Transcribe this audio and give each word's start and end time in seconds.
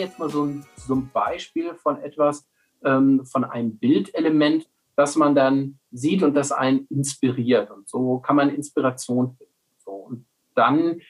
jetzt 0.00 0.18
mal 0.18 0.28
so 0.28 0.44
ein, 0.44 0.64
so 0.76 0.94
ein 0.94 1.10
Beispiel 1.12 1.74
von 1.74 2.00
etwas, 2.02 2.48
ähm, 2.84 3.24
von 3.24 3.44
einem 3.44 3.78
Bildelement, 3.78 4.68
das 4.96 5.16
man 5.16 5.34
dann 5.34 5.78
sieht 5.90 6.22
und 6.22 6.34
das 6.34 6.52
einen 6.52 6.86
inspiriert. 6.90 7.70
Und 7.70 7.88
so 7.88 8.18
kann 8.18 8.36
man 8.36 8.50
Inspiration 8.50 9.36
finden. 9.36 9.52
So, 9.84 9.92
und 9.92 10.26
dann 10.54 11.00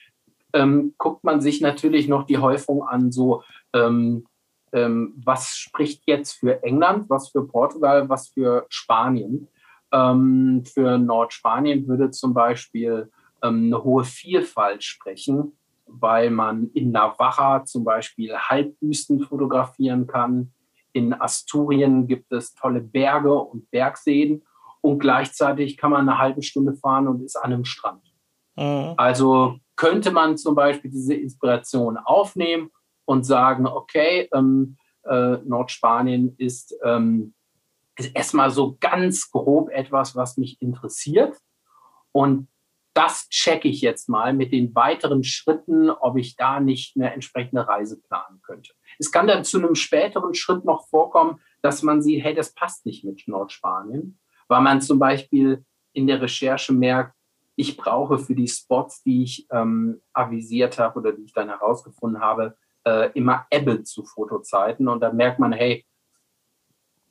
ähm, 0.52 0.94
guckt 0.98 1.24
man 1.24 1.40
sich 1.40 1.60
natürlich 1.60 2.08
noch 2.08 2.24
die 2.24 2.38
Häufung 2.38 2.82
an, 2.82 3.12
so 3.12 3.42
ähm, 3.72 4.26
ähm, 4.72 5.14
was 5.24 5.56
spricht 5.56 6.02
jetzt 6.06 6.34
für 6.34 6.62
England, 6.62 7.08
was 7.10 7.30
für 7.30 7.46
Portugal, 7.46 8.08
was 8.08 8.28
für 8.28 8.66
Spanien. 8.68 9.48
Ähm, 9.92 10.62
für 10.64 10.98
Nordspanien 10.98 11.88
würde 11.88 12.10
zum 12.10 12.32
Beispiel 12.32 13.10
ähm, 13.42 13.66
eine 13.66 13.82
hohe 13.82 14.04
Vielfalt 14.04 14.84
sprechen, 14.84 15.52
weil 15.92 16.30
man 16.30 16.70
in 16.74 16.92
Navarra 16.92 17.64
zum 17.64 17.84
Beispiel 17.84 18.36
Halbwüsten 18.36 19.20
fotografieren 19.20 20.06
kann. 20.06 20.52
In 20.92 21.12
Asturien 21.12 22.06
gibt 22.06 22.32
es 22.32 22.54
tolle 22.54 22.80
Berge 22.80 23.34
und 23.34 23.70
Bergseen 23.70 24.42
und 24.80 24.98
gleichzeitig 24.98 25.76
kann 25.76 25.90
man 25.90 26.08
eine 26.08 26.18
halbe 26.18 26.42
Stunde 26.42 26.74
fahren 26.74 27.06
und 27.08 27.22
ist 27.22 27.36
an 27.36 27.52
einem 27.52 27.64
Strand. 27.64 28.02
Mhm. 28.56 28.94
Also 28.96 29.58
könnte 29.76 30.10
man 30.10 30.36
zum 30.36 30.54
Beispiel 30.54 30.90
diese 30.90 31.14
Inspiration 31.14 31.96
aufnehmen 31.96 32.70
und 33.04 33.24
sagen, 33.24 33.66
okay, 33.66 34.28
ähm, 34.34 34.76
äh, 35.04 35.38
Nordspanien 35.44 36.34
ist, 36.36 36.74
ähm, 36.84 37.34
ist 37.96 38.14
erstmal 38.14 38.50
so 38.50 38.76
ganz 38.80 39.30
grob 39.30 39.70
etwas, 39.70 40.14
was 40.16 40.36
mich 40.36 40.60
interessiert. 40.60 41.36
Und 42.12 42.48
das 42.94 43.28
checke 43.28 43.68
ich 43.68 43.80
jetzt 43.80 44.08
mal 44.08 44.32
mit 44.32 44.52
den 44.52 44.74
weiteren 44.74 45.22
Schritten, 45.22 45.90
ob 45.90 46.16
ich 46.16 46.36
da 46.36 46.60
nicht 46.60 46.96
eine 46.96 47.12
entsprechende 47.12 47.66
Reise 47.66 48.00
planen 48.00 48.40
könnte. 48.42 48.72
Es 48.98 49.12
kann 49.12 49.26
dann 49.26 49.44
zu 49.44 49.58
einem 49.58 49.74
späteren 49.74 50.34
Schritt 50.34 50.64
noch 50.64 50.88
vorkommen, 50.88 51.40
dass 51.62 51.82
man 51.82 52.02
sieht, 52.02 52.24
hey, 52.24 52.34
das 52.34 52.52
passt 52.52 52.86
nicht 52.86 53.04
mit 53.04 53.22
Nordspanien, 53.26 54.18
weil 54.48 54.60
man 54.60 54.80
zum 54.80 54.98
Beispiel 54.98 55.64
in 55.92 56.06
der 56.06 56.20
Recherche 56.20 56.72
merkt, 56.72 57.14
ich 57.56 57.76
brauche 57.76 58.18
für 58.18 58.34
die 58.34 58.48
Spots, 58.48 59.02
die 59.02 59.22
ich 59.22 59.46
ähm, 59.50 60.00
avisiert 60.12 60.78
habe 60.78 60.98
oder 60.98 61.12
die 61.12 61.24
ich 61.24 61.32
dann 61.32 61.48
herausgefunden 61.48 62.20
habe, 62.20 62.56
äh, 62.84 63.10
immer 63.12 63.46
Ebbe 63.50 63.82
zu 63.82 64.04
Fotozeiten. 64.04 64.88
Und 64.88 65.00
da 65.00 65.12
merkt 65.12 65.38
man, 65.38 65.52
hey, 65.52 65.84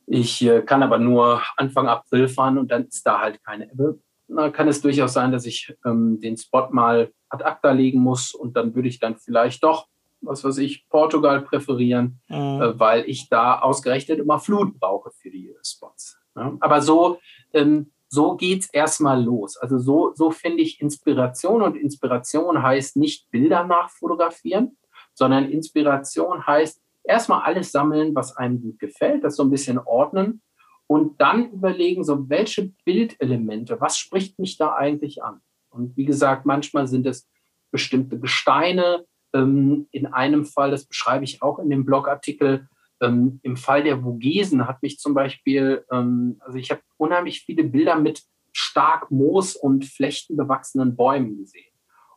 ich 0.07 0.41
äh, 0.41 0.63
kann 0.63 0.81
aber 0.81 0.97
nur 0.97 1.43
Anfang 1.55 1.87
April 1.87 2.27
fahren 2.27 2.57
und 2.57 2.71
dann 2.71 2.85
ist 2.85 3.05
da 3.05 3.19
halt 3.19 3.43
keine 3.43 3.71
Ebbe 3.71 3.99
na, 4.29 4.49
kann 4.49 4.67
es 4.67 4.81
durchaus 4.81 5.13
sein, 5.13 5.31
dass 5.31 5.45
ich 5.45 5.75
ähm, 5.85 6.19
den 6.21 6.37
Spot 6.37 6.69
mal 6.71 7.11
ad 7.29 7.43
acta 7.43 7.71
legen 7.71 7.99
muss 7.99 8.33
und 8.33 8.55
dann 8.55 8.75
würde 8.75 8.87
ich 8.87 8.99
dann 8.99 9.17
vielleicht 9.17 9.63
doch, 9.63 9.87
was 10.21 10.43
weiß 10.43 10.57
ich, 10.59 10.87
Portugal 10.89 11.41
präferieren, 11.41 12.19
mhm. 12.27 12.61
äh, 12.61 12.79
weil 12.79 13.09
ich 13.09 13.29
da 13.29 13.59
ausgerechnet 13.59 14.19
immer 14.19 14.39
Flut 14.39 14.79
brauche 14.79 15.11
für 15.11 15.29
die 15.29 15.55
Spots. 15.63 16.19
Ja? 16.35 16.55
Aber 16.59 16.81
so, 16.81 17.19
ähm, 17.53 17.91
so 18.07 18.35
geht 18.35 18.61
es 18.61 18.73
erstmal 18.73 19.23
los. 19.23 19.57
Also 19.57 19.77
so, 19.77 20.13
so 20.15 20.31
finde 20.31 20.61
ich 20.61 20.81
Inspiration 20.81 21.61
und 21.61 21.75
Inspiration 21.75 22.61
heißt 22.61 22.97
nicht 22.97 23.29
Bilder 23.29 23.65
nachfotografieren, 23.65 24.77
sondern 25.13 25.49
Inspiration 25.49 26.45
heißt 26.45 26.81
erstmal 27.03 27.41
alles 27.41 27.71
sammeln, 27.71 28.15
was 28.15 28.35
einem 28.35 28.61
gut 28.61 28.79
gefällt, 28.79 29.23
das 29.23 29.35
so 29.35 29.43
ein 29.43 29.49
bisschen 29.49 29.79
ordnen 29.79 30.41
und 30.89 31.21
dann 31.21 31.51
überlegen, 31.51 32.03
so 32.03 32.29
welche 32.29 32.73
Bildelemente, 32.83 33.79
was 33.79 33.99
spricht 33.99 34.39
mich 34.39 34.57
da 34.57 34.73
eigentlich 34.73 35.23
an? 35.23 35.39
Und 35.69 35.95
wie 35.95 36.05
gesagt, 36.05 36.47
manchmal 36.47 36.87
sind 36.87 37.05
es 37.05 37.29
bestimmte 37.69 38.19
Gesteine. 38.19 39.05
Ähm, 39.31 39.87
in 39.91 40.07
einem 40.07 40.45
Fall, 40.45 40.71
das 40.71 40.85
beschreibe 40.85 41.25
ich 41.25 41.43
auch 41.43 41.59
in 41.59 41.69
dem 41.69 41.85
Blogartikel, 41.85 42.67
ähm, 43.01 43.39
im 43.43 43.55
Fall 43.55 43.83
der 43.83 44.01
Vogesen 44.01 44.67
hat 44.67 44.81
mich 44.81 44.97
zum 44.97 45.13
Beispiel, 45.13 45.85
ähm, 45.91 46.37
also 46.39 46.57
ich 46.57 46.71
habe 46.71 46.81
unheimlich 46.97 47.41
viele 47.41 47.65
Bilder 47.65 47.95
mit 47.95 48.23
stark 48.51 49.11
Moos 49.11 49.55
und 49.55 49.85
Flechten 49.85 50.35
bewachsenen 50.37 50.95
Bäumen 50.95 51.37
gesehen. 51.37 51.71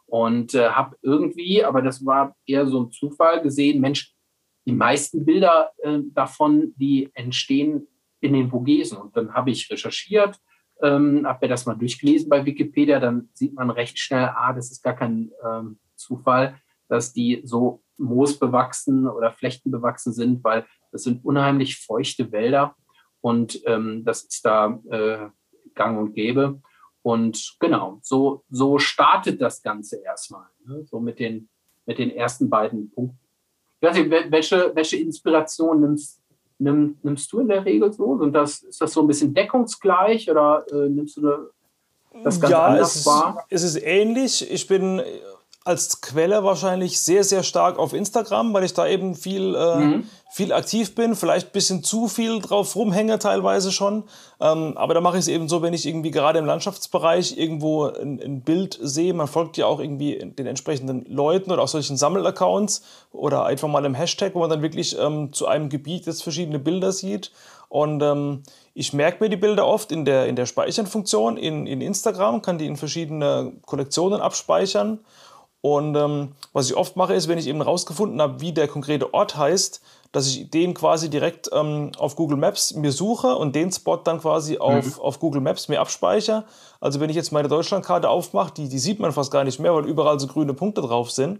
Und 0.06 0.54
äh, 0.54 0.70
habe 0.70 0.96
irgendwie, 1.02 1.62
aber 1.62 1.82
das 1.82 2.06
war 2.06 2.34
eher 2.46 2.66
so 2.66 2.84
ein 2.84 2.90
Zufall, 2.90 3.42
gesehen, 3.42 3.82
Mensch, 3.82 4.14
die 4.64 4.72
meisten 4.72 5.26
Bilder 5.26 5.72
äh, 5.82 5.98
davon, 6.14 6.72
die 6.76 7.10
entstehen 7.12 7.86
in 8.22 8.32
den 8.32 8.50
Vogesen. 8.50 8.98
Und 8.98 9.16
dann 9.16 9.34
habe 9.34 9.50
ich 9.50 9.70
recherchiert, 9.70 10.38
ähm, 10.82 11.26
habe 11.26 11.46
mir 11.46 11.48
das 11.48 11.66
mal 11.66 11.74
durchgelesen 11.74 12.28
bei 12.28 12.44
Wikipedia, 12.46 13.00
dann 13.00 13.28
sieht 13.34 13.54
man 13.54 13.70
recht 13.70 13.98
schnell, 13.98 14.30
ah, 14.34 14.52
das 14.52 14.70
ist 14.70 14.82
gar 14.82 14.94
kein 14.94 15.30
ähm, 15.44 15.78
Zufall, 15.96 16.56
dass 16.88 17.12
die 17.12 17.42
so 17.44 17.82
moosbewachsen 17.98 19.08
oder 19.08 19.32
flechtenbewachsen 19.32 20.12
sind, 20.12 20.42
weil 20.44 20.66
das 20.90 21.04
sind 21.04 21.24
unheimlich 21.24 21.78
feuchte 21.78 22.32
Wälder 22.32 22.76
und 23.20 23.62
ähm, 23.66 24.04
das 24.04 24.24
ist 24.24 24.44
da 24.44 24.80
äh, 24.90 25.28
gang 25.74 25.98
und 25.98 26.14
gäbe. 26.14 26.60
Und 27.02 27.56
genau, 27.58 27.98
so, 28.02 28.44
so 28.48 28.78
startet 28.78 29.40
das 29.40 29.62
Ganze 29.62 30.02
erstmal, 30.02 30.46
ne? 30.66 30.84
so 30.84 31.00
mit 31.00 31.18
den, 31.18 31.48
mit 31.86 31.98
den 31.98 32.10
ersten 32.10 32.48
beiden 32.48 32.90
Punkten. 32.92 33.18
Ich 33.80 33.88
weiß 33.88 33.96
nicht, 33.96 34.10
welche, 34.30 34.70
welche 34.74 34.96
Inspiration 34.98 35.80
nimmst, 35.80 36.21
nimm, 36.62 36.98
nimmst 37.02 37.32
du 37.32 37.40
in 37.40 37.48
der 37.48 37.64
Regel 37.64 37.92
so? 37.92 38.18
Sind 38.18 38.32
das, 38.32 38.62
ist 38.62 38.80
das 38.80 38.92
so 38.92 39.00
ein 39.02 39.06
bisschen 39.06 39.34
deckungsgleich 39.34 40.30
oder 40.30 40.64
äh, 40.70 40.88
nimmst 40.88 41.16
du 41.16 41.50
das 42.22 42.40
ganz 42.40 42.50
ja, 42.50 42.66
anders 42.66 42.90
es 42.90 42.96
ist, 42.96 43.06
wahr? 43.06 43.44
Es 43.48 43.62
ist 43.62 43.76
ähnlich. 43.82 44.50
Ich 44.50 44.66
bin 44.66 45.02
als 45.64 46.00
Quelle 46.00 46.42
wahrscheinlich 46.42 47.00
sehr, 47.00 47.22
sehr 47.22 47.42
stark 47.42 47.78
auf 47.78 47.92
Instagram, 47.92 48.52
weil 48.52 48.64
ich 48.64 48.74
da 48.74 48.86
eben 48.86 49.14
viel, 49.14 49.54
äh, 49.54 49.76
mhm. 49.76 50.04
viel 50.28 50.52
aktiv 50.52 50.94
bin, 50.94 51.14
vielleicht 51.14 51.48
ein 51.48 51.52
bisschen 51.52 51.84
zu 51.84 52.08
viel 52.08 52.40
drauf 52.40 52.74
rumhänge 52.74 53.18
teilweise 53.20 53.70
schon. 53.70 54.04
Ähm, 54.40 54.76
aber 54.76 54.94
da 54.94 55.00
mache 55.00 55.18
ich 55.18 55.22
es 55.22 55.28
eben 55.28 55.48
so, 55.48 55.62
wenn 55.62 55.72
ich 55.72 55.86
irgendwie 55.86 56.10
gerade 56.10 56.40
im 56.40 56.46
Landschaftsbereich 56.46 57.38
irgendwo 57.38 57.84
ein, 57.84 58.20
ein, 58.20 58.40
Bild 58.40 58.76
sehe, 58.82 59.14
man 59.14 59.28
folgt 59.28 59.56
ja 59.56 59.66
auch 59.66 59.78
irgendwie 59.78 60.18
den 60.18 60.46
entsprechenden 60.46 61.04
Leuten 61.06 61.52
oder 61.52 61.62
auch 61.62 61.68
solchen 61.68 61.96
Sammelaccounts 61.96 62.82
oder 63.12 63.44
einfach 63.44 63.68
mal 63.68 63.84
im 63.84 63.94
Hashtag, 63.94 64.34
wo 64.34 64.40
man 64.40 64.50
dann 64.50 64.62
wirklich 64.62 64.98
ähm, 64.98 65.32
zu 65.32 65.46
einem 65.46 65.68
Gebiet 65.68 66.06
jetzt 66.06 66.24
verschiedene 66.24 66.58
Bilder 66.58 66.90
sieht. 66.90 67.30
Und 67.68 68.02
ähm, 68.02 68.42
ich 68.74 68.92
merke 68.92 69.22
mir 69.22 69.30
die 69.30 69.36
Bilder 69.36 69.66
oft 69.66 69.92
in 69.92 70.04
der, 70.04 70.26
in 70.26 70.36
der 70.36 70.46
Speichern-Funktion 70.46 71.36
in, 71.36 71.66
in 71.66 71.80
Instagram, 71.80 72.42
kann 72.42 72.58
die 72.58 72.66
in 72.66 72.76
verschiedene 72.76 73.52
Kollektionen 73.64 74.20
abspeichern 74.20 74.98
und 75.62 75.94
ähm, 75.94 76.32
was 76.52 76.68
ich 76.68 76.76
oft 76.76 76.96
mache, 76.96 77.14
ist, 77.14 77.28
wenn 77.28 77.38
ich 77.38 77.46
eben 77.46 77.62
rausgefunden 77.62 78.20
habe, 78.20 78.40
wie 78.40 78.52
der 78.52 78.66
konkrete 78.66 79.14
Ort 79.14 79.36
heißt, 79.36 79.80
dass 80.10 80.26
ich 80.26 80.50
den 80.50 80.74
quasi 80.74 81.08
direkt 81.08 81.48
ähm, 81.52 81.92
auf 81.98 82.16
Google 82.16 82.36
Maps 82.36 82.74
mir 82.74 82.90
suche 82.90 83.36
und 83.36 83.54
den 83.54 83.70
Spot 83.70 83.96
dann 83.96 84.20
quasi 84.20 84.58
auf, 84.58 84.84
mhm. 84.84 85.02
auf 85.02 85.20
Google 85.20 85.40
Maps 85.40 85.68
mir 85.68 85.80
abspeichere. 85.80 86.44
Also 86.80 86.98
wenn 86.98 87.10
ich 87.10 87.16
jetzt 87.16 87.30
meine 87.30 87.48
Deutschlandkarte 87.48 88.10
aufmache, 88.10 88.52
die, 88.54 88.68
die 88.68 88.78
sieht 88.80 88.98
man 88.98 89.12
fast 89.12 89.30
gar 89.30 89.44
nicht 89.44 89.60
mehr, 89.60 89.72
weil 89.72 89.86
überall 89.86 90.18
so 90.18 90.26
grüne 90.26 90.52
Punkte 90.52 90.82
drauf 90.82 91.12
sind. 91.12 91.38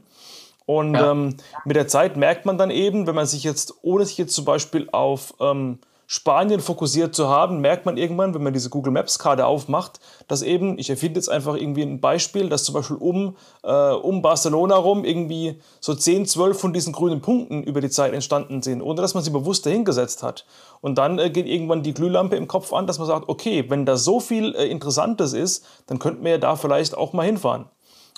Und 0.66 0.94
ja. 0.94 1.10
ähm, 1.10 1.36
mit 1.64 1.74
der 1.74 1.88
Zeit 1.88 2.16
merkt 2.16 2.46
man 2.46 2.56
dann 2.56 2.70
eben, 2.70 3.08
wenn 3.08 3.16
man 3.16 3.26
sich 3.26 3.42
jetzt, 3.42 3.74
ohne 3.82 4.06
sich 4.06 4.18
jetzt 4.18 4.34
zum 4.34 4.44
Beispiel 4.44 4.88
auf 4.92 5.34
ähm, 5.40 5.80
Spanien 6.14 6.60
fokussiert 6.60 7.14
zu 7.14 7.30
haben, 7.30 7.62
merkt 7.62 7.86
man 7.86 7.96
irgendwann, 7.96 8.34
wenn 8.34 8.42
man 8.42 8.52
diese 8.52 8.68
Google 8.68 8.92
Maps 8.92 9.18
Karte 9.18 9.46
aufmacht, 9.46 9.98
dass 10.28 10.42
eben, 10.42 10.78
ich 10.78 10.90
erfinde 10.90 11.18
jetzt 11.18 11.30
einfach 11.30 11.54
irgendwie 11.54 11.80
ein 11.80 12.02
Beispiel, 12.02 12.50
dass 12.50 12.64
zum 12.64 12.74
Beispiel 12.74 12.98
um, 12.98 13.34
äh, 13.62 13.92
um 13.92 14.20
Barcelona 14.20 14.76
rum 14.76 15.06
irgendwie 15.06 15.58
so 15.81 15.94
10, 15.94 16.26
12 16.26 16.60
von 16.60 16.75
diesen 16.75 16.92
grünen 16.92 17.22
Punkten 17.22 17.62
über 17.62 17.81
die 17.81 17.88
Zeit 17.88 18.12
entstanden 18.12 18.60
sind, 18.60 18.82
ohne 18.82 19.00
dass 19.00 19.14
man 19.14 19.25
sie 19.25 19.31
bewusst 19.31 19.64
dahingesetzt 19.64 20.22
hat. 20.22 20.44
Und 20.82 20.98
dann 20.98 21.19
äh, 21.19 21.31
geht 21.31 21.46
irgendwann 21.46 21.82
die 21.82 21.94
Glühlampe 21.94 22.37
im 22.37 22.46
Kopf 22.46 22.75
an, 22.75 22.87
dass 22.87 22.98
man 22.98 23.08
sagt, 23.08 23.31
okay, 23.31 23.64
wenn 23.70 23.87
da 23.87 23.96
so 23.96 24.20
viel 24.20 24.54
äh, 24.54 24.66
Interessantes 24.66 25.32
ist, 25.32 25.64
dann 25.87 25.98
könnten 25.98 26.25
wir 26.25 26.32
ja 26.32 26.38
da 26.38 26.56
vielleicht 26.56 26.94
auch 26.94 27.14
mal 27.14 27.25
hinfahren. 27.25 27.70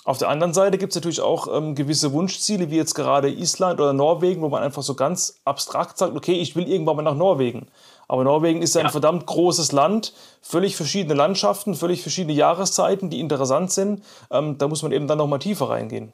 Auf 0.05 0.19
der 0.19 0.29
anderen 0.29 0.53
Seite 0.53 0.77
gibt 0.77 0.91
es 0.91 0.95
natürlich 0.95 1.19
auch 1.19 1.47
ähm, 1.51 1.73
gewisse 1.73 2.13
Wunschziele, 2.13 2.69
wie 2.69 2.75
jetzt 2.75 2.93
gerade 2.93 3.27
Island 3.27 3.79
oder 3.79 3.91
Norwegen, 3.91 4.43
wo 4.43 4.49
man 4.49 4.61
einfach 4.61 4.83
so 4.83 4.93
ganz 4.93 5.41
abstrakt 5.45 5.97
sagt, 5.97 6.15
okay, 6.15 6.33
ich 6.33 6.55
will 6.55 6.69
irgendwann 6.69 6.97
mal 6.97 7.01
nach 7.01 7.15
Norwegen. 7.15 7.65
Aber 8.07 8.23
Norwegen 8.23 8.61
ist 8.61 8.75
ja 8.75 8.81
ein 8.81 8.89
verdammt 8.89 9.25
großes 9.25 9.71
Land, 9.71 10.13
völlig 10.41 10.75
verschiedene 10.75 11.15
Landschaften, 11.15 11.75
völlig 11.75 12.01
verschiedene 12.01 12.33
Jahreszeiten, 12.33 13.09
die 13.09 13.19
interessant 13.19 13.71
sind. 13.71 14.03
Ähm, 14.31 14.57
da 14.57 14.67
muss 14.67 14.83
man 14.83 14.91
eben 14.91 15.07
dann 15.07 15.17
noch 15.17 15.27
mal 15.27 15.39
tiefer 15.39 15.69
reingehen. 15.69 16.13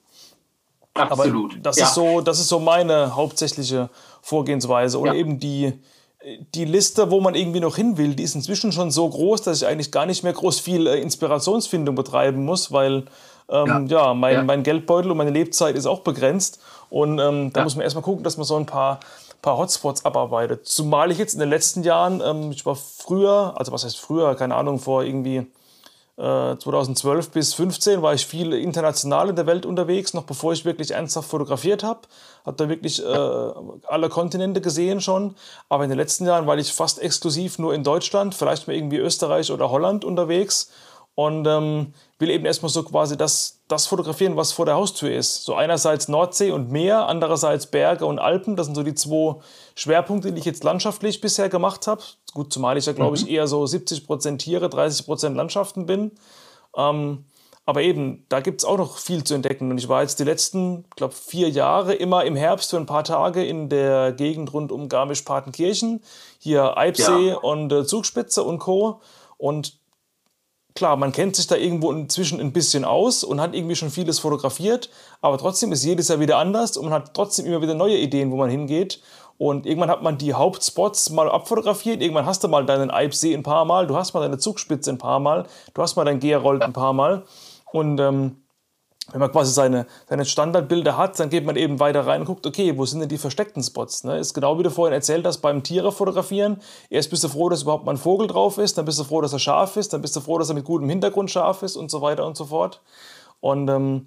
Absolut. 0.94 1.54
Aber 1.54 1.62
das, 1.62 1.78
ja. 1.78 1.86
ist 1.86 1.94
so, 1.94 2.22
das 2.22 2.40
ist 2.40 2.48
so 2.48 2.60
meine 2.60 3.16
hauptsächliche 3.16 3.90
Vorgehensweise. 4.22 5.00
Und 5.00 5.08
ja. 5.08 5.14
eben 5.14 5.40
die, 5.40 5.74
die 6.54 6.66
Liste, 6.66 7.12
wo 7.12 7.20
man 7.22 7.36
irgendwie 7.36 7.60
noch 7.60 7.76
hin 7.76 7.98
will, 7.98 8.16
die 8.16 8.24
ist 8.24 8.36
inzwischen 8.36 8.72
schon 8.72 8.92
so 8.92 9.08
groß, 9.10 9.42
dass 9.44 9.62
ich 9.62 9.68
eigentlich 9.68 9.92
gar 9.92 10.06
nicht 10.06 10.24
mehr 10.24 10.34
groß 10.34 10.60
viel 10.60 10.88
äh, 10.88 11.02
Inspirationsfindung 11.02 11.96
betreiben 11.96 12.44
muss, 12.46 12.72
weil 12.72 13.06
ähm, 13.50 13.88
ja. 13.88 14.08
ja, 14.08 14.14
mein, 14.14 14.46
mein 14.46 14.64
Geldbeutel 14.64 15.12
und 15.12 15.18
meine 15.18 15.32
Lebzeit 15.32 15.76
ist 15.76 15.86
auch 15.86 16.02
begrenzt. 16.02 16.60
Und 16.90 17.20
ähm, 17.20 17.54
da 17.54 17.64
muss 17.64 17.76
man 17.76 17.84
erstmal 17.84 18.04
gucken, 18.04 18.24
dass 18.24 18.38
man 18.38 18.46
so 18.46 18.58
ein 18.58 18.66
paar 18.66 19.00
paar 19.42 19.58
Hotspots 19.58 20.06
abarbeitet. 20.06 20.68
Zumal 20.68 21.12
ich 21.12 21.18
jetzt 21.18 21.34
in 21.34 21.40
den 21.40 21.50
letzten 21.50 21.84
Jahren, 21.84 22.22
ähm, 22.22 22.52
ich 22.52 22.66
war 22.66 22.76
früher, 22.76 23.54
also 23.58 23.72
was 23.72 23.84
heißt 23.84 24.00
früher, 24.00 24.36
keine 24.36 24.56
Ahnung, 24.56 24.80
vor 24.80 25.04
irgendwie 25.04 25.48
2012 26.18 27.28
äh, 27.28 27.30
bis 27.32 27.52
2015 27.52 28.02
war 28.04 28.14
ich 28.14 28.28
viel 28.28 28.54
international 28.54 29.30
in 29.30 29.36
der 29.36 29.48
Welt 29.48 29.66
unterwegs, 29.66 30.14
noch 30.14 30.24
bevor 30.24 30.54
ich 30.54 30.66
wirklich 30.66 30.92
ernsthaft 30.92 31.30
fotografiert 31.30 31.84
habe. 31.84 32.02
Habe 32.46 32.58
da 32.58 32.70
wirklich 32.70 33.04
äh, 33.04 33.08
alle 33.88 34.10
Kontinente 34.10 34.62
gesehen 34.62 35.02
schon. 35.02 35.36
Aber 35.68 35.84
in 35.84 35.90
den 35.90 35.98
letzten 35.98 36.28
Jahren 36.28 36.46
war 36.46 36.58
ich 36.58 36.74
fast 36.74 37.02
exklusiv 37.02 37.58
nur 37.58 37.74
in 37.74 37.84
Deutschland, 37.84 38.36
vielleicht 38.36 38.68
mal 38.68 38.76
irgendwie 38.76 38.98
Österreich 38.98 39.52
oder 39.52 39.72
Holland 39.72 40.06
unterwegs 40.06 40.70
und 41.16 41.48
ähm, 41.48 41.94
will 42.20 42.30
eben 42.30 42.46
erstmal 42.46 42.70
so 42.70 42.84
quasi 42.84 43.18
das, 43.18 43.61
das 43.72 43.88
fotografieren, 43.88 44.36
was 44.36 44.52
vor 44.52 44.66
der 44.66 44.76
Haustür 44.76 45.12
ist. 45.12 45.44
So 45.44 45.56
einerseits 45.56 46.08
Nordsee 46.08 46.52
und 46.52 46.72
Meer, 46.72 47.08
andererseits 47.08 47.68
Berge 47.68 48.06
und 48.06 48.20
Alpen. 48.20 48.56
Das 48.56 48.66
sind 48.66 48.76
so 48.76 48.84
die 48.84 48.96
zwei 48.96 49.36
Schwerpunkte, 49.76 50.32
die 50.32 50.40
ich 50.40 50.46
jetzt 50.46 50.64
landschaftlich 50.64 51.22
bisher 51.22 51.50
gemacht 51.50 51.88
habe. 51.88 52.02
Gut, 52.34 52.52
zumal 52.52 52.78
ich 52.78 52.86
ja, 52.86 52.94
glaube 52.94 53.16
ich, 53.18 53.24
mhm. 53.24 53.32
eher 53.32 53.48
so 53.48 53.66
70 53.66 54.06
Prozent 54.06 54.42
Tiere, 54.42 54.70
30 54.70 55.06
Prozent 55.06 55.36
Landschaften 55.36 55.86
bin. 55.86 56.12
Ähm, 56.76 57.26
aber 57.66 57.84
eben, 57.84 58.26
da 58.28 58.40
gibt 58.40 58.62
es 58.62 58.66
auch 58.66 58.78
noch 58.78 58.98
viel 58.98 59.24
zu 59.24 59.34
entdecken. 59.34 59.70
Und 59.72 59.78
ich 59.78 59.88
war 59.88 60.02
jetzt 60.02 60.20
die 60.20 60.24
letzten, 60.24 60.86
glaube 60.96 61.14
vier 61.14 61.50
Jahre 61.50 61.94
immer 61.94 62.26
im 62.26 62.36
Herbst 62.36 62.72
für 62.72 62.78
ein 62.78 62.86
paar 62.86 63.04
Tage 63.04 63.46
in 63.46 63.70
der 63.70 64.12
Gegend 64.14 64.52
rund 64.54 64.72
um 64.72 64.90
Garmisch-Partenkirchen. 64.90 66.02
Hier 66.40 66.78
Eibsee 66.78 67.30
ja. 67.30 67.38
und 67.38 67.72
äh, 67.72 67.86
Zugspitze 67.86 68.44
und 68.44 68.60
Co. 68.60 69.02
Und 69.38 69.81
klar, 70.76 70.96
man 70.96 71.12
kennt 71.12 71.36
sich 71.36 71.48
da 71.48 71.56
irgendwo 71.56 71.92
inzwischen 71.92 72.40
ein 72.40 72.54
bisschen 72.54 72.86
aus 72.86 73.24
und 73.24 73.42
hat 73.42 73.54
irgendwie 73.54 73.76
schon 73.76 73.90
vieles 73.90 74.20
fotografiert, 74.20 74.90
aber 75.22 75.38
trotzdem 75.38 75.72
ist 75.72 75.84
jedes 75.84 76.08
Jahr 76.08 76.20
wieder 76.20 76.38
anders 76.38 76.78
und 76.78 76.86
man 76.86 76.94
hat 76.94 77.14
trotzdem 77.14 77.46
immer 77.46 77.62
wieder 77.62 77.74
neue 77.74 77.98
Ideen, 77.98 78.32
wo 78.32 78.38
man 78.38 78.50
hingeht. 78.50 79.02
Und 79.38 79.66
irgendwann 79.66 79.90
hat 79.90 80.04
man 80.04 80.20
die 80.20 80.36
Hauptspots 80.36 81.10
mal 81.10 81.30
abfotografiert, 81.30 82.02
irgendwann 82.02 82.28
hast 82.28 82.44
du 82.44 82.48
mal 82.48 82.64
deinen 82.66 82.92
Eibsee 82.92 83.34
ein 83.34 83.42
paar 83.42 83.66
Mal, 83.66 83.88
du 83.88 83.96
hast 83.96 84.14
mal 84.14 84.22
deine 84.22 84.38
Zugspitze 84.38 84.92
ein 84.92 85.00
paar 85.00 85.20
Mal, 85.20 85.48
du 85.74 85.82
hast 85.82 85.96
mal 85.96 86.06
dein 86.06 86.20
Gerold 86.20 86.62
ein 86.62 86.74
paar 86.74 86.94
Mal. 86.94 87.24
Und 87.72 88.00
ähm, 88.00 88.41
wenn 89.12 89.20
man 89.20 89.32
quasi 89.32 89.52
seine, 89.52 89.86
seine 90.08 90.26
Standardbilder 90.26 90.98
hat, 90.98 91.20
dann 91.20 91.30
geht 91.30 91.46
man 91.46 91.56
eben 91.56 91.80
weiter 91.80 92.06
rein 92.06 92.22
und 92.22 92.28
guckt, 92.28 92.46
okay, 92.46 92.78
wo 92.78 92.86
sind 92.86 93.02
denn 93.02 93.10
die 93.10 93.18
versteckten 93.18 93.62
Spots? 93.64 94.04
Ne? 94.04 94.18
Ist 94.18 94.34
genau 94.34 94.58
wie 94.58 94.64
du 94.64 94.72
vorhin 94.72 94.94
erzählt 94.94 95.26
hast, 95.26 95.40
beim 95.40 95.64
Tiere 95.64 95.92
fotografieren. 95.92 96.62
Erst 96.90 97.10
bist 97.10 97.24
du 97.24 97.28
froh, 97.28 97.50
dass 97.50 97.64
überhaupt 97.64 97.86
mal 97.86 97.94
ein 97.94 97.98
Vogel 97.98 98.28
drauf 98.28 98.58
ist, 98.58 98.78
dann 98.78 98.86
bist 98.86 99.00
du 99.00 99.04
froh, 99.04 99.22
dass 99.22 99.34
er 99.34 99.40
scharf 99.40 99.78
ist, 99.78 99.94
dann 99.94 100.02
bist 100.02 100.16
du 100.16 100.22
froh, 100.22 100.38
dass 100.38 100.50
er 100.50 100.56
mit 100.56 100.66
gutem 100.66 100.90
Hintergrund 100.90 101.30
scharf 101.30 101.62
ist 101.64 101.76
und 101.76 101.92
so 101.92 102.02
weiter 102.02 102.26
und 102.26 102.38
so 102.38 102.46
fort. 102.46 102.82
Und 103.40 103.70
ähm, 103.70 104.06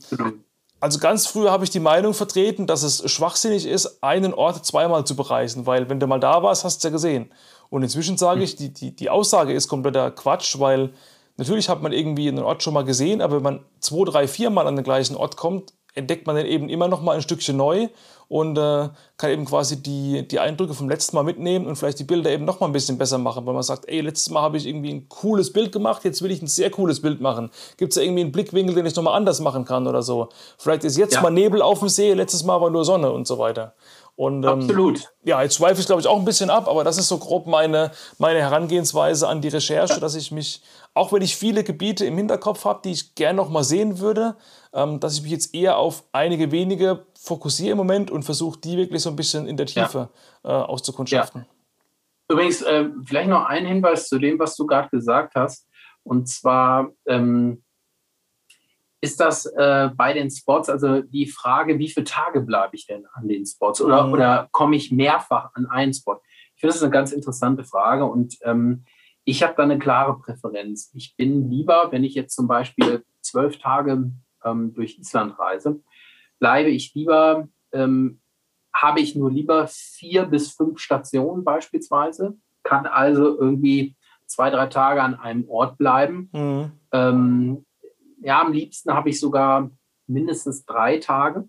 also 0.80 0.98
ganz 0.98 1.26
früh 1.26 1.48
habe 1.48 1.64
ich 1.64 1.70
die 1.70 1.80
Meinung 1.80 2.14
vertreten, 2.14 2.66
dass 2.66 2.82
es 2.82 3.10
schwachsinnig 3.10 3.66
ist, 3.66 4.02
einen 4.02 4.34
Ort 4.34 4.64
zweimal 4.64 5.04
zu 5.04 5.16
bereisen, 5.16 5.66
weil 5.66 5.88
wenn 5.88 6.00
du 6.00 6.06
mal 6.06 6.20
da 6.20 6.42
warst, 6.42 6.64
hast 6.64 6.76
du 6.76 6.78
es 6.78 6.84
ja 6.84 6.90
gesehen. 6.90 7.32
Und 7.70 7.82
inzwischen 7.82 8.16
sage 8.16 8.40
hm. 8.40 8.44
ich, 8.44 8.56
die, 8.56 8.72
die, 8.72 8.94
die 8.94 9.10
Aussage 9.10 9.52
ist 9.52 9.68
kompletter 9.68 10.10
Quatsch, 10.10 10.58
weil 10.60 10.92
Natürlich 11.36 11.69
hat 11.69 11.82
man 11.82 11.92
irgendwie 11.92 12.28
einen 12.28 12.44
Ort 12.44 12.62
schon 12.62 12.75
mal 12.75 12.84
gesehen, 12.84 13.20
aber 13.20 13.36
wenn 13.36 13.42
man 13.42 13.64
zwei, 13.81 14.04
drei, 14.04 14.28
vier 14.28 14.50
Mal 14.50 14.66
an 14.66 14.76
den 14.76 14.84
gleichen 14.84 15.16
Ort 15.16 15.36
kommt, 15.36 15.72
entdeckt 15.94 16.26
man 16.26 16.36
den 16.36 16.46
eben 16.46 16.69
immer 16.69 16.88
noch 16.88 17.02
mal 17.02 17.14
ein 17.16 17.22
Stückchen 17.22 17.56
neu 17.56 17.88
und 18.28 18.56
äh, 18.58 18.88
kann 19.16 19.31
eben 19.31 19.44
quasi 19.44 19.82
die, 19.82 20.26
die 20.26 20.40
Eindrücke 20.40 20.75
vom 20.75 20.88
letzten 20.88 21.16
Mal 21.16 21.22
mitnehmen 21.22 21.66
und 21.66 21.76
vielleicht 21.76 21.98
die 21.98 22.04
Bilder 22.04 22.31
eben 22.31 22.44
noch 22.44 22.60
mal 22.60 22.66
ein 22.66 22.72
bisschen 22.72 22.98
besser 22.98 23.19
machen, 23.19 23.46
weil 23.46 23.54
man 23.54 23.62
sagt, 23.62 23.88
ey, 23.88 24.00
letztes 24.00 24.31
Mal 24.31 24.42
habe 24.42 24.56
ich 24.56 24.66
irgendwie 24.66 24.92
ein 24.92 25.08
cooles 25.08 25.52
Bild 25.52 25.72
gemacht, 25.72 26.04
jetzt 26.04 26.22
will 26.22 26.31
ich 26.31 26.42
ein 26.42 26.46
sehr 26.46 26.70
cooles 26.70 27.00
Bild 27.00 27.20
machen. 27.20 27.50
Gibt 27.76 27.92
es 27.92 27.96
da 27.96 28.02
irgendwie 28.02 28.22
einen 28.22 28.32
Blickwinkel, 28.32 28.75
den 28.75 28.87
ich 28.87 28.96
noch 28.96 29.02
mal 29.02 29.14
anders 29.14 29.40
machen 29.40 29.64
kann 29.64 29.87
oder 29.87 30.02
so? 30.02 30.30
Vielleicht 30.58 30.84
ist 30.84 30.96
jetzt 30.96 31.14
ja. 31.14 31.20
mal 31.20 31.30
Nebel 31.30 31.62
auf 31.62 31.78
dem 31.80 31.88
See, 31.88 32.12
letztes 32.12 32.44
Mal 32.44 32.60
war 32.60 32.70
nur 32.70 32.84
Sonne 32.84 33.12
und 33.12 33.26
so 33.26 33.38
weiter. 33.38 33.75
Und, 34.16 34.44
ähm, 34.44 34.50
Absolut. 34.50 35.12
Ja, 35.25 35.42
jetzt 35.42 35.56
schweife 35.56 35.80
ich, 35.80 35.87
glaube 35.87 36.00
ich, 36.00 36.06
auch 36.06 36.19
ein 36.19 36.25
bisschen 36.25 36.48
ab, 36.48 36.69
aber 36.69 36.84
das 36.84 36.98
ist 36.98 37.08
so 37.08 37.19
grob 37.19 37.46
meine, 37.46 37.90
meine 38.19 38.40
Herangehensweise 38.40 39.26
an 39.26 39.40
die 39.40 39.48
Recherche, 39.48 39.98
dass 39.98 40.14
ich 40.14 40.30
mich, 40.30 40.62
auch 40.94 41.12
wenn 41.12 41.23
ich 41.23 41.37
viele 41.37 41.64
Gebiete 41.64 42.06
im 42.06 42.17
Hinterkopf 42.17 42.64
habe, 42.64 42.81
die 42.85 42.93
ich 42.93 43.14
gerne 43.17 43.37
noch 43.37 43.50
mal 43.50 43.64
sehen 43.64 43.99
würde, 43.99 44.37
ähm, 44.73 45.00
dass 45.00 45.17
ich 45.17 45.23
mich 45.23 45.32
jetzt 45.32 45.55
eher 45.55 45.76
auf 45.76 46.05
einige 46.12 46.52
wenige 46.52 47.06
fokussiere 47.20 47.73
im 47.73 47.79
Moment 47.79 48.11
und 48.11 48.23
versuche, 48.23 48.61
die 48.61 48.76
wirklich 48.76 49.02
so 49.02 49.11
ein 49.11 49.17
bisschen 49.17 49.46
in 49.46 49.56
der 49.56 49.67
Tiefe 49.67 50.08
ja. 50.44 50.50
äh, 50.50 50.64
auszukundschaften. 50.64 51.43
Ja. 51.43 51.46
Übrigens, 52.31 52.62
äh, 52.62 52.88
vielleicht 53.05 53.29
noch 53.29 53.44
ein 53.44 53.67
Hinweis 53.67 54.08
zu 54.08 54.19
dem, 54.19 54.38
was 54.38 54.56
du 54.56 54.67
gerade 54.67 54.88
gesagt 54.88 55.35
hast. 55.35 55.69
Und 56.05 56.29
zwar, 56.29 56.91
ähm, 57.06 57.64
ist 59.00 59.20
das 59.20 59.44
äh, 59.47 59.90
bei 59.94 60.14
den 60.14 60.31
Spots, 60.31 60.70
also 60.70 61.02
die 61.02 61.26
Frage, 61.26 61.79
wie 61.79 61.90
viele 61.90 62.05
Tage 62.05 62.40
bleibe 62.40 62.75
ich 62.76 62.87
denn 62.87 63.05
an 63.12 63.29
den 63.29 63.44
Spots 63.44 63.82
oder, 63.82 64.06
mhm. 64.06 64.12
oder 64.14 64.49
komme 64.50 64.76
ich 64.76 64.90
mehrfach 64.90 65.50
an 65.55 65.67
einen 65.67 65.93
Spot? 65.93 66.20
Ich 66.55 66.61
finde, 66.61 66.70
das 66.70 66.76
ist 66.76 66.82
eine 66.82 66.93
ganz 66.93 67.12
interessante 67.12 67.64
Frage 67.64 68.06
und 68.06 68.38
ähm, 68.43 68.85
ich 69.25 69.43
habe 69.43 69.55
da 69.56 69.62
eine 69.62 69.79
klare 69.79 70.19
Präferenz. 70.19 70.91
Ich 70.94 71.17
bin 71.17 71.50
lieber, 71.50 71.88
wenn 71.91 72.05
ich 72.05 72.15
jetzt 72.15 72.35
zum 72.35 72.47
Beispiel 72.47 73.05
zwölf 73.21 73.59
Tage 73.59 74.11
ähm, 74.44 74.75
durch 74.75 74.99
Island 74.99 75.38
reise, 75.38 75.81
bleibe 76.38 76.71
ich 76.71 76.94
lieber, 76.94 77.49
ähm, 77.73 78.21
habe 78.75 79.00
ich 79.00 79.15
nur 79.15 79.31
lieber 79.31 79.67
vier 79.69 80.26
bis 80.26 80.50
fünf 80.50 80.79
Stationen 80.79 81.44
beispielsweise, 81.44 82.37
kann 82.62 82.87
also 82.87 83.38
irgendwie 83.38 83.97
zwei, 84.26 84.50
drei 84.50 84.67
Tage 84.67 85.03
an 85.03 85.15
einem 85.15 85.49
Ort 85.49 85.79
bleiben. 85.79 86.29
Mhm. 86.32 86.73
Ähm, 86.93 87.65
ja, 88.21 88.41
am 88.41 88.53
liebsten 88.53 88.93
habe 88.93 89.11
ich 89.11 89.21
sogar 89.21 89.71
mindestens 90.06 90.65
drei 90.65 90.99
Tage. 90.99 91.49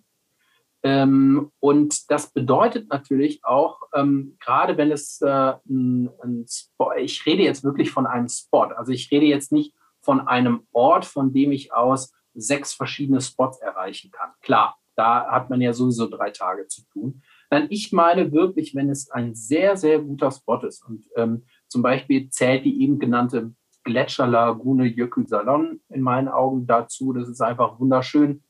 Ähm, 0.85 1.51
und 1.59 2.11
das 2.11 2.31
bedeutet 2.31 2.89
natürlich 2.89 3.43
auch, 3.43 3.81
ähm, 3.95 4.37
gerade 4.39 4.77
wenn 4.77 4.91
es 4.91 5.19
äh, 5.19 5.53
ein, 5.67 6.11
ein 6.21 6.45
Spot, 6.47 6.91
ich 6.95 7.25
rede 7.25 7.41
jetzt 7.41 7.63
wirklich 7.63 7.89
von 7.89 8.05
einem 8.05 8.29
Spot, 8.29 8.65
also 8.65 8.91
ich 8.91 9.09
rede 9.09 9.25
jetzt 9.25 9.51
nicht 9.51 9.73
von 10.01 10.27
einem 10.27 10.67
Ort, 10.73 11.05
von 11.05 11.33
dem 11.33 11.51
ich 11.51 11.73
aus 11.73 12.13
sechs 12.35 12.75
verschiedene 12.75 13.19
Spots 13.19 13.59
erreichen 13.61 14.11
kann. 14.11 14.29
Klar, 14.43 14.77
da 14.95 15.25
hat 15.31 15.49
man 15.49 15.59
ja 15.59 15.73
sowieso 15.73 16.07
drei 16.07 16.29
Tage 16.29 16.67
zu 16.67 16.83
tun. 16.93 17.23
Nein, 17.49 17.65
ich 17.71 17.91
meine 17.91 18.31
wirklich, 18.31 18.75
wenn 18.75 18.91
es 18.91 19.09
ein 19.09 19.33
sehr, 19.33 19.77
sehr 19.77 19.97
guter 19.97 20.29
Spot 20.29 20.59
ist 20.59 20.85
und 20.88 21.07
ähm, 21.15 21.45
zum 21.67 21.81
Beispiel 21.81 22.29
zählt 22.29 22.63
die 22.63 22.83
eben 22.83 22.99
genannte 22.99 23.55
Gletscherlagune 23.85 24.85
Jökulsalon 24.85 25.81
in 25.89 26.01
meinen 26.01 26.27
Augen 26.27 26.67
dazu. 26.67 27.11
Das 27.11 27.27
ist 27.27 27.41
einfach 27.41 27.79
wunderschön, 27.79 28.43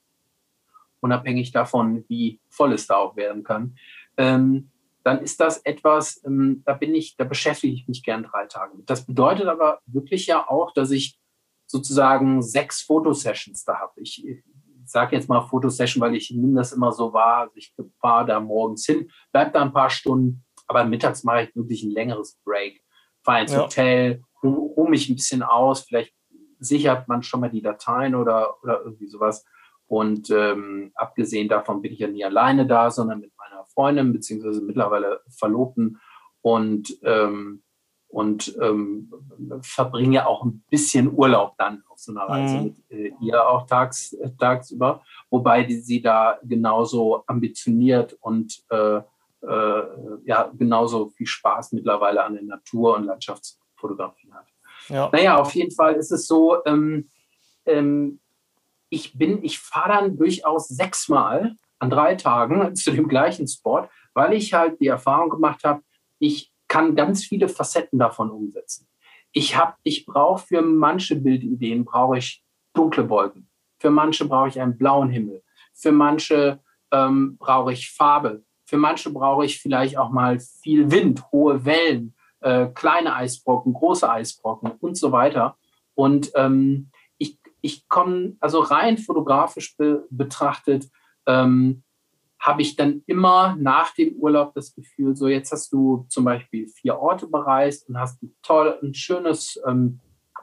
unabhängig 1.06 1.52
davon, 1.52 2.04
wie 2.10 2.42
voll 2.50 2.74
es 2.74 2.88
da 2.88 2.98
auch 2.98 3.16
werden 3.16 3.44
kann. 3.44 3.78
Ähm, 4.18 4.72
dann 5.04 5.22
ist 5.22 5.40
das 5.40 5.60
etwas, 5.60 6.22
ähm, 6.26 6.64
da 6.66 6.74
bin 6.74 6.96
ich, 6.96 7.16
da 7.16 7.24
beschäftige 7.24 7.74
ich 7.74 7.88
mich 7.88 8.04
gern 8.04 8.24
drei 8.24 8.48
Tage 8.48 8.76
mit. 8.76 8.90
Das 8.90 9.06
bedeutet 9.06 9.46
aber 9.46 9.80
wirklich 9.86 10.26
ja 10.26 10.50
auch, 10.50 10.74
dass 10.74 10.90
ich 10.92 11.20
sozusagen 11.68 12.42
sechs 12.42 12.82
Fotosessions 12.82 13.64
da 13.64 13.80
habe. 13.80 13.94
Ich, 14.02 14.28
ich 14.28 14.44
sage 14.86 15.16
jetzt 15.16 15.30
mal 15.30 15.42
Fotosession, 15.42 16.02
weil 16.02 16.16
ich 16.16 16.32
nehme 16.32 16.56
das 16.56 16.74
immer 16.74 16.92
so 16.92 17.14
wahr. 17.14 17.42
Also 17.42 17.54
ich 17.56 17.74
fahre 18.00 18.26
da 18.26 18.40
morgens 18.40 18.86
hin, 18.86 19.10
bleibe 19.32 19.52
da 19.52 19.62
ein 19.62 19.74
paar 19.74 19.90
Stunden, 19.90 20.44
aber 20.68 20.84
mittags 20.86 21.24
mache 21.24 21.44
ich 21.44 21.56
wirklich 21.56 21.84
ein 21.84 21.92
längeres 21.92 22.40
Break. 22.44 22.84
Fahre 23.24 23.42
ins 23.42 23.54
ja. 23.54 23.64
Hotel, 23.64 24.22
ruhe 24.44 24.90
mich 24.90 25.10
ein 25.10 25.16
bisschen 25.16 25.44
aus, 25.44 25.82
vielleicht 25.82 26.14
sichert 26.60 27.08
man 27.08 27.24
schon 27.24 27.42
mal 27.42 27.50
die 27.50 27.62
Dateien 27.62 28.16
oder, 28.16 28.62
oder 28.64 28.82
irgendwie 28.82 29.08
sowas. 29.08 29.46
Und 29.88 30.30
ähm, 30.32 30.92
abgesehen 30.96 31.48
davon 31.48 31.82
bin 31.82 31.94
ich 31.94 32.00
ja 32.00 32.08
nie 32.08 32.26
alleine 32.26 32.66
da, 32.66 32.90
sondern 32.90 33.20
mit 33.20 33.32
meiner 33.38 33.66
Freundin, 33.66 34.14
beziehungsweise 34.14 34.62
mittlerweile 34.62 35.22
Verlobten 35.30 36.00
und, 36.42 36.98
ähm, 37.04 37.62
und 38.08 38.58
ähm, 38.62 39.14
verbringe 39.62 40.28
auch 40.28 40.44
ein 40.44 40.64
bisschen 40.70 41.14
Urlaub 41.14 41.56
dann 41.58 41.84
auf 41.90 42.00
so 42.00 42.12
einer 42.12 42.24
Reise 42.24 42.58
mhm. 42.58 42.64
mit 42.64 42.92
äh, 42.92 43.12
ihr 43.22 43.48
auch 43.48 43.68
tags, 43.68 44.14
äh, 44.14 44.32
tagsüber, 44.40 45.04
wobei 45.30 45.64
die, 45.64 45.78
sie 45.78 46.02
da 46.02 46.40
genauso 46.44 47.24
ambitioniert 47.28 48.14
und 48.22 48.64
äh, 48.70 49.02
äh, 49.48 49.84
ja, 50.26 50.52
genauso 50.58 51.10
viel 51.10 51.28
Spaß 51.28 51.74
mittlerweile 51.74 52.24
an 52.24 52.34
der 52.34 52.44
Natur 52.44 52.96
und 52.96 53.06
Landschafts 53.06 53.60
Fotografie 53.76 54.32
hat. 54.32 54.48
Ja. 54.90 55.10
Naja, 55.12 55.38
auf 55.38 55.54
jeden 55.54 55.72
Fall 55.72 55.96
ist 55.96 56.12
es 56.12 56.28
so, 56.28 56.64
ähm, 56.66 57.10
ähm, 57.66 58.20
ich 58.90 59.18
bin, 59.18 59.44
ich 59.44 59.60
fahre 59.60 59.90
dann 59.90 60.18
durchaus 60.18 60.68
sechsmal 60.68 61.56
an 61.80 61.90
drei 61.90 62.16
Tagen 62.16 62.76
zu 62.76 62.92
dem 62.92 63.08
gleichen 63.08 63.48
Spot, 63.48 63.88
weil 64.14 64.34
ich 64.34 64.54
halt 64.54 64.80
die 64.80 64.88
Erfahrung 64.88 65.30
gemacht 65.30 65.64
habe, 65.64 65.82
ich 66.20 66.52
kann 66.68 66.96
ganz 66.96 67.24
viele 67.24 67.48
Facetten 67.48 68.00
davon 68.00 68.32
umsetzen. 68.32 68.88
Ich 69.32 69.58
habe, 69.58 69.76
ich 69.84 70.06
brauche 70.06 70.46
für 70.48 70.62
manche 70.62 71.16
Bildideen 71.16 71.86
brauche 71.86 72.18
ich 72.18 72.44
dunkle 72.74 73.10
Wolken. 73.10 73.50
Für 73.80 73.92
manche 73.92 74.26
brauche 74.26 74.48
ich 74.48 74.60
einen 74.60 74.78
blauen 74.78 75.10
Himmel. 75.10 75.44
Für 75.74 75.92
manche 75.92 76.62
ähm, 76.92 77.38
brauche 77.38 77.74
ich 77.74 77.92
Farbe. 77.92 78.44
Für 78.64 78.78
manche 78.78 79.12
brauche 79.12 79.46
ich 79.46 79.60
vielleicht 79.62 79.98
auch 79.98 80.10
mal 80.10 80.40
viel 80.40 80.90
Wind, 80.90 81.24
hohe 81.32 81.66
Wellen 81.66 82.16
äh, 82.46 82.68
kleine 82.68 83.16
Eisbrocken, 83.16 83.74
große 83.74 84.10
Eisbrocken 84.10 84.72
und 84.80 84.96
so 84.98 85.12
weiter. 85.12 85.58
Und 85.96 86.32
ähm, 86.36 86.92
ich, 87.66 87.88
komme, 87.88 88.36
also 88.40 88.60
rein 88.60 88.98
fotografisch 88.98 89.76
be 89.78 90.06
betrachtet, 90.10 90.90
ähm, 91.26 91.84
habe 92.40 92.62
ich 92.62 92.76
dann 92.76 93.02
immer 93.08 93.56
nach 93.60 93.94
dem 93.96 94.16
Urlaub 94.18 94.54
das 94.54 94.76
Gefühl, 94.76 95.16
so 95.16 95.28
jetzt 95.28 95.52
hast 95.52 95.74
du 95.74 96.06
zum 96.10 96.26
Beispiel 96.26 96.68
vier 96.68 97.00
Orte 97.00 97.28
bereist 97.28 97.90
und 97.90 98.00
hast 98.00 98.22
ein 98.22 98.36
toll, 98.44 98.78
ein 98.84 98.94
schönes 98.94 99.60
ähm, 99.66 100.00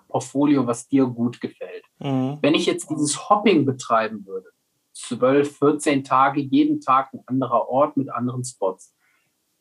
Portfolio, 0.09 0.67
was 0.67 0.89
dir 0.89 1.07
gut 1.07 1.41
gefällt. 1.41 1.85
Mhm. 2.01 2.39
Wenn 2.43 2.55
ich 2.55 2.67
jetzt 2.67 2.91
dieses 2.91 3.31
Hopping 3.31 3.65
betreiben 3.65 4.27
würde, 4.27 4.49
12, 4.95 5.59
14 5.59 6.05
Tage, 6.05 6.41
jeden 6.41 6.81
Tag 6.81 7.13
ein 7.15 7.23
anderer 7.27 7.69
Ort 7.69 7.97
mit 7.97 8.11
anderen 8.11 8.45
Spots, 8.45 8.95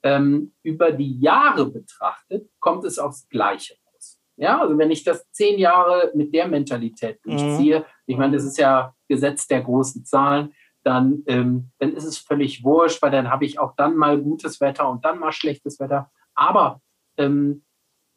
ähm, 0.03 0.53
über 0.63 0.91
die 0.91 1.19
Jahre 1.19 1.69
betrachtet, 1.69 2.49
kommt 2.59 2.85
es 2.85 2.97
aufs 2.97 3.29
Gleiche. 3.29 3.75
Ja, 4.41 4.59
also 4.59 4.75
wenn 4.79 4.89
ich 4.89 5.03
das 5.03 5.29
zehn 5.31 5.59
Jahre 5.59 6.11
mit 6.15 6.33
der 6.33 6.47
Mentalität 6.47 7.23
mhm. 7.23 7.37
durchziehe, 7.37 7.79
mhm. 7.79 7.85
ich 8.07 8.17
meine, 8.17 8.33
das 8.33 8.43
ist 8.43 8.57
ja 8.57 8.95
Gesetz 9.07 9.47
der 9.47 9.61
großen 9.61 10.03
Zahlen, 10.03 10.53
dann, 10.83 11.21
ähm, 11.27 11.69
dann 11.77 11.93
ist 11.93 12.05
es 12.05 12.17
völlig 12.17 12.63
wurscht, 12.63 13.03
weil 13.03 13.11
dann 13.11 13.29
habe 13.29 13.45
ich 13.45 13.59
auch 13.59 13.75
dann 13.75 13.95
mal 13.95 14.19
gutes 14.19 14.59
Wetter 14.59 14.89
und 14.89 15.05
dann 15.05 15.19
mal 15.19 15.31
schlechtes 15.31 15.79
Wetter. 15.79 16.09
Aber 16.33 16.81
ähm, 17.17 17.63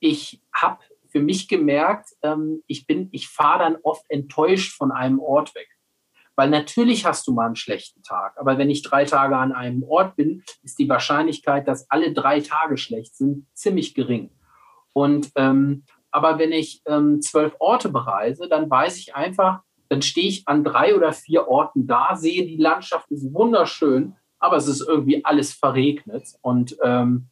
ich 0.00 0.42
habe 0.54 0.82
für 1.08 1.20
mich 1.20 1.46
gemerkt, 1.46 2.08
ähm, 2.22 2.62
ich 2.68 2.86
bin, 2.86 3.10
ich 3.12 3.28
fahre 3.28 3.58
dann 3.58 3.76
oft 3.82 4.06
enttäuscht 4.08 4.74
von 4.78 4.92
einem 4.92 5.20
Ort 5.20 5.54
weg. 5.54 5.68
Weil 6.36 6.48
natürlich 6.48 7.04
hast 7.04 7.26
du 7.26 7.32
mal 7.32 7.46
einen 7.46 7.56
schlechten 7.56 8.02
Tag. 8.02 8.38
Aber 8.38 8.56
wenn 8.56 8.70
ich 8.70 8.80
drei 8.80 9.04
Tage 9.04 9.36
an 9.36 9.52
einem 9.52 9.82
Ort 9.82 10.16
bin, 10.16 10.42
ist 10.62 10.78
die 10.78 10.88
Wahrscheinlichkeit, 10.88 11.68
dass 11.68 11.90
alle 11.90 12.14
drei 12.14 12.40
Tage 12.40 12.78
schlecht 12.78 13.14
sind, 13.14 13.46
ziemlich 13.52 13.94
gering. 13.94 14.30
Und 14.94 15.30
ähm, 15.36 15.84
aber 16.14 16.38
wenn 16.38 16.52
ich 16.52 16.80
ähm, 16.86 17.20
zwölf 17.20 17.56
Orte 17.58 17.88
bereise, 17.88 18.48
dann 18.48 18.70
weiß 18.70 18.98
ich 18.98 19.16
einfach, 19.16 19.62
dann 19.88 20.00
stehe 20.00 20.28
ich 20.28 20.46
an 20.46 20.62
drei 20.62 20.94
oder 20.94 21.12
vier 21.12 21.48
Orten 21.48 21.88
da, 21.88 22.14
sehe, 22.14 22.46
die 22.46 22.56
Landschaft 22.56 23.10
ist 23.10 23.34
wunderschön, 23.34 24.14
aber 24.38 24.56
es 24.56 24.68
ist 24.68 24.86
irgendwie 24.86 25.24
alles 25.24 25.52
verregnet. 25.52 26.28
Und, 26.40 26.76
ähm, 26.84 27.30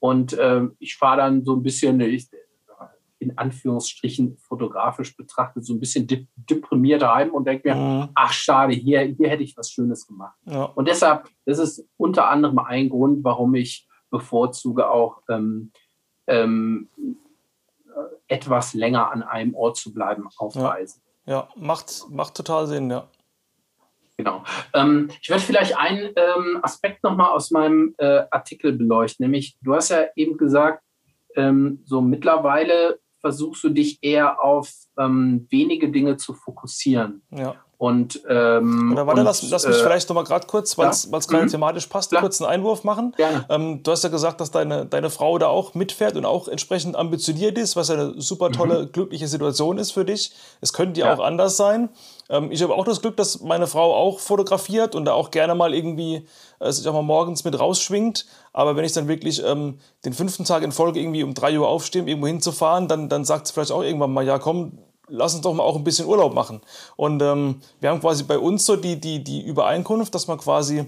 und 0.00 0.36
ähm, 0.40 0.74
ich 0.80 0.96
fahre 0.96 1.18
dann 1.18 1.44
so 1.44 1.54
ein 1.54 1.62
bisschen, 1.62 2.00
ich, 2.00 2.28
in 3.20 3.38
Anführungsstrichen 3.38 4.36
fotografisch 4.38 5.16
betrachtet, 5.16 5.64
so 5.64 5.72
ein 5.72 5.80
bisschen 5.80 6.08
deprimiert 6.34 7.04
heim 7.04 7.30
und 7.30 7.46
denke 7.46 7.68
mir, 7.68 7.76
mhm. 7.76 8.08
ach 8.16 8.32
schade, 8.32 8.74
hier, 8.74 9.02
hier 9.02 9.28
hätte 9.28 9.44
ich 9.44 9.56
was 9.56 9.70
Schönes 9.70 10.08
gemacht. 10.08 10.36
Ja. 10.46 10.64
Und 10.64 10.88
deshalb, 10.88 11.28
das 11.46 11.60
ist 11.60 11.88
unter 11.96 12.28
anderem 12.28 12.58
ein 12.58 12.88
Grund, 12.88 13.22
warum 13.22 13.54
ich 13.54 13.86
bevorzuge 14.10 14.90
auch 14.90 15.22
ähm, 15.28 15.70
ähm, 16.26 16.88
etwas 18.28 18.74
länger 18.74 19.10
an 19.10 19.22
einem 19.22 19.54
Ort 19.54 19.76
zu 19.76 19.92
bleiben 19.92 20.28
auf 20.36 20.54
ja. 20.54 20.68
Reisen. 20.68 21.02
Ja, 21.26 21.48
macht, 21.56 22.04
macht 22.10 22.34
total 22.34 22.66
Sinn, 22.66 22.90
ja. 22.90 23.08
Genau. 24.16 24.44
Ähm, 24.74 25.10
ich 25.20 25.28
werde 25.28 25.42
vielleicht 25.42 25.76
einen 25.76 26.12
ähm, 26.16 26.60
Aspekt 26.62 27.02
nochmal 27.02 27.32
aus 27.32 27.50
meinem 27.50 27.94
äh, 27.98 28.22
Artikel 28.30 28.72
beleuchten, 28.72 29.24
nämlich 29.24 29.56
du 29.62 29.74
hast 29.74 29.88
ja 29.88 30.04
eben 30.14 30.36
gesagt, 30.36 30.84
ähm, 31.34 31.82
so 31.84 32.00
mittlerweile 32.00 33.00
versuchst 33.20 33.64
du 33.64 33.70
dich 33.70 33.98
eher 34.02 34.42
auf 34.42 34.70
ähm, 34.98 35.46
wenige 35.50 35.90
Dinge 35.90 36.16
zu 36.16 36.34
fokussieren. 36.34 37.22
Ja. 37.30 37.56
Und, 37.84 38.22
ähm, 38.30 38.92
Oder 38.92 39.06
warte, 39.06 39.20
und, 39.20 39.26
lass, 39.26 39.42
lass 39.50 39.66
mich 39.66 39.76
äh, 39.76 39.82
vielleicht 39.82 40.08
noch 40.08 40.14
mal 40.14 40.24
gerade 40.24 40.46
kurz, 40.46 40.78
weil 40.78 40.88
es 40.88 41.06
ja? 41.12 41.18
gerade 41.18 41.44
mhm. 41.44 41.50
thematisch 41.50 41.86
passt, 41.86 42.08
Klar. 42.08 42.22
kurz 42.22 42.40
einen 42.40 42.50
Einwurf 42.50 42.82
machen. 42.82 43.14
Ähm, 43.50 43.82
du 43.82 43.90
hast 43.90 44.02
ja 44.02 44.08
gesagt, 44.08 44.40
dass 44.40 44.50
deine, 44.50 44.86
deine 44.86 45.10
Frau 45.10 45.36
da 45.36 45.48
auch 45.48 45.74
mitfährt 45.74 46.16
und 46.16 46.24
auch 46.24 46.48
entsprechend 46.48 46.96
ambitioniert 46.96 47.58
ist, 47.58 47.76
was 47.76 47.90
eine 47.90 48.18
super 48.18 48.50
tolle, 48.52 48.84
mhm. 48.84 48.92
glückliche 48.92 49.28
Situation 49.28 49.76
ist 49.76 49.90
für 49.90 50.06
dich. 50.06 50.32
Es 50.62 50.72
könnte 50.72 51.00
ja, 51.00 51.08
ja. 51.08 51.14
auch 51.14 51.22
anders 51.22 51.58
sein. 51.58 51.90
Ähm, 52.30 52.50
ich 52.50 52.62
habe 52.62 52.72
auch 52.72 52.86
das 52.86 53.02
Glück, 53.02 53.18
dass 53.18 53.42
meine 53.42 53.66
Frau 53.66 53.94
auch 53.94 54.18
fotografiert 54.18 54.94
und 54.94 55.04
da 55.04 55.12
auch 55.12 55.30
gerne 55.30 55.54
mal 55.54 55.74
irgendwie 55.74 56.26
äh, 56.60 56.72
sich 56.72 56.88
auch 56.88 56.94
mal 56.94 57.02
morgens 57.02 57.44
mit 57.44 57.60
rausschwingt. 57.60 58.24
Aber 58.54 58.76
wenn 58.76 58.86
ich 58.86 58.94
dann 58.94 59.08
wirklich 59.08 59.44
ähm, 59.44 59.78
den 60.06 60.14
fünften 60.14 60.46
Tag 60.46 60.62
in 60.62 60.72
Folge 60.72 61.00
irgendwie 61.00 61.22
um 61.22 61.34
drei 61.34 61.58
Uhr 61.58 61.68
aufstehe, 61.68 62.00
um 62.00 62.08
irgendwo 62.08 62.28
hinzufahren, 62.28 62.88
dann, 62.88 63.10
dann 63.10 63.26
sagt 63.26 63.46
sie 63.46 63.52
vielleicht 63.52 63.72
auch 63.72 63.82
irgendwann 63.82 64.14
mal, 64.14 64.24
ja 64.24 64.38
komm, 64.38 64.78
lass 65.14 65.34
uns 65.34 65.42
doch 65.42 65.54
mal 65.54 65.62
auch 65.62 65.76
ein 65.76 65.84
bisschen 65.84 66.06
Urlaub 66.06 66.34
machen. 66.34 66.60
Und 66.96 67.22
ähm, 67.22 67.60
wir 67.80 67.90
haben 67.90 68.00
quasi 68.00 68.24
bei 68.24 68.38
uns 68.38 68.66
so 68.66 68.76
die, 68.76 69.00
die, 69.00 69.22
die 69.22 69.42
Übereinkunft, 69.42 70.14
dass 70.14 70.26
man 70.26 70.38
quasi, 70.38 70.84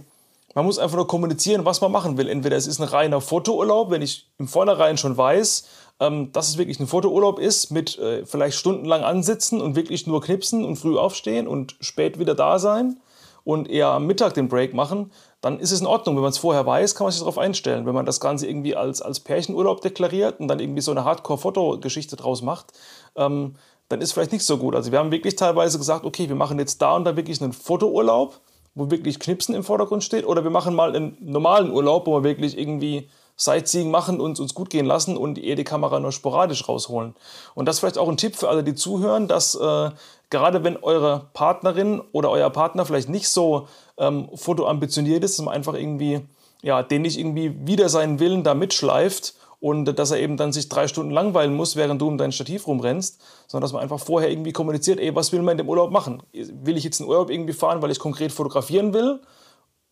man 0.55 0.65
muss 0.65 0.79
einfach 0.79 0.97
nur 0.97 1.07
kommunizieren, 1.07 1.65
was 1.65 1.81
man 1.81 1.93
machen 1.93 2.17
will. 2.17 2.29
Entweder 2.29 2.57
es 2.57 2.67
ist 2.67 2.81
ein 2.81 2.89
reiner 2.89 3.21
Fotourlaub, 3.21 3.91
wenn 3.91 4.03
ich 4.03 4.29
im 4.39 4.49
Vornherein 4.49 4.99
schon 4.99 5.17
weiß, 5.17 5.67
ähm, 6.01 6.33
dass 6.33 6.49
es 6.49 6.59
wirklich 6.59 6.81
ein 6.81 6.87
Fotourlaub 6.87 7.39
ist, 7.39 7.71
mit 7.71 7.99
äh, 7.99 8.27
vielleicht 8.27 8.59
stundenlang 8.59 9.03
ansitzen 9.03 9.61
und 9.61 9.77
wirklich 9.77 10.07
nur 10.07 10.21
knipsen 10.21 10.65
und 10.65 10.77
früh 10.77 10.99
aufstehen 10.99 11.47
und 11.47 11.77
spät 11.81 12.19
wieder 12.19 12.35
da 12.35 12.59
sein 12.59 12.99
und 13.47 13.71
eher 13.71 13.89
am 13.89 14.07
Mittag 14.07 14.35
den 14.35 14.49
Break 14.49 14.75
machen, 14.75 15.13
dann 15.41 15.61
ist 15.61 15.71
es 15.71 15.81
in 15.81 15.87
Ordnung. 15.87 16.17
Wenn 16.17 16.23
man 16.23 16.33
es 16.33 16.39
vorher 16.39 16.67
weiß, 16.67 16.97
kann 16.97 17.05
man 17.05 17.13
sich 17.13 17.21
darauf 17.21 17.39
einstellen. 17.39 17.87
Wenn 17.87 17.95
man 17.95 18.05
das 18.05 18.19
Ganze 18.19 18.49
irgendwie 18.49 18.75
als, 18.75 19.01
als 19.01 19.21
Pärchenurlaub 19.21 19.81
deklariert 19.83 20.41
und 20.41 20.49
dann 20.49 20.59
irgendwie 20.59 20.81
so 20.81 20.91
eine 20.91 21.05
Hardcore-Fotogeschichte 21.05 22.17
draus 22.17 22.43
macht, 22.43 22.73
ähm, 23.15 23.55
dann 23.89 24.01
ist 24.01 24.13
vielleicht 24.13 24.33
nicht 24.33 24.45
so 24.45 24.59
gut. 24.59 24.75
Also 24.75 24.93
wir 24.93 24.99
haben 24.99 25.11
wirklich 25.11 25.37
teilweise 25.37 25.79
gesagt, 25.79 26.05
okay, 26.05 26.29
wir 26.29 26.37
machen 26.37 26.59
jetzt 26.59 26.83
da 26.83 26.97
und 26.97 27.05
da 27.05 27.17
wirklich 27.17 27.41
einen 27.41 27.53
Fotourlaub, 27.53 28.41
wo 28.75 28.91
wirklich 28.91 29.19
Knipsen 29.21 29.55
im 29.55 29.65
Vordergrund 29.65 30.05
steht, 30.05 30.27
oder 30.27 30.45
wir 30.45 30.51
machen 30.51 30.75
mal 30.75 30.95
einen 30.95 31.17
normalen 31.21 31.71
Urlaub, 31.71 32.07
wo 32.07 32.19
wir 32.19 32.25
wirklich 32.25 32.59
irgendwie 32.59 33.09
Sightseeing 33.37 33.91
machen 33.91 34.21
und 34.21 34.41
uns 34.41 34.55
gut 34.55 34.71
gehen 34.71 34.87
lassen 34.87 35.17
und 35.17 35.39
eher 35.39 35.57
die 35.57 35.65
Kamera 35.65 36.01
nur 36.01 36.13
sporadisch 36.13 36.69
rausholen. 36.69 37.15
Und 37.55 37.67
das 37.67 37.77
ist 37.77 37.81
vielleicht 37.81 37.99
auch 37.99 38.09
ein 38.09 38.17
Tipp 38.17 38.35
für 38.35 38.49
alle, 38.49 38.65
die 38.65 38.75
zuhören, 38.75 39.29
dass 39.29 39.55
äh, 39.55 39.91
gerade 40.31 40.65
wenn 40.65 40.77
eure 40.79 41.27
Partnerin 41.35 42.03
oder 42.13 42.31
euer 42.31 42.51
Partner 42.51 42.87
vielleicht 42.87 43.09
nicht 43.09 43.29
so 43.29 43.69
ähm, 43.99 44.29
fotoambitioniert 44.35 45.23
ist, 45.23 45.39
dass 45.39 45.45
man 45.45 45.55
einfach 45.55 45.75
irgendwie, 45.75 46.21
ja, 46.63 46.83
den 46.83 47.03
nicht 47.03 47.19
irgendwie 47.19 47.55
wieder 47.67 47.89
seinen 47.89 48.21
Willen 48.21 48.43
da 48.43 48.55
mitschleift 48.55 49.35
und 49.61 49.87
dass 49.87 50.11
er 50.11 50.19
eben 50.19 50.37
dann 50.37 50.53
sich 50.53 50.69
drei 50.69 50.87
Stunden 50.89 51.11
langweilen 51.11 51.55
muss, 51.55 51.77
während 51.77 52.01
du 52.01 52.09
um 52.09 52.19
dein 52.19 52.33
Stativ 52.33 52.67
rumrennst, 52.67 53.21
sondern 53.47 53.63
dass 53.63 53.73
man 53.73 53.83
einfach 53.83 54.01
vorher 54.01 54.31
irgendwie 54.31 54.53
kommuniziert, 54.53 55.01
ey, 55.01 55.15
was 55.15 55.33
will 55.33 55.43
man 55.43 55.53
in 55.53 55.59
dem 55.59 55.69
Urlaub 55.69 55.91
machen? 55.91 56.23
Will 56.33 56.77
ich 56.77 56.85
jetzt 56.85 57.01
einen 57.01 57.09
Urlaub 57.09 57.31
irgendwie 57.31 57.55
fahren, 57.55 57.83
weil 57.83 57.91
ich 57.91 57.99
konkret 57.99 58.33
fotografieren 58.33 58.93
will? 58.93 59.21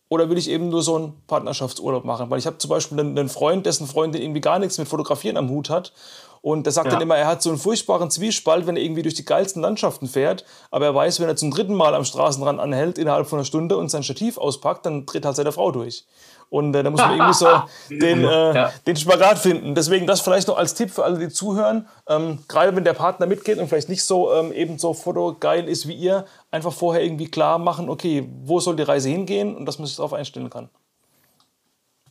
Oder 0.07 0.29
will 0.29 0.37
ich 0.37 0.49
eben 0.49 0.69
nur 0.69 0.83
so 0.83 0.95
einen 0.95 1.13
Partnerschaftsurlaub 1.25 2.05
machen? 2.05 2.29
Weil 2.29 2.37
ich 2.37 2.45
habe 2.45 2.59
zum 2.59 2.69
Beispiel 2.69 2.99
einen 2.99 3.27
Freund, 3.27 3.65
dessen 3.65 3.87
Freundin 3.87 4.21
irgendwie 4.21 4.41
gar 4.41 4.59
nichts 4.59 4.77
mit 4.77 4.87
Fotografieren 4.87 5.35
am 5.35 5.49
Hut 5.49 5.71
hat. 5.71 5.93
Und 6.41 6.67
der 6.67 6.73
sagt 6.73 6.85
ja. 6.85 6.91
dann 6.93 7.01
immer, 7.01 7.17
er 7.17 7.25
hat 7.25 7.41
so 7.41 7.49
einen 7.49 7.57
furchtbaren 7.57 8.11
Zwiespalt, 8.11 8.67
wenn 8.67 8.77
er 8.77 8.83
irgendwie 8.83 9.01
durch 9.01 9.15
die 9.15 9.25
geilsten 9.25 9.63
Landschaften 9.63 10.07
fährt. 10.07 10.45
Aber 10.69 10.85
er 10.85 10.93
weiß, 10.93 11.19
wenn 11.19 11.27
er 11.27 11.35
zum 11.35 11.49
dritten 11.49 11.73
Mal 11.73 11.95
am 11.95 12.05
Straßenrand 12.05 12.59
anhält, 12.59 12.99
innerhalb 12.99 13.25
von 13.25 13.39
einer 13.39 13.45
Stunde 13.45 13.77
und 13.77 13.89
sein 13.89 14.03
Stativ 14.03 14.37
auspackt, 14.37 14.85
dann 14.85 15.07
dreht 15.07 15.25
halt 15.25 15.35
seine 15.35 15.51
Frau 15.51 15.71
durch. 15.71 16.05
Und 16.49 16.75
äh, 16.75 16.83
da 16.83 16.89
muss 16.89 16.99
man 16.99 17.11
irgendwie 17.11 17.33
so 17.33 17.47
den, 17.89 18.23
äh, 18.23 18.55
ja. 18.55 18.71
den 18.85 18.95
Spagat 18.95 19.39
finden. 19.39 19.75
Deswegen 19.75 20.07
das 20.07 20.21
vielleicht 20.21 20.47
noch 20.47 20.57
als 20.57 20.73
Tipp 20.73 20.91
für 20.91 21.03
alle, 21.03 21.19
die 21.19 21.29
zuhören. 21.29 21.87
Ähm, 22.07 22.39
gerade 22.47 22.75
wenn 22.75 22.83
der 22.83 22.93
Partner 22.93 23.25
mitgeht 23.25 23.57
und 23.57 23.67
vielleicht 23.67 23.89
nicht 23.89 24.03
so 24.03 24.33
ähm, 24.33 24.51
eben 24.51 24.77
so 24.77 24.93
fotogeil 24.93 25.67
ist 25.67 25.87
wie 25.87 25.95
ihr, 25.95 26.25
einfach 26.51 26.73
vorher 26.73 27.03
irgendwie 27.03 27.29
klar 27.29 27.57
machen, 27.57 27.89
okay, 27.89 28.29
wo 28.43 28.59
soll 28.59 28.75
die 28.75 28.83
Reise 28.83 29.09
hingehen 29.09 29.55
und 29.55 29.65
dass 29.65 29.79
man 29.79 29.87
sich 29.87 29.95
darauf 29.95 30.13
einstellen 30.13 30.49
kann. 30.49 30.69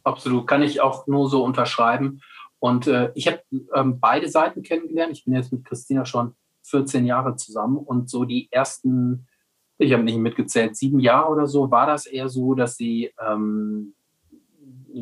Absolut, 0.03 0.47
kann 0.47 0.62
ich 0.62 0.81
auch 0.81 1.07
nur 1.07 1.31
so 1.31 1.43
unterschreiben. 1.43 2.21
Und 2.59 2.87
äh, 2.87 3.11
ich 3.14 3.26
habe 3.26 3.43
ähm, 3.75 4.00
beide 4.00 4.29
Seiten 4.29 4.62
kennengelernt. 4.62 5.12
Ich 5.12 5.25
bin 5.25 5.35
jetzt 5.35 5.53
mit 5.53 5.64
Christina 5.64 6.05
schon 6.05 6.35
14 6.64 7.07
Jahre 7.07 7.37
zusammen 7.37 7.79
und 7.79 8.09
so 8.09 8.25
die 8.25 8.49
ersten, 8.50 9.26
ich 9.79 9.93
habe 9.93 10.03
nicht 10.03 10.19
mitgezählt, 10.19 10.76
sieben 10.76 11.00
Jahre 11.00 11.31
oder 11.31 11.47
so, 11.47 11.71
war 11.71 11.87
das 11.87 12.07
eher 12.07 12.29
so, 12.29 12.55
dass 12.55 12.76
sie 12.76 13.12
ähm, 13.21 13.95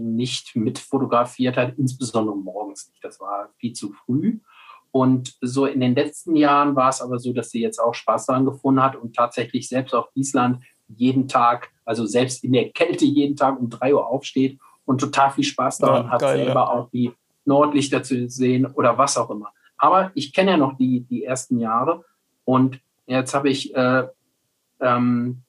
nicht 0.00 0.56
mit 0.56 0.78
fotografiert 0.78 1.56
hat, 1.56 1.74
insbesondere 1.78 2.36
morgens 2.36 2.88
nicht. 2.88 3.02
Das 3.04 3.20
war 3.20 3.50
viel 3.58 3.72
zu 3.72 3.92
früh. 3.92 4.38
Und 4.90 5.36
so 5.40 5.66
in 5.66 5.80
den 5.80 5.94
letzten 5.94 6.36
Jahren 6.36 6.76
war 6.76 6.90
es 6.90 7.00
aber 7.00 7.18
so, 7.18 7.32
dass 7.32 7.50
sie 7.50 7.62
jetzt 7.62 7.78
auch 7.78 7.94
Spaß 7.94 8.26
daran 8.26 8.44
gefunden 8.44 8.82
hat 8.82 8.94
und 8.94 9.16
tatsächlich 9.16 9.68
selbst 9.68 9.94
auf 9.94 10.08
Island 10.14 10.62
jeden 10.88 11.28
Tag, 11.28 11.70
also 11.84 12.04
selbst 12.04 12.44
in 12.44 12.52
der 12.52 12.70
Kälte 12.70 13.06
jeden 13.06 13.34
Tag 13.34 13.58
um 13.58 13.70
drei 13.70 13.94
Uhr 13.94 14.06
aufsteht 14.06 14.58
und 14.84 15.00
total 15.00 15.30
viel 15.30 15.44
Spaß 15.44 15.78
daran 15.78 16.06
ja, 16.06 16.10
hat, 16.10 16.20
geil, 16.20 16.36
selber 16.36 16.60
ja. 16.60 16.68
auch 16.68 16.90
die 16.90 17.12
Nordlichter 17.46 18.02
zu 18.02 18.28
sehen 18.28 18.66
oder 18.66 18.98
was 18.98 19.16
auch 19.16 19.30
immer. 19.30 19.52
Aber 19.78 20.12
ich 20.14 20.32
kenne 20.32 20.52
ja 20.52 20.56
noch 20.58 20.76
die, 20.76 21.00
die 21.00 21.24
ersten 21.24 21.58
Jahre 21.58 22.04
und 22.44 22.78
jetzt 23.06 23.34
habe 23.34 23.48
ich 23.48 23.74
äh, 23.74 24.06
ähm, 24.80 25.42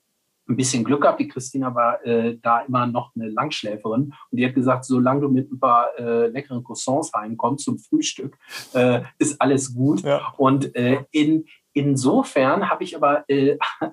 ein 0.48 0.56
bisschen 0.56 0.84
Glück 0.84 1.02
gehabt. 1.02 1.20
Die 1.20 1.28
Christina 1.28 1.74
war 1.74 2.06
äh, 2.06 2.38
da 2.42 2.62
immer 2.62 2.86
noch 2.86 3.16
eine 3.16 3.30
Langschläferin 3.30 4.14
und 4.32 4.38
die 4.38 4.46
hat 4.46 4.56
gesagt, 4.56 4.86
solange 4.86 5.22
du 5.22 5.30
mit 5.30 5.52
ein 5.52 5.60
paar 5.60 5.98
äh, 5.98 6.28
leckeren 6.28 6.64
Croissants 6.64 7.12
heimkommst 7.14 7.66
zum 7.66 7.80
Frühstück, 7.80 8.38
äh, 8.74 9.02
ist 9.18 9.40
alles 9.42 9.74
gut. 9.74 10.02
Ja. 10.02 10.34
Und 10.38 10.76
äh, 10.76 11.06
in, 11.12 11.46
insofern 11.74 12.70
habe 12.70 12.84
ich 12.84 12.96
aber 12.96 13.24
äh, 13.30 13.58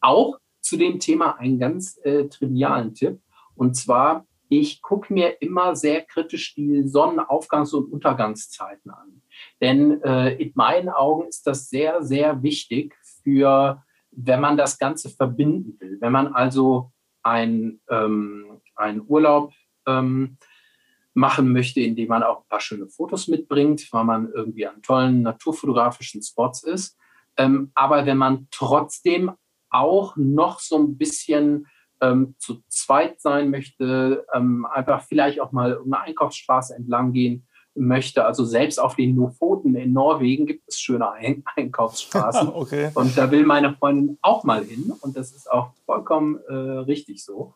auch 0.00 0.38
zu 0.60 0.76
dem 0.76 1.00
Thema 1.00 1.38
einen 1.38 1.58
ganz 1.58 1.98
äh, 2.04 2.28
trivialen 2.28 2.94
Tipp. 2.94 3.20
Und 3.54 3.74
zwar, 3.74 4.26
ich 4.48 4.80
gucke 4.82 5.12
mir 5.12 5.42
immer 5.42 5.74
sehr 5.74 6.02
kritisch 6.02 6.54
die 6.54 6.84
Sonnenaufgangs- 6.84 7.74
und 7.74 7.92
Untergangszeiten 7.92 8.90
an. 8.90 9.22
Denn 9.60 10.00
in 10.00 10.52
meinen 10.54 10.88
Augen 10.88 11.28
ist 11.28 11.46
das 11.46 11.68
sehr, 11.68 12.02
sehr 12.02 12.42
wichtig 12.42 12.96
für 13.22 13.82
wenn 14.20 14.40
man 14.40 14.56
das 14.56 14.78
Ganze 14.78 15.10
verbinden 15.10 15.78
will, 15.80 15.98
wenn 16.00 16.12
man 16.12 16.28
also 16.28 16.90
ein, 17.22 17.80
ähm, 17.88 18.60
einen 18.74 19.02
Urlaub 19.06 19.52
ähm, 19.86 20.38
machen 21.14 21.52
möchte, 21.52 21.80
indem 21.80 22.08
man 22.08 22.22
auch 22.22 22.42
ein 22.42 22.48
paar 22.48 22.60
schöne 22.60 22.88
Fotos 22.88 23.28
mitbringt, 23.28 23.92
weil 23.92 24.04
man 24.04 24.30
irgendwie 24.32 24.66
an 24.66 24.82
tollen 24.82 25.22
naturfotografischen 25.22 26.22
Spots 26.22 26.62
ist. 26.64 26.96
Ähm, 27.36 27.70
aber 27.74 28.06
wenn 28.06 28.18
man 28.18 28.48
trotzdem 28.50 29.32
auch 29.70 30.16
noch 30.16 30.60
so 30.60 30.78
ein 30.78 30.96
bisschen 30.96 31.66
ähm, 32.00 32.34
zu 32.38 32.62
zweit 32.68 33.20
sein 33.20 33.50
möchte, 33.50 34.24
ähm, 34.32 34.66
einfach 34.66 35.02
vielleicht 35.02 35.40
auch 35.40 35.52
mal 35.52 35.80
eine 35.84 36.00
Einkaufsstraße 36.00 36.74
entlang 36.74 37.12
gehen 37.12 37.46
möchte. 37.74 38.24
Also 38.24 38.44
selbst 38.44 38.78
auf 38.80 38.96
den 38.96 39.16
Lofoten 39.16 39.74
in 39.74 39.92
Norwegen 39.92 40.46
gibt 40.46 40.68
es 40.68 40.80
schöne 40.80 41.10
Ein 41.10 41.44
Einkaufsstraßen. 41.56 42.48
okay. 42.54 42.90
Und 42.94 43.16
da 43.16 43.30
will 43.30 43.44
meine 43.44 43.74
Freundin 43.74 44.18
auch 44.22 44.44
mal 44.44 44.64
hin. 44.64 44.92
Und 45.00 45.16
das 45.16 45.32
ist 45.32 45.50
auch 45.50 45.70
vollkommen 45.86 46.38
äh, 46.48 46.52
richtig 46.52 47.24
so. 47.24 47.54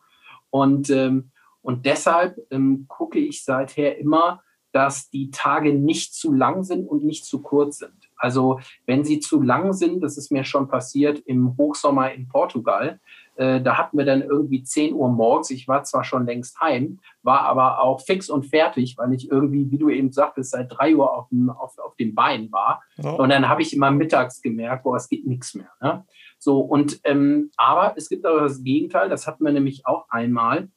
Und, 0.49 0.89
ähm, 0.89 1.31
und 1.61 1.85
deshalb 1.85 2.37
ähm, 2.51 2.85
gucke 2.87 3.19
ich 3.19 3.43
seither 3.43 3.97
immer, 3.97 4.41
dass 4.71 5.09
die 5.09 5.31
Tage 5.31 5.73
nicht 5.73 6.13
zu 6.13 6.33
lang 6.33 6.63
sind 6.63 6.87
und 6.87 7.03
nicht 7.03 7.25
zu 7.25 7.41
kurz 7.41 7.77
sind. 7.77 8.02
Also 8.23 8.61
wenn 8.85 9.03
sie 9.03 9.19
zu 9.19 9.41
lang 9.41 9.73
sind, 9.73 10.01
das 10.01 10.17
ist 10.17 10.31
mir 10.31 10.45
schon 10.45 10.69
passiert 10.69 11.19
im 11.19 11.57
Hochsommer 11.57 12.13
in 12.13 12.29
Portugal, 12.29 13.01
äh, 13.35 13.61
da 13.61 13.77
hatten 13.77 13.97
wir 13.97 14.05
dann 14.05 14.21
irgendwie 14.21 14.63
10 14.63 14.93
Uhr 14.93 15.09
morgens. 15.09 15.49
Ich 15.49 15.67
war 15.67 15.83
zwar 15.83 16.05
schon 16.05 16.25
längst 16.25 16.61
heim, 16.61 16.99
war 17.21 17.41
aber 17.41 17.81
auch 17.81 17.99
fix 17.99 18.29
und 18.29 18.45
fertig, 18.45 18.97
weil 18.97 19.11
ich 19.13 19.29
irgendwie, 19.29 19.69
wie 19.71 19.77
du 19.77 19.89
eben 19.89 20.13
sagtest, 20.13 20.51
seit 20.51 20.71
3 20.71 20.95
Uhr 20.95 21.17
auf 21.17 21.27
dem, 21.29 21.49
auf, 21.49 21.77
auf 21.79 21.97
dem 21.97 22.15
Bein 22.15 22.49
war. 22.53 22.81
Ja. 22.95 23.11
Und 23.11 23.29
dann 23.29 23.49
habe 23.49 23.61
ich 23.61 23.75
immer 23.75 23.91
mittags 23.91 24.41
gemerkt, 24.41 24.83
boah, 24.83 24.95
es 24.95 25.09
geht 25.09 25.27
nichts 25.27 25.53
mehr. 25.55 25.71
Ne? 25.81 26.05
So, 26.39 26.61
und 26.61 27.01
ähm, 27.03 27.51
aber 27.57 27.93
es 27.97 28.07
gibt 28.07 28.25
auch 28.25 28.39
das 28.39 28.63
Gegenteil, 28.63 29.09
das 29.09 29.27
hatten 29.27 29.43
wir 29.43 29.51
nämlich 29.51 29.85
auch 29.85 30.05
einmal, 30.09 30.69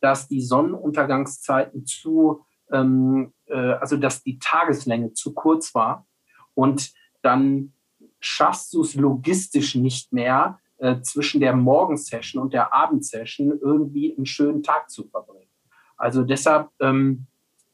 dass 0.00 0.28
die 0.28 0.40
Sonnenuntergangszeiten 0.40 1.84
zu, 1.84 2.44
ähm, 2.70 3.32
äh, 3.46 3.56
also 3.56 3.96
dass 3.96 4.22
die 4.22 4.38
Tageslänge 4.38 5.14
zu 5.14 5.34
kurz 5.34 5.74
war. 5.74 6.06
Und 6.54 6.92
dann 7.22 7.72
schaffst 8.20 8.72
du 8.74 8.82
es 8.82 8.94
logistisch 8.94 9.74
nicht 9.74 10.12
mehr, 10.12 10.58
äh, 10.78 11.00
zwischen 11.02 11.40
der 11.40 11.54
Morgensession 11.54 12.42
und 12.42 12.52
der 12.52 12.74
Abendsession 12.74 13.58
irgendwie 13.60 14.14
einen 14.16 14.26
schönen 14.26 14.62
Tag 14.62 14.90
zu 14.90 15.06
verbringen. 15.08 15.48
Also 15.96 16.24
deshalb, 16.24 16.70
ähm, 16.80 17.26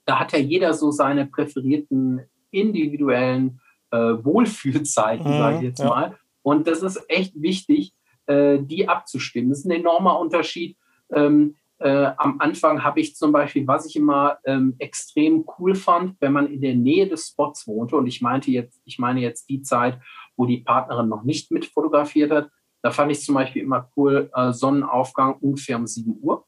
da 0.05 0.21
hat 0.21 0.33
ja 0.33 0.39
jeder 0.39 0.75
so 0.75 0.91
seine 0.91 1.27
präferierten 1.27 2.21
individuellen 2.51 3.61
äh, 3.91 3.97
Wohlfühlzeiten, 3.97 5.27
mhm, 5.27 5.39
sage 5.39 5.57
ich 5.57 5.63
jetzt 5.63 5.81
ja. 5.81 5.89
mal. 5.89 6.19
Und 6.43 6.67
das 6.67 6.83
ist 6.83 7.03
echt 7.09 7.41
wichtig, 7.41 7.95
äh, 8.27 8.59
die 8.61 8.89
abzustimmen. 8.89 9.51
Das 9.51 9.61
ist 9.61 9.65
ein 9.65 9.71
enormer 9.71 10.19
Unterschied. 10.19 10.77
Ähm, 11.11 11.57
äh, 11.81 12.11
am 12.17 12.41
Anfang 12.41 12.83
habe 12.83 13.01
ich 13.01 13.15
zum 13.15 13.33
Beispiel, 13.33 13.67
was 13.67 13.87
ich 13.87 13.97
immer 13.97 14.39
ähm, 14.45 14.75
extrem 14.79 15.45
cool 15.59 15.75
fand, 15.75 16.17
wenn 16.21 16.33
man 16.33 16.49
in 16.49 16.61
der 16.61 16.75
Nähe 16.75 17.09
des 17.09 17.29
Spots 17.29 17.67
wohnte, 17.67 17.97
und 17.97 18.07
ich 18.07 18.21
meinte 18.21 18.51
jetzt, 18.51 18.81
ich 18.85 18.99
meine 18.99 19.21
jetzt 19.21 19.49
die 19.49 19.63
Zeit, 19.63 20.01
wo 20.37 20.47
die 20.47 20.59
Partnerin 20.59 21.09
noch 21.09 21.23
nicht 21.23 21.51
mit 21.53 21.67
fotografiert 21.67 22.33
hat, 22.33 22.51
da 22.83 22.91
fand 22.91 23.13
ich 23.13 23.23
zum 23.23 23.35
Beispiel 23.35 23.63
immer 23.63 23.91
cool, 23.97 24.31
äh, 24.35 24.53
Sonnenaufgang 24.53 25.37
ungefähr 25.41 25.77
um 25.77 25.87
7 25.87 26.17
Uhr. 26.21 26.45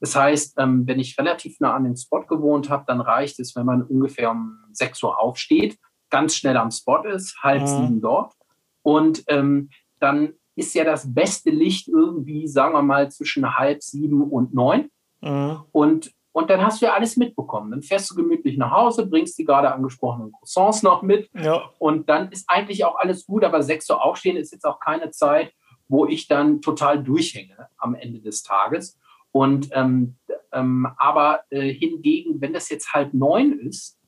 Das 0.00 0.16
heißt, 0.16 0.54
ähm, 0.58 0.86
wenn 0.86 0.98
ich 0.98 1.16
relativ 1.18 1.60
nah 1.60 1.74
an 1.74 1.84
den 1.84 1.96
Spot 1.96 2.22
gewohnt 2.22 2.68
habe, 2.68 2.84
dann 2.86 3.00
reicht 3.00 3.38
es, 3.38 3.54
wenn 3.54 3.66
man 3.66 3.82
ungefähr 3.82 4.30
um 4.32 4.58
6 4.72 5.02
Uhr 5.04 5.20
aufsteht, 5.20 5.78
ganz 6.10 6.34
schnell 6.34 6.56
am 6.56 6.72
Spot 6.72 7.02
ist, 7.04 7.36
halb 7.42 7.62
mhm. 7.62 7.66
sieben 7.66 8.00
dort. 8.00 8.34
Und 8.82 9.22
ähm, 9.28 9.70
dann 10.00 10.34
ist 10.54 10.74
ja 10.74 10.84
das 10.84 11.12
beste 11.12 11.50
Licht 11.50 11.88
irgendwie, 11.88 12.46
sagen 12.46 12.74
wir 12.74 12.82
mal, 12.82 13.10
zwischen 13.10 13.56
halb 13.56 13.82
sieben 13.82 14.22
und 14.22 14.54
neun. 14.54 14.90
Mhm. 15.20 15.60
Und 15.72 16.12
und 16.34 16.48
dann 16.48 16.62
hast 16.62 16.80
du 16.80 16.86
ja 16.86 16.94
alles 16.94 17.18
mitbekommen. 17.18 17.70
Dann 17.70 17.82
fährst 17.82 18.10
du 18.10 18.14
gemütlich 18.14 18.56
nach 18.56 18.70
Hause, 18.70 19.06
bringst 19.06 19.38
die 19.38 19.44
gerade 19.44 19.70
angesprochenen 19.70 20.32
Croissants 20.32 20.82
noch 20.82 21.02
mit. 21.02 21.28
Ja. 21.34 21.70
Und 21.78 22.08
dann 22.08 22.32
ist 22.32 22.48
eigentlich 22.48 22.86
auch 22.86 22.96
alles 22.96 23.26
gut. 23.26 23.44
Aber 23.44 23.62
sechs 23.62 23.88
Uhr 23.90 24.02
aufstehen 24.02 24.38
ist 24.38 24.50
jetzt 24.50 24.64
auch 24.64 24.80
keine 24.80 25.10
Zeit, 25.10 25.52
wo 25.88 26.06
ich 26.06 26.28
dann 26.28 26.62
total 26.62 27.02
durchhänge 27.02 27.68
am 27.76 27.94
Ende 27.94 28.20
des 28.20 28.42
Tages. 28.42 28.98
Und 29.30 29.68
ähm, 29.72 30.16
ähm, 30.52 30.86
aber 30.96 31.40
äh, 31.50 31.68
hingegen, 31.72 32.40
wenn 32.40 32.54
das 32.54 32.70
jetzt 32.70 32.92
halb 32.94 33.12
neun 33.12 33.58
ist, 33.58 33.98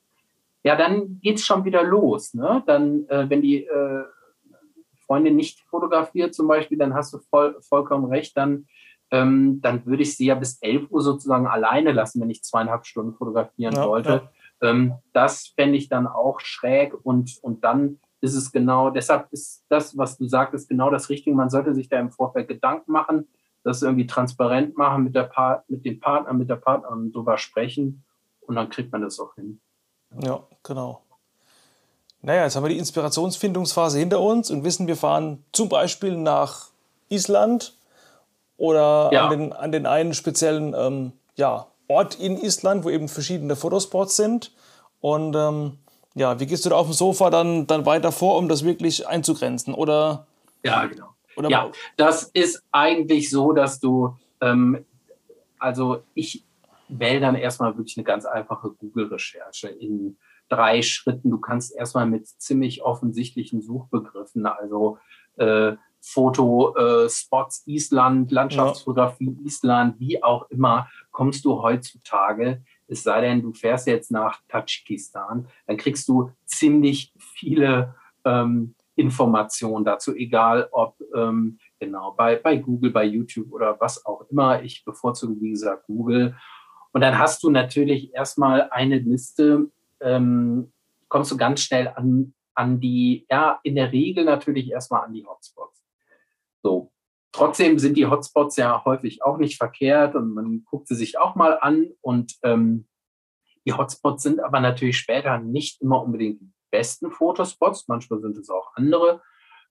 ja, 0.62 0.76
dann 0.76 1.20
geht 1.20 1.36
es 1.36 1.44
schon 1.44 1.64
wieder 1.64 1.82
los. 1.82 2.32
Ne? 2.32 2.62
Dann, 2.66 3.06
äh, 3.08 3.28
wenn 3.28 3.42
die 3.42 3.64
äh, 3.64 4.04
Freundin 5.06 5.36
nicht 5.36 5.60
fotografiert 5.62 6.34
zum 6.34 6.48
Beispiel, 6.48 6.78
dann 6.78 6.94
hast 6.94 7.12
du 7.12 7.18
voll, 7.18 7.60
vollkommen 7.62 8.06
recht, 8.06 8.36
dann 8.36 8.66
ähm, 9.10 9.60
dann 9.60 9.86
würde 9.86 10.02
ich 10.02 10.16
sie 10.16 10.26
ja 10.26 10.34
bis 10.34 10.58
11 10.60 10.90
Uhr 10.90 11.00
sozusagen 11.00 11.46
alleine 11.46 11.92
lassen, 11.92 12.20
wenn 12.20 12.30
ich 12.30 12.42
zweieinhalb 12.42 12.84
Stunden 12.84 13.14
fotografieren 13.14 13.74
ja, 13.74 13.86
wollte. 13.86 14.28
Ja. 14.60 14.70
Ähm, 14.70 14.94
das 15.12 15.48
fände 15.48 15.76
ich 15.76 15.88
dann 15.88 16.06
auch 16.06 16.40
schräg 16.40 16.94
und, 17.04 17.38
und 17.42 17.62
dann 17.62 18.00
ist 18.20 18.34
es 18.34 18.50
genau, 18.50 18.90
deshalb 18.90 19.30
ist 19.30 19.64
das, 19.68 19.96
was 19.96 20.16
du 20.16 20.26
sagtest, 20.26 20.68
genau 20.68 20.90
das 20.90 21.10
Richtige. 21.10 21.36
Man 21.36 21.50
sollte 21.50 21.74
sich 21.74 21.88
da 21.88 22.00
im 22.00 22.10
Vorfeld 22.10 22.48
Gedanken 22.48 22.90
machen, 22.90 23.28
das 23.62 23.82
irgendwie 23.82 24.06
transparent 24.06 24.76
machen, 24.76 25.04
mit, 25.04 25.14
der 25.14 25.24
pa 25.24 25.62
mit 25.68 25.84
dem 25.84 26.00
Partner, 26.00 26.32
mit 26.32 26.50
der 26.50 26.56
Partnerin 26.56 27.12
drüber 27.12 27.38
sprechen 27.38 28.04
und 28.40 28.56
dann 28.56 28.68
kriegt 28.68 28.90
man 28.90 29.02
das 29.02 29.20
auch 29.20 29.34
hin. 29.34 29.60
Ja, 30.20 30.44
genau. 30.62 31.03
Naja, 32.24 32.44
jetzt 32.44 32.56
haben 32.56 32.64
wir 32.64 32.70
die 32.70 32.78
Inspirationsfindungsphase 32.78 33.98
hinter 33.98 34.18
uns 34.18 34.50
und 34.50 34.64
wissen, 34.64 34.86
wir 34.86 34.96
fahren 34.96 35.44
zum 35.52 35.68
Beispiel 35.68 36.16
nach 36.16 36.70
Island 37.10 37.76
oder 38.56 39.10
ja. 39.12 39.26
an, 39.26 39.30
den, 39.30 39.52
an 39.52 39.72
den 39.72 39.84
einen 39.84 40.14
speziellen 40.14 40.74
ähm, 40.74 41.12
ja, 41.36 41.66
Ort 41.86 42.18
in 42.18 42.38
Island, 42.38 42.84
wo 42.84 42.88
eben 42.88 43.08
verschiedene 43.08 43.56
Fotospots 43.56 44.16
sind. 44.16 44.52
Und 45.02 45.36
ähm, 45.36 45.78
ja, 46.14 46.40
wie 46.40 46.46
gehst 46.46 46.64
du 46.64 46.70
da 46.70 46.76
auf 46.76 46.86
dem 46.86 46.94
Sofa 46.94 47.28
dann, 47.28 47.66
dann 47.66 47.84
weiter 47.84 48.10
vor, 48.10 48.38
um 48.38 48.48
das 48.48 48.64
wirklich 48.64 49.06
einzugrenzen? 49.06 49.74
Oder? 49.74 50.26
Ja, 50.62 50.86
genau. 50.86 51.08
Oder 51.36 51.50
ja, 51.50 51.70
das 51.98 52.30
ist 52.32 52.62
eigentlich 52.72 53.28
so, 53.28 53.52
dass 53.52 53.80
du, 53.80 54.16
ähm, 54.40 54.82
also 55.58 56.02
ich 56.14 56.42
wähle 56.88 57.20
dann 57.20 57.34
erstmal 57.34 57.76
wirklich 57.76 57.98
eine 57.98 58.04
ganz 58.04 58.24
einfache 58.24 58.70
Google-Recherche 58.70 59.68
in 59.68 60.16
drei 60.54 60.82
Schritten. 60.82 61.30
Du 61.30 61.38
kannst 61.38 61.74
erstmal 61.74 62.06
mit 62.06 62.26
ziemlich 62.26 62.82
offensichtlichen 62.82 63.60
Suchbegriffen, 63.60 64.46
also 64.46 64.98
äh, 65.36 65.72
Fotospots 66.00 67.64
äh, 67.66 67.70
Island, 67.72 68.30
Landschaftsfotografie 68.30 69.36
ja. 69.38 69.46
Island, 69.46 69.98
wie 69.98 70.22
auch 70.22 70.50
immer, 70.50 70.88
kommst 71.10 71.44
du 71.44 71.62
heutzutage, 71.62 72.62
es 72.86 73.02
sei 73.02 73.22
denn, 73.22 73.40
du 73.40 73.54
fährst 73.54 73.86
jetzt 73.86 74.10
nach 74.10 74.40
Tadschikistan, 74.48 75.48
dann 75.66 75.76
kriegst 75.78 76.06
du 76.08 76.30
ziemlich 76.44 77.12
viele 77.18 77.94
ähm, 78.24 78.74
Informationen 78.96 79.84
dazu, 79.84 80.14
egal 80.14 80.68
ob 80.70 80.96
ähm, 81.14 81.58
genau 81.80 82.12
bei, 82.12 82.36
bei 82.36 82.56
Google, 82.56 82.90
bei 82.90 83.04
YouTube 83.04 83.50
oder 83.52 83.80
was 83.80 84.04
auch 84.04 84.26
immer. 84.30 84.62
Ich 84.62 84.84
bevorzuge, 84.84 85.40
wie 85.40 85.50
gesagt, 85.50 85.86
Google. 85.86 86.36
Und 86.92 87.00
dann 87.00 87.18
hast 87.18 87.42
du 87.42 87.50
natürlich 87.50 88.14
erstmal 88.14 88.68
eine 88.70 88.98
Liste, 88.98 89.70
ähm, 90.04 90.72
kommst 91.08 91.32
du 91.32 91.36
ganz 91.36 91.60
schnell 91.60 91.88
an, 91.88 92.34
an 92.54 92.80
die, 92.80 93.26
ja, 93.30 93.58
in 93.62 93.74
der 93.74 93.92
Regel 93.92 94.24
natürlich 94.24 94.70
erstmal 94.70 95.04
an 95.04 95.12
die 95.12 95.26
Hotspots. 95.26 95.84
So. 96.62 96.92
Trotzdem 97.32 97.80
sind 97.80 97.96
die 97.96 98.06
Hotspots 98.06 98.56
ja 98.56 98.84
häufig 98.84 99.24
auch 99.24 99.38
nicht 99.38 99.56
verkehrt 99.56 100.14
und 100.14 100.34
man 100.34 100.64
guckt 100.64 100.86
sie 100.86 100.94
sich 100.94 101.18
auch 101.18 101.34
mal 101.34 101.58
an 101.60 101.90
und 102.00 102.36
ähm, 102.44 102.86
die 103.66 103.72
Hotspots 103.72 104.22
sind 104.22 104.40
aber 104.40 104.60
natürlich 104.60 104.98
später 104.98 105.38
nicht 105.38 105.80
immer 105.82 106.02
unbedingt 106.02 106.40
die 106.40 106.52
besten 106.70 107.10
Fotospots, 107.10 107.88
manchmal 107.88 108.20
sind 108.20 108.36
es 108.38 108.50
auch 108.50 108.72
andere. 108.74 109.22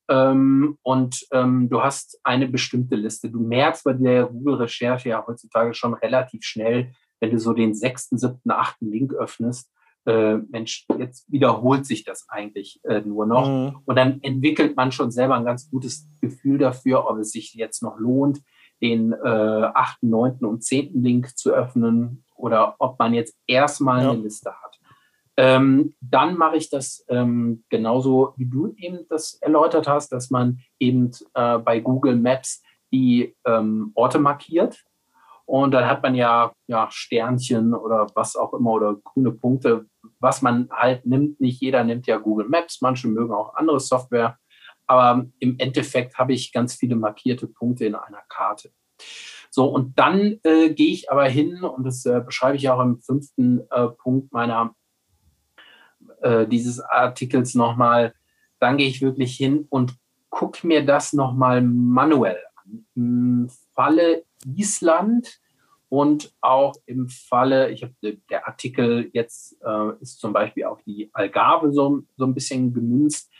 Ähm, 0.10 0.78
und 0.82 1.26
ähm, 1.32 1.70
du 1.70 1.82
hast 1.82 2.20
eine 2.24 2.48
bestimmte 2.48 2.96
Liste. 2.96 3.30
Du 3.30 3.40
merkst 3.40 3.84
bei 3.86 3.94
der 3.94 4.26
Google-Recherche 4.26 5.10
ja 5.10 5.26
heutzutage 5.26 5.74
schon 5.74 5.94
relativ 5.94 6.44
schnell, 6.44 6.92
wenn 7.20 7.32
du 7.32 7.40
so 7.40 7.54
den 7.54 7.74
sechsten, 7.74 8.18
siebten, 8.18 8.52
achten 8.52 8.92
Link 8.92 9.14
öffnest, 9.14 9.72
äh, 10.06 10.36
Mensch, 10.36 10.86
jetzt 10.98 11.32
wiederholt 11.32 11.86
sich 11.86 12.04
das 12.04 12.28
eigentlich 12.30 12.80
äh, 12.84 13.02
nur 13.02 13.26
noch. 13.26 13.48
Mhm. 13.48 13.80
Und 13.86 13.96
dann 13.96 14.22
entwickelt 14.22 14.76
man 14.76 14.92
schon 14.92 15.12
selber 15.12 15.36
ein 15.36 15.46
ganz 15.46 15.70
gutes 15.70 16.08
Gefühl 16.22 16.58
dafür, 16.58 17.08
ob 17.08 17.18
es 17.20 17.32
sich 17.32 17.54
jetzt 17.54 17.82
noch 17.84 17.98
lohnt, 17.98 18.42
den 18.82 19.14
äh, 19.14 19.18
8., 19.28 20.04
9. 20.04 20.40
und 20.40 20.64
10. 20.64 21.02
Link 21.02 21.38
zu 21.38 21.52
öffnen 21.52 22.24
oder 22.36 22.76
ob 22.80 23.00
man 23.00 23.14
jetzt 23.14 23.38
erstmal 23.48 24.04
ja. 24.04 24.12
eine 24.12 24.22
Liste 24.22 24.52
hat. 24.52 24.80
Ähm, 25.36 25.96
dann 26.02 26.38
mache 26.38 26.58
ich 26.58 26.70
das 26.70 27.06
ähm, 27.08 27.64
genauso, 27.70 28.34
wie 28.38 28.46
du 28.46 28.74
eben 28.78 29.08
das 29.10 29.36
erläutert 29.42 29.88
hast, 29.88 30.10
dass 30.12 30.30
man 30.30 30.60
eben 30.80 31.12
äh, 31.34 31.58
bei 31.58 31.80
Google 31.80 32.18
Maps 32.18 32.62
die 32.92 33.36
ähm, 33.46 33.92
Orte 33.96 34.20
markiert 34.20 34.84
und 35.54 35.70
dann 35.70 35.86
hat 35.86 36.02
man 36.02 36.16
ja, 36.16 36.52
ja 36.66 36.88
Sternchen 36.90 37.76
oder 37.76 38.08
was 38.16 38.36
auch 38.36 38.56
immer 38.56 38.72
oder 38.72 38.96
grüne 38.96 39.32
Punkte, 39.32 39.86
was 40.20 40.42
man 40.42 40.68
halt 40.72 41.06
nimmt. 41.06 41.40
Nicht 41.40 41.62
jeder 41.62 41.84
nimmt 41.84 42.08
ja 42.08 42.18
Google 42.18 42.50
Maps, 42.50 42.82
manche 42.82 43.08
mögen 43.08 43.32
auch 43.32 43.54
andere 43.54 43.80
Software. 43.80 44.40
Aber 44.88 45.28
im 45.38 45.60
Endeffekt 45.60 46.18
habe 46.18 46.34
ich 46.34 46.54
ganz 46.54 46.74
viele 46.74 46.96
markierte 46.96 47.46
Punkte 47.46 47.86
in 47.86 47.94
einer 47.94 48.24
Karte. 48.30 48.72
So, 49.52 49.66
und 49.66 50.00
dann 50.00 50.40
äh, 50.42 50.74
gehe 50.74 50.92
ich 50.92 51.12
aber 51.12 51.26
hin, 51.26 51.64
und 51.64 51.84
das 51.84 52.04
äh, 52.08 52.20
beschreibe 52.26 52.56
ich 52.56 52.68
auch 52.70 52.82
im 52.82 53.00
fünften 53.00 53.62
äh, 53.70 53.90
Punkt 53.90 54.34
meiner 54.34 54.74
äh, 56.24 56.48
dieses 56.48 56.80
Artikels 56.80 57.54
nochmal, 57.54 58.16
dann 58.60 58.78
gehe 58.78 58.88
ich 58.88 59.04
wirklich 59.04 59.36
hin 59.36 59.68
und 59.70 60.00
gucke 60.32 60.66
mir 60.66 60.84
das 60.84 61.14
nochmal 61.14 61.62
manuell 61.62 62.40
an. 62.56 62.86
Im 62.96 63.50
Falle 63.76 64.24
Island 64.46 65.43
und 65.94 66.34
auch 66.42 66.74
im 66.88 67.08
Falle, 67.08 67.70
ich 67.70 67.84
habe 67.84 67.94
der 68.02 68.48
Artikel 68.48 69.12
jetzt 69.14 69.62
äh, 69.64 69.92
ist 70.02 70.20
zum 70.20 70.34
Beispiel 70.34 70.64
auf 70.64 70.82
die 70.82 71.12
Algarve 71.14 71.72
so, 71.72 72.02
so 72.18 72.26
ein 72.26 72.34
bisschen 72.34 72.74
gemünzt. 72.74 73.32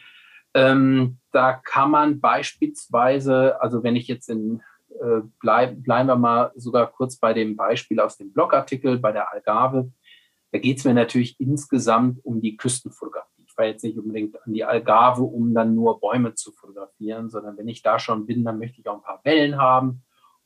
Ähm, 0.54 1.18
da 1.32 1.54
kann 1.54 1.90
man 1.90 2.20
beispielsweise, 2.20 3.60
also 3.60 3.82
wenn 3.82 3.96
ich 3.96 4.08
jetzt 4.08 4.30
in 4.30 4.62
äh, 5.02 5.22
bleib, 5.40 5.82
bleiben 5.82 6.08
wir 6.08 6.16
mal 6.16 6.52
sogar 6.54 6.92
kurz 6.92 7.18
bei 7.18 7.34
dem 7.34 7.56
Beispiel 7.56 8.00
aus 8.00 8.18
dem 8.18 8.32
Blogartikel 8.32 9.00
bei 9.00 9.12
der 9.12 9.34
Algarve. 9.34 9.92
Da 10.52 10.60
geht 10.60 10.78
es 10.78 10.86
mir 10.86 10.94
natürlich 10.94 11.40
insgesamt 11.40 12.24
um 12.24 12.40
die 12.40 12.56
Küstenfotografie. 12.56 13.46
Ich 13.48 13.54
fahre 13.54 13.70
jetzt 13.70 13.84
nicht 13.84 13.98
unbedingt 13.98 14.40
an 14.46 14.54
die 14.54 14.64
Algarve, 14.64 15.24
um 15.24 15.56
dann 15.56 15.74
nur 15.74 16.00
Bäume 16.00 16.36
zu 16.36 16.52
fotografieren, 16.52 17.32
sondern 17.32 17.58
wenn 17.58 17.68
ich 17.68 17.82
da 17.82 17.98
schon 17.98 18.28
bin, 18.28 18.44
dann 18.44 18.60
möchte 18.60 18.80
ich 18.80 18.88
auch 18.88 18.98
ein 18.98 19.02
paar 19.02 19.22
Wellen 19.24 19.58
haben 19.58 20.04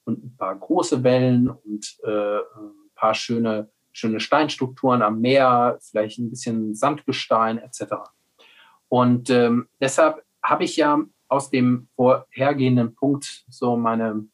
und 0.07 0.23
ein 0.23 0.37
paar 0.37 0.55
große 0.55 1.03
Wellen 1.03 1.49
und 1.49 1.97
äh, 2.03 2.37
ein 2.37 2.91
paar 2.95 3.13
schöne, 3.13 3.69
schöne 3.91 4.19
Steinstrukturen 4.19 5.01
am 5.01 5.19
Meer, 5.19 5.77
vielleicht 5.81 6.17
ein 6.19 6.29
bisschen 6.29 6.73
Sandgestein 6.73 7.57
etc. 7.57 7.95
Und 8.87 9.29
ähm, 9.29 9.67
deshalb 9.81 10.23
habe 10.41 10.63
ich 10.63 10.77
ja 10.77 10.99
aus 11.27 11.49
dem 11.49 11.89
vorhergehenden 11.95 12.95
Punkt 12.95 13.43
so 13.49 13.75
meine 13.75 14.25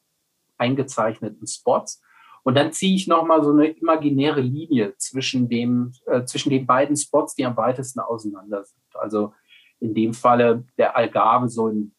eingezeichneten 0.57 1.47
Spots. 1.47 2.01
Und 2.43 2.55
dann 2.55 2.71
ziehe 2.71 2.95
ich 2.95 3.07
nochmal 3.07 3.43
so 3.43 3.51
eine 3.51 3.67
imaginäre 3.67 4.41
Linie 4.41 4.95
zwischen, 4.97 5.49
dem, 5.49 5.93
äh, 6.05 6.23
zwischen 6.25 6.51
den 6.51 6.67
beiden 6.67 6.95
Spots, 6.95 7.36
die 7.36 7.45
am 7.45 7.57
weitesten 7.57 7.99
auseinander 7.99 8.63
sind. 8.63 8.83
Also 8.93 9.33
in 9.79 9.95
dem 9.95 10.13
Falle 10.13 10.65
der 10.77 10.95
Algarve 10.95 11.49
so 11.49 11.69
im, 11.69 11.93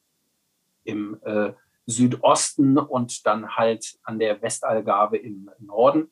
im 0.84 1.18
äh, 1.24 1.54
Südosten 1.87 2.79
und 2.79 3.27
dann 3.27 3.57
halt 3.57 3.99
an 4.05 4.18
der 4.18 4.40
Westalgarve 4.42 5.16
im 5.16 5.51
Norden. 5.59 6.11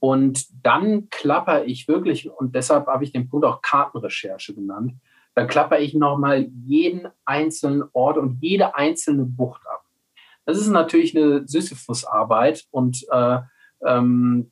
Und 0.00 0.46
dann 0.64 1.08
klapper 1.10 1.64
ich 1.64 1.88
wirklich, 1.88 2.30
und 2.30 2.54
deshalb 2.54 2.86
habe 2.86 3.04
ich 3.04 3.12
den 3.12 3.28
Punkt 3.28 3.44
auch 3.44 3.62
Kartenrecherche 3.62 4.54
genannt, 4.54 4.94
dann 5.34 5.48
klapper 5.48 5.78
ich 5.78 5.94
nochmal 5.94 6.48
jeden 6.64 7.08
einzelnen 7.24 7.84
Ort 7.92 8.18
und 8.18 8.38
jede 8.40 8.74
einzelne 8.74 9.24
Bucht 9.24 9.62
ab. 9.66 9.84
Das 10.44 10.58
ist 10.58 10.68
natürlich 10.68 11.16
eine 11.16 11.46
Sisyphus-Arbeit 11.46 12.66
und 12.70 13.06
äh, 13.10 13.38
ähm, 13.84 14.50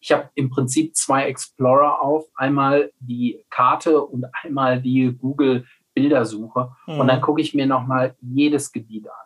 ich 0.00 0.12
habe 0.12 0.30
im 0.34 0.50
Prinzip 0.50 0.94
zwei 0.96 1.26
Explorer 1.26 2.00
auf, 2.00 2.26
einmal 2.34 2.92
die 3.00 3.44
Karte 3.50 4.02
und 4.02 4.26
einmal 4.42 4.80
die 4.80 5.12
Google 5.12 5.66
Bildersuche 5.94 6.72
mhm. 6.86 7.00
und 7.00 7.08
dann 7.08 7.20
gucke 7.20 7.40
ich 7.40 7.54
mir 7.54 7.66
nochmal 7.66 8.16
jedes 8.20 8.70
Gebiet 8.70 9.08
an. 9.08 9.25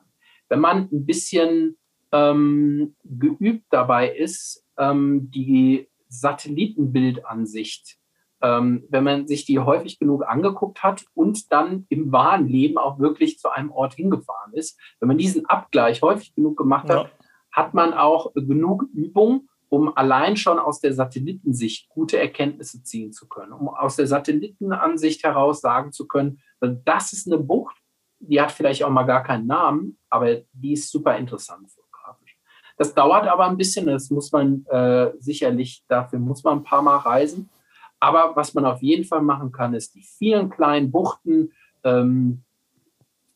Wenn 0.50 0.60
man 0.60 0.88
ein 0.92 1.06
bisschen 1.06 1.78
ähm, 2.12 2.94
geübt 3.04 3.64
dabei 3.70 4.14
ist, 4.14 4.66
ähm, 4.76 5.30
die 5.30 5.88
Satellitenbildansicht 6.08 8.00
ähm, 8.42 8.84
wenn 8.88 9.04
man 9.04 9.26
sich 9.26 9.44
die 9.44 9.58
häufig 9.58 9.98
genug 9.98 10.24
angeguckt 10.26 10.82
hat 10.82 11.04
und 11.14 11.52
dann 11.52 11.86
im 11.88 12.10
wahren 12.12 12.48
Leben 12.48 12.78
auch 12.78 12.98
wirklich 12.98 13.38
zu 13.38 13.50
einem 13.50 13.70
Ort 13.70 13.94
hingefahren 13.94 14.52
ist, 14.54 14.78
wenn 14.98 15.08
man 15.08 15.18
diesen 15.18 15.46
Abgleich 15.46 16.02
häufig 16.02 16.34
genug 16.34 16.56
gemacht 16.56 16.88
hat, 16.88 17.04
ja. 17.04 17.10
hat 17.52 17.74
man 17.74 17.92
auch 17.92 18.32
genug 18.34 18.84
Übung, 18.94 19.48
um 19.68 19.94
allein 19.96 20.36
schon 20.36 20.58
aus 20.58 20.80
der 20.80 20.94
Satellitensicht 20.94 21.88
gute 21.90 22.18
Erkenntnisse 22.18 22.82
ziehen 22.82 23.12
zu 23.12 23.28
können, 23.28 23.52
um 23.52 23.68
aus 23.68 23.96
der 23.96 24.06
Satellitenansicht 24.06 25.22
heraus 25.22 25.60
sagen 25.60 25.92
zu 25.92 26.08
können, 26.08 26.40
das 26.60 27.12
ist 27.12 27.30
eine 27.30 27.38
Bucht, 27.38 27.76
die 28.20 28.40
hat 28.40 28.52
vielleicht 28.52 28.84
auch 28.84 28.90
mal 28.90 29.04
gar 29.04 29.22
keinen 29.22 29.46
Namen, 29.46 29.98
aber 30.08 30.42
die 30.52 30.74
ist 30.74 30.90
super 30.90 31.16
interessant 31.16 31.70
fotografisch. 31.70 32.38
Das 32.76 32.94
dauert 32.94 33.26
aber 33.26 33.46
ein 33.46 33.56
bisschen, 33.56 33.86
das 33.86 34.10
muss 34.10 34.30
man 34.30 34.64
äh, 34.66 35.12
sicherlich, 35.18 35.84
dafür 35.88 36.18
muss 36.18 36.44
man 36.44 36.58
ein 36.58 36.64
paar 36.64 36.82
Mal 36.82 36.98
reisen. 36.98 37.50
Aber 37.98 38.34
was 38.36 38.54
man 38.54 38.64
auf 38.64 38.82
jeden 38.82 39.04
Fall 39.04 39.22
machen 39.22 39.52
kann, 39.52 39.74
ist 39.74 39.94
die 39.94 40.02
vielen 40.02 40.48
kleinen 40.50 40.90
Buchten, 40.90 41.52
ähm, 41.84 42.44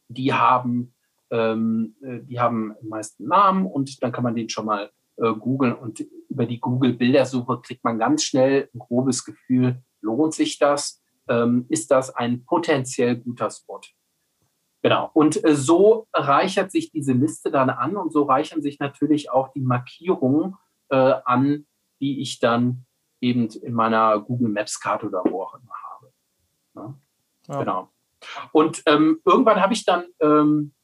die 0.08 0.32
haben, 0.32 0.94
ähm, 1.30 1.96
äh, 2.02 2.20
die 2.20 2.40
haben 2.40 2.74
meisten 2.82 3.26
Namen 3.26 3.66
und 3.66 4.02
dann 4.02 4.12
kann 4.12 4.24
man 4.24 4.36
den 4.36 4.48
schon 4.48 4.66
mal 4.66 4.90
äh, 5.16 5.32
googeln 5.32 5.74
und 5.74 6.00
über 6.28 6.46
die 6.46 6.60
Google-Bildersuche 6.60 7.60
kriegt 7.60 7.84
man 7.84 7.98
ganz 7.98 8.24
schnell 8.24 8.68
ein 8.74 8.78
grobes 8.78 9.24
Gefühl, 9.24 9.82
lohnt 10.00 10.34
sich 10.34 10.58
das? 10.58 11.02
Ähm, 11.28 11.66
ist 11.68 11.90
das 11.90 12.14
ein 12.14 12.44
potenziell 12.44 13.16
guter 13.16 13.50
Spot? 13.50 13.80
Genau. 14.84 15.10
Und 15.14 15.42
äh, 15.42 15.54
so 15.54 16.08
reichert 16.12 16.70
sich 16.70 16.92
diese 16.92 17.14
Liste 17.14 17.50
dann 17.50 17.70
an 17.70 17.96
und 17.96 18.12
so 18.12 18.24
reichern 18.24 18.60
sich 18.60 18.78
natürlich 18.80 19.30
auch 19.30 19.48
die 19.48 19.62
Markierungen 19.62 20.56
äh, 20.90 21.14
an, 21.24 21.66
die 22.02 22.20
ich 22.20 22.38
dann 22.38 22.84
eben 23.22 23.48
in 23.48 23.72
meiner 23.72 24.20
Google 24.20 24.50
Maps 24.50 24.78
Karte 24.78 25.06
oder 25.06 25.24
wo 25.24 25.44
auch 25.44 25.54
immer 25.54 25.72
habe. 25.90 26.12
Ja? 26.74 26.94
Ja. 27.48 27.58
Genau. 27.60 27.88
Und 28.52 28.82
ähm, 28.84 29.22
irgendwann 29.24 29.62
habe 29.62 29.72
ich 29.72 29.86
dann, 29.86 30.04
ähm, 30.20 30.74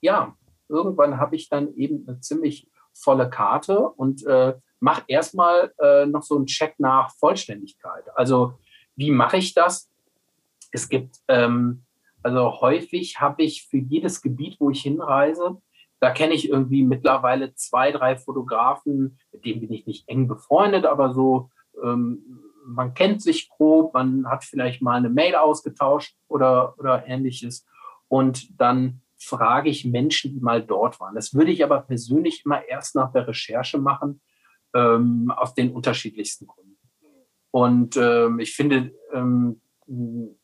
ja, 0.00 0.34
irgendwann 0.70 1.18
habe 1.18 1.36
ich 1.36 1.50
dann 1.50 1.74
eben 1.74 2.08
eine 2.08 2.18
ziemlich 2.20 2.66
volle 2.94 3.28
Karte 3.28 3.78
und 3.78 4.24
äh, 4.24 4.54
mache 4.78 5.02
erstmal 5.06 5.74
äh, 5.82 6.06
noch 6.06 6.22
so 6.22 6.36
einen 6.36 6.46
Check 6.46 6.76
nach 6.78 7.10
Vollständigkeit. 7.10 8.04
Also 8.14 8.54
wie 8.96 9.10
mache 9.10 9.36
ich 9.36 9.52
das? 9.52 9.90
Es 10.72 10.88
gibt, 10.88 11.16
ähm, 11.28 11.84
also 12.22 12.60
häufig 12.60 13.20
habe 13.20 13.42
ich 13.42 13.66
für 13.68 13.78
jedes 13.78 14.22
Gebiet, 14.22 14.56
wo 14.60 14.70
ich 14.70 14.82
hinreise, 14.82 15.60
da 16.00 16.10
kenne 16.10 16.34
ich 16.34 16.48
irgendwie 16.48 16.82
mittlerweile 16.82 17.54
zwei, 17.54 17.92
drei 17.92 18.16
Fotografen, 18.16 19.18
mit 19.32 19.44
denen 19.44 19.60
bin 19.60 19.72
ich 19.72 19.86
nicht 19.86 20.08
eng 20.08 20.28
befreundet, 20.28 20.86
aber 20.86 21.12
so 21.12 21.50
ähm, 21.82 22.40
man 22.64 22.94
kennt 22.94 23.22
sich 23.22 23.48
grob, 23.48 23.94
man 23.94 24.26
hat 24.26 24.44
vielleicht 24.44 24.82
mal 24.82 24.96
eine 24.96 25.10
Mail 25.10 25.34
ausgetauscht 25.34 26.16
oder, 26.28 26.78
oder 26.78 27.06
ähnliches. 27.06 27.66
Und 28.08 28.60
dann 28.60 29.02
frage 29.18 29.68
ich 29.68 29.84
Menschen, 29.84 30.32
die 30.32 30.40
mal 30.40 30.62
dort 30.62 30.98
waren. 31.00 31.14
Das 31.14 31.34
würde 31.34 31.52
ich 31.52 31.62
aber 31.62 31.80
persönlich 31.80 32.44
immer 32.44 32.66
erst 32.66 32.94
nach 32.94 33.12
der 33.12 33.28
Recherche 33.28 33.78
machen, 33.78 34.20
ähm, 34.74 35.32
aus 35.36 35.54
den 35.54 35.72
unterschiedlichsten 35.72 36.46
Gründen. 36.46 36.78
Und 37.50 37.96
ähm, 37.96 38.38
ich 38.38 38.54
finde, 38.54 38.92
ähm, 39.12 39.60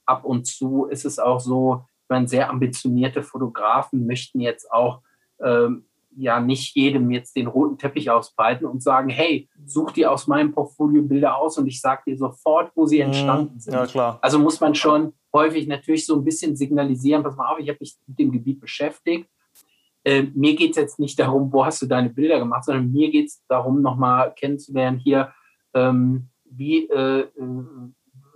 ab 0.05 0.25
und 0.25 0.47
zu 0.47 0.87
ist 0.87 1.05
es 1.05 1.19
auch 1.19 1.41
so, 1.41 1.85
ich 2.03 2.09
meine, 2.09 2.29
sehr 2.29 2.51
ambitionierte 2.51 3.23
Fotografen 3.23 4.07
möchten 4.07 4.41
jetzt 4.41 4.71
auch 4.71 5.03
ähm, 5.41 5.87
ja 6.17 6.41
nicht 6.41 6.75
jedem 6.75 7.11
jetzt 7.11 7.37
den 7.37 7.47
roten 7.47 7.79
Teppich 7.79 8.11
ausbreiten 8.11 8.65
und 8.67 8.83
sagen, 8.83 9.11
hey, 9.11 9.49
such 9.65 9.93
dir 9.93 10.11
aus 10.11 10.27
meinem 10.27 10.53
Portfolio 10.53 11.03
Bilder 11.03 11.37
aus 11.37 11.59
und 11.59 11.67
ich 11.67 11.81
sage 11.81 12.03
dir 12.07 12.17
sofort, 12.17 12.73
wo 12.75 12.87
sie 12.87 12.97
mhm. 12.97 13.07
entstanden 13.07 13.61
sind. 13.61 13.75
Ja, 13.75 13.87
klar. 13.87 14.19
Also 14.23 14.39
muss 14.39 14.61
man 14.61 14.75
schon 14.75 15.13
häufig 15.33 15.67
natürlich 15.67 16.07
so 16.07 16.17
ein 16.17 16.25
bisschen 16.25 16.57
signalisieren, 16.57 17.23
pass 17.23 17.37
mal 17.37 17.53
auf, 17.53 17.59
ich 17.59 17.69
habe 17.69 17.79
mich 17.81 17.97
mit 18.07 18.19
dem 18.19 18.33
Gebiet 18.33 18.61
beschäftigt. 18.61 19.29
Äh, 20.05 20.29
mir 20.35 20.55
geht 20.55 20.71
es 20.71 20.77
jetzt 20.77 20.99
nicht 20.99 21.19
darum, 21.19 21.53
wo 21.53 21.65
hast 21.65 21.83
du 21.83 21.87
deine 21.87 22.11
Bilder 22.11 22.39
gemacht, 22.39 22.65
sondern 22.65 22.91
mir 22.93 23.11
geht 23.11 23.27
es 23.27 23.45
darum, 23.49 23.83
nochmal 23.83 24.33
kennenzulernen 24.35 24.99
hier, 24.99 25.33
ähm, 25.75 26.29
wie 26.45 26.89
äh, 26.89 27.21
äh, 27.21 27.29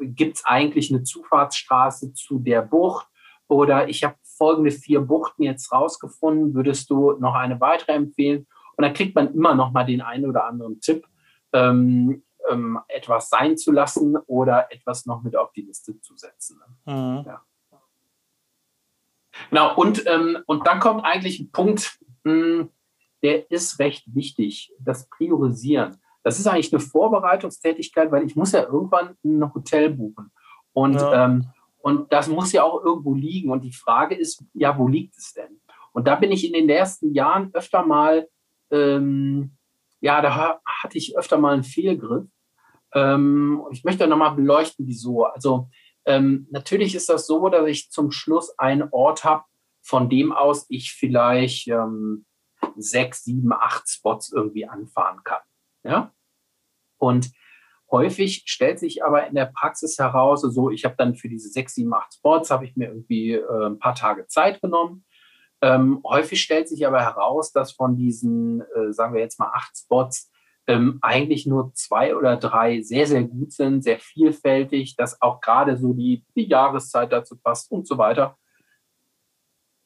gibt 0.01 0.39
es 0.39 0.45
eigentlich 0.45 0.91
eine 0.91 1.03
Zufahrtsstraße 1.03 2.13
zu 2.13 2.39
der 2.39 2.63
Bucht? 2.63 3.07
Oder 3.49 3.89
ich 3.89 4.05
habe 4.05 4.17
folgende 4.23 4.71
vier 4.71 5.01
Buchten 5.01 5.43
jetzt 5.43 5.73
rausgefunden, 5.73 6.55
würdest 6.55 6.89
du 6.91 7.13
noch 7.13 7.35
eine 7.35 7.61
weitere 7.61 7.93
empfehlen? 7.93 8.47
Und 8.77 8.85
dann 8.85 8.95
kriegt 8.95 9.15
man 9.15 9.35
immer 9.35 9.55
noch 9.55 9.73
mal 9.73 9.85
den 9.85 10.01
einen 10.01 10.27
oder 10.27 10.47
anderen 10.47 10.81
Tipp, 10.81 11.07
ähm, 11.53 12.23
ähm, 12.49 12.81
etwas 12.89 13.29
sein 13.29 13.57
zu 13.57 13.73
lassen 13.73 14.17
oder 14.27 14.73
etwas 14.73 15.05
noch 15.07 15.23
mit 15.23 15.37
auf 15.37 15.53
die 15.53 15.63
Liste 15.63 16.01
zu 16.01 16.17
setzen. 16.17 16.61
Mhm. 16.87 17.25
Ja. 17.27 17.43
Genau, 19.51 19.75
und, 19.77 20.07
ähm, 20.07 20.39
und 20.47 20.67
dann 20.67 20.81
kommt 20.81 21.05
eigentlich 21.05 21.41
ein 21.41 21.51
Punkt, 21.51 21.99
mh, 22.25 22.33
hm, 22.33 22.71
der 23.23 23.51
ist 23.51 23.79
recht 23.79 24.05
wichtig, 24.15 24.73
das 24.79 25.09
Priorisieren. 25.09 26.01
Das 26.23 26.39
ist 26.39 26.47
eigentlich 26.47 26.73
eine 26.73 26.81
Vorbereitungstätigkeit, 26.81 28.13
weil 28.13 28.25
ich 28.25 28.37
muss 28.37 28.53
ja 28.53 28.65
irgendwann 28.65 29.17
ein 29.25 29.55
Hotel 29.55 29.91
buchen. 29.91 30.31
Und 30.73 30.95
ja. 30.95 31.25
ähm, 31.25 31.51
und 31.83 32.13
das 32.13 32.29
muss 32.29 32.53
ja 32.53 32.63
auch 32.63 32.85
irgendwo 32.85 33.15
liegen. 33.15 33.51
Und 33.51 33.65
die 33.65 33.73
Frage 33.73 34.15
ist, 34.15 34.45
ja, 34.53 34.77
wo 34.79 34.87
liegt 34.87 35.17
es 35.17 35.33
denn? 35.33 35.61
Und 35.93 36.07
da 36.07 36.15
bin 36.15 36.31
ich 36.31 36.47
in 36.47 36.53
den 36.53 36.69
ersten 36.69 37.15
Jahren 37.15 37.51
öfter 37.55 37.85
mal, 37.85 38.29
ähm, 38.71 39.57
ja, 40.01 40.21
da 40.21 40.61
hatte 40.65 40.99
ich 40.99 41.17
öfter 41.17 41.39
mal 41.39 41.55
einen 41.55 41.65
Fehlgriff. 41.65 42.27
Ähm, 42.95 43.63
ich 43.71 43.85
möchte 43.85 44.07
nochmal 44.07 44.35
beleuchten, 44.35 44.87
wieso. 44.87 45.25
Also 45.25 45.69
ähm, 46.05 46.47
natürlich 46.51 46.95
ist 46.95 47.09
das 47.09 47.27
so, 47.27 47.49
dass 47.49 47.67
ich 47.67 47.91
zum 47.91 48.11
Schluss 48.11 48.57
einen 48.59 48.89
Ort 48.91 49.25
habe, 49.25 49.45
von 49.83 50.09
dem 50.11 50.33
aus 50.33 50.67
ich 50.69 50.93
vielleicht 50.93 51.69
ähm, 51.69 52.27
sechs, 52.77 53.25
sieben, 53.25 53.53
acht 53.53 53.89
Spots 53.89 54.33
irgendwie 54.33 54.67
anfahren 54.67 55.21
kann. 55.25 55.41
Ja? 55.83 56.13
Und 56.99 57.31
häufig 57.91 58.45
stellt 58.47 58.79
sich 58.79 59.05
aber 59.05 59.27
in 59.27 59.35
der 59.35 59.47
Praxis 59.47 59.99
heraus, 59.99 60.43
so 60.43 60.71
ich 60.71 60.85
habe 60.85 60.95
dann 60.97 61.15
für 61.15 61.29
diese 61.29 61.49
sechs, 61.49 61.75
sieben, 61.75 61.95
acht 61.95 62.15
Spots, 62.15 62.51
habe 62.51 62.65
ich 62.65 62.77
mir 62.77 62.89
irgendwie 62.89 63.33
äh, 63.33 63.67
ein 63.67 63.79
paar 63.79 63.95
Tage 63.95 64.27
Zeit 64.27 64.61
genommen. 64.61 65.05
Ähm, 65.63 66.01
häufig 66.05 66.41
stellt 66.41 66.69
sich 66.69 66.87
aber 66.87 67.01
heraus, 67.01 67.53
dass 67.53 67.73
von 67.73 67.97
diesen, 67.97 68.63
äh, 68.75 68.93
sagen 68.93 69.15
wir 69.15 69.21
jetzt 69.21 69.39
mal 69.39 69.51
acht 69.53 69.77
Spots, 69.77 70.31
ähm, 70.67 70.99
eigentlich 71.03 71.47
nur 71.47 71.73
zwei 71.75 72.15
oder 72.15 72.37
drei 72.37 72.81
sehr, 72.81 73.07
sehr 73.07 73.25
gut 73.25 73.53
sind, 73.53 73.83
sehr 73.83 73.99
vielfältig, 73.99 74.97
dass 74.97 75.21
auch 75.21 75.41
gerade 75.41 75.77
so 75.77 75.93
die, 75.93 76.25
die 76.37 76.47
Jahreszeit 76.47 77.13
dazu 77.13 77.37
passt 77.37 77.71
und 77.73 77.87
so 77.87 77.99
weiter. 77.99 78.39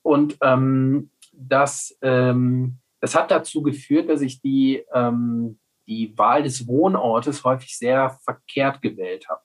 Und 0.02 0.36
ähm, 0.42 1.10
das, 1.32 1.96
ähm, 2.02 2.78
das 3.00 3.14
hat 3.14 3.30
dazu 3.30 3.62
geführt, 3.62 4.08
dass 4.10 4.20
ich 4.20 4.42
die, 4.42 4.84
ähm, 4.92 5.58
die 5.86 6.16
Wahl 6.16 6.42
des 6.42 6.66
Wohnortes 6.66 7.44
häufig 7.44 7.76
sehr 7.76 8.18
verkehrt 8.24 8.82
gewählt 8.82 9.28
habe. 9.28 9.42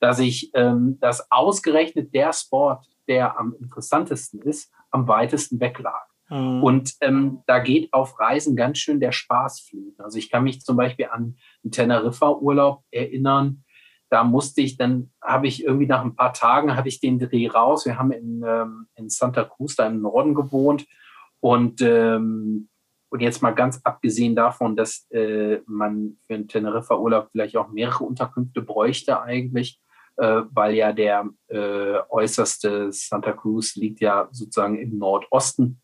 Dass 0.00 0.18
ich, 0.18 0.50
ähm, 0.54 0.98
dass 1.00 1.30
ausgerechnet 1.30 2.14
der 2.14 2.32
Sport, 2.32 2.86
der 3.08 3.38
am 3.38 3.54
interessantesten 3.60 4.40
ist, 4.42 4.72
am 4.90 5.06
weitesten 5.08 5.60
weg 5.60 5.78
lag. 5.78 6.06
Mhm. 6.30 6.62
Und 6.62 6.94
ähm, 7.00 7.42
da 7.46 7.58
geht 7.58 7.92
auf 7.92 8.18
Reisen 8.18 8.56
ganz 8.56 8.78
schön 8.78 9.00
der 9.00 9.12
Spaß 9.12 9.60
flöten. 9.60 10.02
Also 10.02 10.18
ich 10.18 10.30
kann 10.30 10.44
mich 10.44 10.60
zum 10.62 10.76
Beispiel 10.76 11.08
an 11.10 11.36
einen 11.62 11.72
Teneriffa-Urlaub 11.72 12.84
erinnern. 12.90 13.64
Da 14.08 14.24
musste 14.24 14.60
ich, 14.60 14.76
dann 14.76 15.12
habe 15.22 15.46
ich 15.46 15.64
irgendwie 15.64 15.86
nach 15.86 16.02
ein 16.02 16.16
paar 16.16 16.32
Tagen 16.32 16.76
hatte 16.76 16.88
ich 16.88 17.00
den 17.00 17.18
Dreh 17.18 17.48
raus. 17.48 17.84
Wir 17.84 17.98
haben 17.98 18.12
in, 18.12 18.42
ähm, 18.46 18.86
in 18.94 19.08
Santa 19.08 19.44
Cruz 19.44 19.76
da 19.76 19.86
im 19.86 20.00
Norden 20.00 20.34
gewohnt 20.34 20.86
und 21.40 21.80
ähm, 21.80 22.69
und 23.10 23.20
jetzt 23.20 23.42
mal 23.42 23.50
ganz 23.50 23.80
abgesehen 23.82 24.36
davon, 24.36 24.76
dass 24.76 25.10
äh, 25.10 25.60
man 25.66 26.16
für 26.26 26.34
einen 26.34 26.48
Teneriffa-Urlaub 26.48 27.28
vielleicht 27.32 27.56
auch 27.56 27.68
mehrere 27.68 28.04
Unterkünfte 28.04 28.62
bräuchte 28.62 29.20
eigentlich, 29.20 29.80
äh, 30.16 30.42
weil 30.50 30.74
ja 30.74 30.92
der 30.92 31.28
äh, 31.48 31.98
äußerste 32.08 32.92
Santa 32.92 33.32
Cruz 33.32 33.74
liegt 33.74 34.00
ja 34.00 34.28
sozusagen 34.30 34.78
im 34.78 34.96
Nordosten 34.96 35.80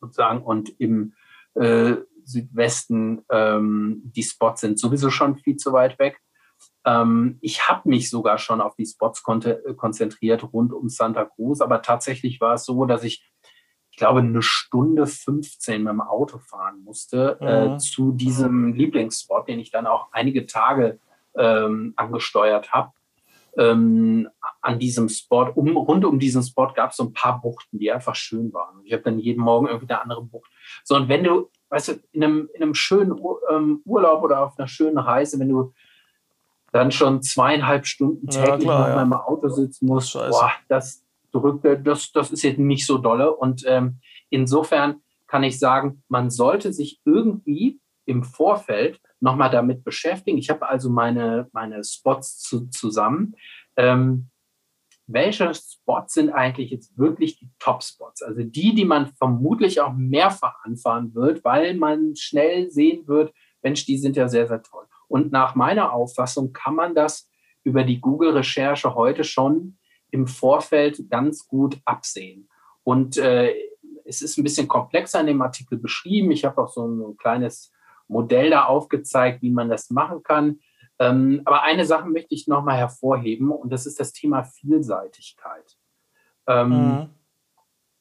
sozusagen 0.00 0.42
und 0.42 0.70
im 0.80 1.12
äh, 1.54 1.96
Südwesten 2.24 3.24
ähm, 3.30 4.02
die 4.04 4.22
Spots 4.22 4.62
sind 4.62 4.78
sowieso 4.78 5.10
schon 5.10 5.36
viel 5.36 5.56
zu 5.56 5.72
weit 5.72 5.98
weg. 5.98 6.18
Ähm, 6.84 7.38
ich 7.42 7.68
habe 7.68 7.88
mich 7.88 8.08
sogar 8.08 8.38
schon 8.38 8.60
auf 8.62 8.74
die 8.74 8.86
Spots 8.86 9.22
konzentriert 9.22 10.52
rund 10.52 10.72
um 10.72 10.88
Santa 10.88 11.26
Cruz, 11.26 11.60
aber 11.60 11.82
tatsächlich 11.82 12.40
war 12.40 12.54
es 12.54 12.64
so, 12.64 12.86
dass 12.86 13.04
ich 13.04 13.22
ich 13.37 13.37
glaube, 13.98 14.20
eine 14.20 14.42
Stunde 14.42 15.06
15 15.06 15.82
mit 15.82 15.90
dem 15.90 16.00
Auto 16.00 16.38
fahren 16.38 16.82
musste 16.82 17.38
äh, 17.40 17.68
mhm. 17.68 17.74
äh, 17.74 17.78
zu 17.78 18.12
diesem 18.12 18.72
Lieblingsspot, 18.72 19.48
den 19.48 19.58
ich 19.58 19.70
dann 19.70 19.86
auch 19.86 20.08
einige 20.12 20.46
Tage 20.46 20.98
ähm, 21.36 21.92
angesteuert 21.96 22.72
habe. 22.72 22.92
Ähm, 23.56 24.28
an 24.60 24.78
diesem 24.78 25.08
Spot, 25.08 25.50
um, 25.54 25.76
rund 25.76 26.04
um 26.04 26.18
diesen 26.18 26.42
Spot 26.42 26.72
gab 26.74 26.90
es 26.90 26.96
so 26.96 27.04
ein 27.04 27.12
paar 27.12 27.40
Buchten, 27.40 27.78
die 27.78 27.90
einfach 27.90 28.14
schön 28.14 28.52
waren. 28.52 28.80
Ich 28.84 28.92
habe 28.92 29.02
dann 29.02 29.18
jeden 29.18 29.42
Morgen 29.42 29.66
irgendwie 29.66 29.88
eine 29.88 30.00
andere 30.00 30.22
Bucht. 30.22 30.50
So, 30.84 30.94
und 30.94 31.08
wenn 31.08 31.24
du, 31.24 31.50
weißt 31.70 31.88
du, 31.88 31.92
in 32.12 32.22
einem, 32.22 32.48
in 32.54 32.62
einem 32.62 32.74
schönen 32.74 33.20
ähm, 33.50 33.82
Urlaub 33.84 34.22
oder 34.22 34.44
auf 34.44 34.58
einer 34.58 34.68
schönen 34.68 34.98
Reise, 34.98 35.40
wenn 35.40 35.48
du 35.48 35.72
dann 36.72 36.92
schon 36.92 37.22
zweieinhalb 37.22 37.86
Stunden 37.86 38.28
täglich 38.28 38.48
ja, 38.48 38.58
klar, 38.58 38.88
noch 38.90 38.96
ja. 38.96 39.02
im 39.02 39.12
Auto 39.12 39.48
sitzen 39.48 39.86
musst, 39.86 40.12
boah, 40.12 40.52
das, 40.68 41.02
zurück, 41.30 41.62
das, 41.84 42.12
das 42.12 42.30
ist 42.30 42.42
jetzt 42.42 42.58
nicht 42.58 42.86
so 42.86 42.98
dolle. 42.98 43.34
Und 43.34 43.64
ähm, 43.66 44.00
insofern 44.30 45.02
kann 45.26 45.44
ich 45.44 45.58
sagen, 45.58 46.02
man 46.08 46.30
sollte 46.30 46.72
sich 46.72 47.00
irgendwie 47.04 47.80
im 48.06 48.24
Vorfeld 48.24 49.00
nochmal 49.20 49.50
damit 49.50 49.84
beschäftigen. 49.84 50.38
Ich 50.38 50.50
habe 50.50 50.68
also 50.68 50.90
meine, 50.90 51.48
meine 51.52 51.84
Spots 51.84 52.38
zu, 52.38 52.68
zusammen. 52.68 53.34
Ähm, 53.76 54.30
welche 55.06 55.52
Spots 55.54 56.14
sind 56.14 56.30
eigentlich 56.30 56.70
jetzt 56.70 56.96
wirklich 56.98 57.38
die 57.38 57.50
Top-Spots? 57.58 58.22
Also 58.22 58.42
die, 58.42 58.74
die 58.74 58.84
man 58.84 59.08
vermutlich 59.14 59.80
auch 59.80 59.94
mehrfach 59.94 60.56
anfahren 60.64 61.14
wird, 61.14 61.44
weil 61.44 61.74
man 61.74 62.14
schnell 62.14 62.70
sehen 62.70 63.08
wird, 63.08 63.32
Mensch, 63.62 63.86
die 63.86 63.96
sind 63.96 64.16
ja 64.16 64.28
sehr, 64.28 64.46
sehr 64.46 64.62
toll. 64.62 64.84
Und 65.08 65.32
nach 65.32 65.54
meiner 65.54 65.92
Auffassung 65.92 66.52
kann 66.52 66.74
man 66.74 66.94
das 66.94 67.30
über 67.64 67.84
die 67.84 68.00
Google-Recherche 68.00 68.94
heute 68.94 69.24
schon 69.24 69.77
im 70.10 70.26
Vorfeld 70.26 71.10
ganz 71.10 71.46
gut 71.46 71.78
absehen. 71.84 72.48
Und 72.82 73.16
äh, 73.18 73.54
es 74.04 74.22
ist 74.22 74.38
ein 74.38 74.44
bisschen 74.44 74.68
komplexer 74.68 75.20
in 75.20 75.26
dem 75.26 75.42
Artikel 75.42 75.78
beschrieben. 75.78 76.30
Ich 76.30 76.44
habe 76.44 76.62
auch 76.62 76.68
so 76.68 76.86
ein, 76.86 77.00
ein, 77.00 77.16
kleines 77.16 77.72
Modell 78.08 78.50
da 78.50 78.64
aufgezeigt, 78.64 79.42
wie 79.42 79.50
man 79.50 79.68
das 79.68 79.90
machen 79.90 80.22
kann. 80.22 80.60
Ähm, 80.98 81.42
aber 81.44 81.62
eine 81.62 81.84
Sache 81.84 82.08
möchte 82.08 82.34
ich 82.34 82.48
nochmal 82.48 82.78
hervorheben 82.78 83.50
und 83.50 83.70
das 83.70 83.86
ist 83.86 84.00
das 84.00 84.12
Thema 84.12 84.44
Vielseitigkeit. 84.44 85.76
Ähm, 86.46 86.70
mhm. 86.70 87.10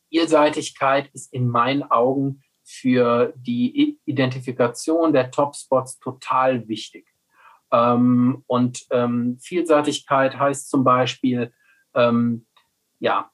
Vielseitigkeit 0.09 1.09
ist 1.13 1.33
in 1.33 1.47
meinen 1.47 1.83
Augen 1.83 2.41
für 2.63 3.33
die 3.35 3.99
Identifikation 4.05 5.13
der 5.13 5.31
Top-Spots 5.31 5.99
total 5.99 6.67
wichtig. 6.67 7.07
Ähm, 7.71 8.43
und 8.47 8.85
ähm, 8.91 9.37
Vielseitigkeit 9.41 10.37
heißt 10.37 10.69
zum 10.69 10.83
Beispiel, 10.83 11.53
ähm, 11.97 12.45
ja, 12.99 13.29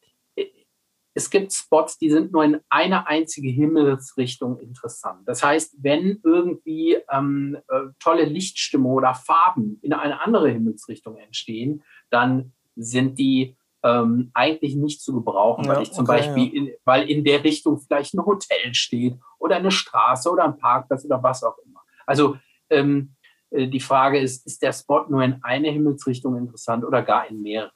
es 1.14 1.30
gibt 1.30 1.54
Spots, 1.54 1.98
die 1.98 2.10
sind 2.10 2.32
nur 2.32 2.44
in 2.44 2.60
eine 2.70 3.08
einzige 3.08 3.50
Himmelsrichtung 3.50 4.60
interessant. 4.60 5.28
Das 5.28 5.44
heißt, 5.44 5.76
wenn 5.82 6.20
irgendwie 6.24 6.98
ähm, 7.12 7.58
äh, 7.68 7.92
tolle 8.00 8.26
Lichtstimme 8.26 8.88
oder 8.88 9.14
Farben 9.14 9.80
in 9.84 9.94
eine 9.94 10.22
andere 10.22 10.50
Himmelsrichtung 10.50 11.18
entstehen, 11.18 11.84
dann 12.10 12.54
sind 12.76 13.20
die 13.20 13.56
ähm, 13.84 14.32
eigentlich 14.34 14.76
nicht 14.76 15.02
zu 15.02 15.14
gebrauchen, 15.14 15.66
ja, 15.66 15.76
weil 15.76 15.84
ich 15.84 15.92
zum 15.92 16.06
okay, 16.06 16.18
Beispiel, 16.18 16.46
ja. 16.46 16.54
in, 16.54 16.72
weil 16.86 17.10
in 17.10 17.24
der 17.24 17.44
Richtung 17.44 17.80
vielleicht 17.80 18.16
ein 18.16 18.26
Hotel 18.26 18.74
steht 18.74 19.20
oder 19.38 19.58
eine 19.58 19.72
Straße 19.72 20.32
oder 20.32 20.46
ein 20.46 20.58
Parkplatz 20.58 21.06
oder 21.06 21.22
was 21.22 21.44
auch 21.44 21.58
immer. 21.60 21.82
Also 22.08 22.38
ähm, 22.70 23.14
äh, 23.52 23.68
die 23.68 23.82
Frage 23.82 24.20
ist, 24.20 24.48
ist 24.48 24.64
der 24.64 24.74
Spot 24.74 25.06
nur 25.10 25.22
in 25.22 25.44
eine 25.44 25.70
Himmelsrichtung 25.70 26.38
interessant 26.38 26.84
oder 26.86 27.04
gar 27.04 27.30
in 27.30 27.42
mehrere? 27.42 27.72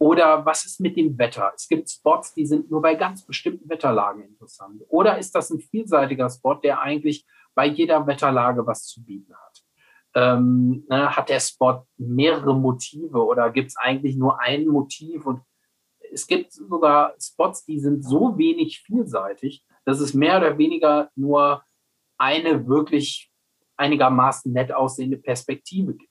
Oder 0.00 0.46
was 0.46 0.64
ist 0.64 0.80
mit 0.80 0.96
dem 0.96 1.18
Wetter? 1.18 1.52
Es 1.54 1.68
gibt 1.68 1.90
Spots, 1.90 2.32
die 2.32 2.46
sind 2.46 2.70
nur 2.70 2.80
bei 2.80 2.94
ganz 2.94 3.26
bestimmten 3.26 3.68
Wetterlagen 3.68 4.22
interessant. 4.22 4.82
Oder 4.88 5.18
ist 5.18 5.34
das 5.34 5.50
ein 5.50 5.60
vielseitiger 5.60 6.30
Spot, 6.30 6.54
der 6.54 6.80
eigentlich 6.80 7.26
bei 7.54 7.66
jeder 7.66 8.06
Wetterlage 8.06 8.66
was 8.66 8.86
zu 8.86 9.04
bieten 9.04 9.34
hat? 9.34 9.62
Ähm, 10.14 10.86
ne, 10.88 11.14
hat 11.14 11.28
der 11.28 11.38
Spot 11.38 11.86
mehrere 11.98 12.54
Motive 12.54 13.22
oder 13.22 13.50
gibt 13.50 13.68
es 13.68 13.76
eigentlich 13.76 14.16
nur 14.16 14.40
ein 14.40 14.66
Motiv? 14.66 15.26
Und 15.26 15.42
es 16.10 16.26
gibt 16.26 16.54
sogar 16.54 17.14
Spots, 17.20 17.66
die 17.66 17.78
sind 17.78 18.02
so 18.02 18.38
wenig 18.38 18.80
vielseitig, 18.80 19.66
dass 19.84 20.00
es 20.00 20.14
mehr 20.14 20.38
oder 20.38 20.56
weniger 20.56 21.10
nur 21.14 21.62
eine 22.16 22.66
wirklich 22.66 23.30
einigermaßen 23.76 24.50
nett 24.50 24.72
aussehende 24.72 25.18
Perspektive 25.18 25.94
gibt. 25.94 26.09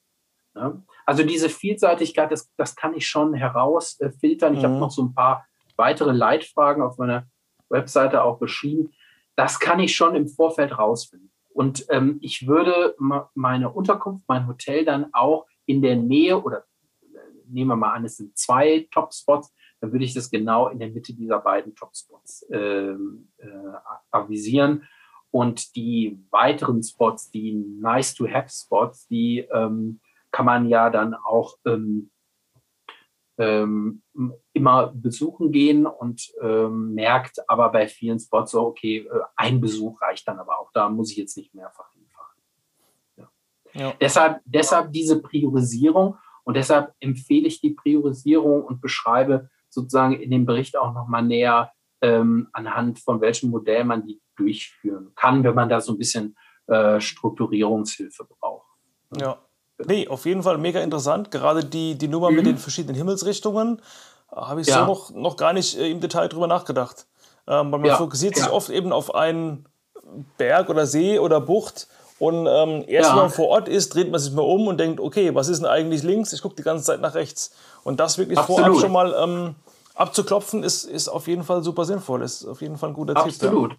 Ne? 0.56 0.84
Also 1.06 1.24
diese 1.24 1.50
Vielseitigkeit, 1.50 2.32
das, 2.32 2.52
das 2.56 2.76
kann 2.76 2.94
ich 2.94 3.08
schon 3.08 3.34
herausfiltern. 3.34 4.54
Ich 4.54 4.60
mhm. 4.62 4.66
habe 4.66 4.76
noch 4.76 4.92
so 4.92 5.04
ein 5.04 5.14
paar 5.14 5.46
weitere 5.76 6.12
Leitfragen 6.12 6.84
auf 6.84 6.98
meiner 6.98 7.28
Webseite 7.70 8.24
auch 8.24 8.40
beschrieben. 8.40 8.92
Das 9.36 9.60
kann 9.60 9.80
ich 9.80 9.96
schon 9.96 10.16
im 10.16 10.28
Vorfeld 10.28 10.78
rausfinden. 10.78 11.32
Und 11.50 11.86
ähm, 11.90 12.20
ich 12.22 12.48
würde 12.48 12.96
meine 13.34 13.72
Unterkunft, 13.72 14.24
mein 14.28 14.48
Hotel 14.48 14.86
dann 14.86 15.08
auch 15.14 15.46
in 15.66 15.82
der 15.82 15.96
Nähe 15.96 16.42
oder 16.42 16.66
äh, 17.02 17.18
nehmen 17.48 17.70
wir 17.70 17.76
mal 17.76 17.94
an, 17.94 18.06
es 18.06 18.18
sind 18.18 18.38
zwei 18.38 18.88
Top-Spots, 18.92 19.54
dann 19.82 19.92
würde 19.92 20.06
ich 20.06 20.14
das 20.14 20.30
genau 20.30 20.68
in 20.68 20.80
der 20.80 20.90
Mitte 20.90 21.14
dieser 21.14 21.40
beiden 21.40 21.76
Top-Spots 21.76 22.44
äh, 22.52 22.92
äh, 22.92 22.98
avisieren. 24.12 24.88
Und 25.32 25.76
die 25.76 26.20
weiteren 26.32 26.82
Spots, 26.82 27.30
die 27.30 27.54
Nice-to-Have-Spots, 27.54 29.08
die 29.08 29.40
ähm, 29.52 30.00
kann 30.32 30.46
man 30.46 30.68
ja 30.68 30.90
dann 30.90 31.14
auch 31.14 31.56
ähm, 31.66 32.12
ähm, 33.40 34.04
immer 34.54 34.92
besuchen 34.94 35.52
gehen 35.52 35.86
und 35.86 36.30
ähm, 36.42 36.94
merkt 36.94 37.40
aber 37.50 37.72
bei 37.72 37.88
vielen 37.88 38.20
Spots 38.20 38.52
so, 38.52 38.62
okay, 38.62 38.98
äh, 38.98 39.20
ein 39.38 39.62
Besuch 39.62 40.02
reicht 40.02 40.28
dann 40.28 40.40
aber 40.40 40.60
auch, 40.60 40.72
da 40.74 40.90
muss 40.90 41.12
ich 41.12 41.18
jetzt 41.18 41.38
nicht 41.38 41.56
mehrfach 41.56 41.92
hinfahren. 41.94 42.38
Ja. 43.16 43.32
Ja. 43.74 43.94
Deshalb, 44.02 44.42
deshalb 44.44 44.92
diese 44.92 45.22
Priorisierung 45.22 46.18
und 46.44 46.58
deshalb 46.58 46.94
empfehle 47.00 47.48
ich 47.48 47.62
die 47.62 47.72
Priorisierung 47.72 48.66
und 48.66 48.82
beschreibe 48.82 49.50
sozusagen 49.70 50.20
in 50.20 50.32
dem 50.32 50.46
Bericht 50.46 50.78
auch 50.78 50.94
nochmal 50.94 51.24
näher 51.24 51.72
ähm, 52.02 52.50
anhand 52.54 53.00
von 53.00 53.22
welchem 53.22 53.52
Modell 53.52 53.86
man 53.86 54.06
die 54.06 54.22
durchführen 54.36 55.14
kann, 55.16 55.44
wenn 55.44 55.56
man 55.56 55.70
da 55.70 55.80
so 55.80 55.94
ein 55.94 55.98
bisschen 55.98 56.36
äh, 56.68 57.00
Strukturierungshilfe 57.00 58.26
braucht. 58.26 58.68
Ja. 59.18 59.38
Nee, 59.86 60.08
auf 60.08 60.26
jeden 60.26 60.44
Fall 60.44 60.58
mega 60.58 60.82
interessant. 60.82 61.32
Gerade 61.32 61.64
die, 61.64 61.98
die 61.98 62.08
Nummer 62.08 62.30
mhm. 62.30 62.36
mit 62.38 62.46
den 62.46 62.58
verschiedenen 62.58 62.96
Himmelsrichtungen 62.96 63.82
äh, 64.32 64.36
habe 64.36 64.62
ich 64.62 64.68
ja. 64.68 64.80
so 64.80 64.86
noch, 64.86 65.10
noch 65.12 65.38
gar 65.38 65.54
nicht 65.54 65.78
äh, 65.78 65.90
im 65.90 66.02
Detail 66.02 66.28
drüber 66.28 66.48
nachgedacht. 66.48 67.06
Ähm, 67.48 67.72
weil 67.72 67.80
man 67.80 67.86
ja. 67.86 67.98
fokussiert 67.98 68.36
sich 68.36 68.46
ja. 68.46 68.52
oft 68.52 68.70
eben 68.70 68.92
auf 68.92 69.16
einen, 69.16 69.66
Berg 70.38 70.70
oder 70.70 70.86
See 70.86 71.20
oder 71.20 71.42
Bucht 71.42 71.88
und 72.20 72.48
ähm, 72.48 72.84
erst 72.88 73.12
wenn 73.12 73.18
man 73.18 73.30
vor 73.30 73.48
Ort 73.48 73.70
ist, 73.70 73.96
dreht 73.96 74.12
man 74.12 74.20
sich 74.20 74.34
mal 74.34 74.42
um 74.42 74.68
und 74.68 74.78
denkt, 74.78 75.00
okay, 75.00 75.34
was 75.34 75.48
ist 75.48 75.60
denn 75.60 75.70
eigentlich 75.70 76.04
links? 76.04 76.34
Ich 76.34 76.42
gucke 76.42 76.56
die 76.56 76.64
ganze 76.64 76.84
Zeit 76.84 77.00
nach 77.00 77.16
rechts. 77.16 77.52
Und 77.84 78.02
das 78.02 78.18
wirklich 78.18 78.38
Absolut. 78.38 78.66
vorab 78.66 78.82
schon 78.82 78.92
mal 78.92 79.16
ähm, 79.18 79.56
abzuklopfen, 79.96 80.64
ist, 80.64 80.84
ist 80.84 81.08
auf 81.08 81.28
jeden 81.28 81.44
Fall 81.44 81.64
super 81.64 81.86
sinnvoll. 81.86 82.22
Ist 82.22 82.46
auf 82.46 82.62
jeden 82.62 82.78
Fall 82.78 82.90
ein 82.90 82.94
guter 82.94 83.16
Absolut. 83.16 83.40
Tipp. 83.40 83.48
Absolut. 83.48 83.78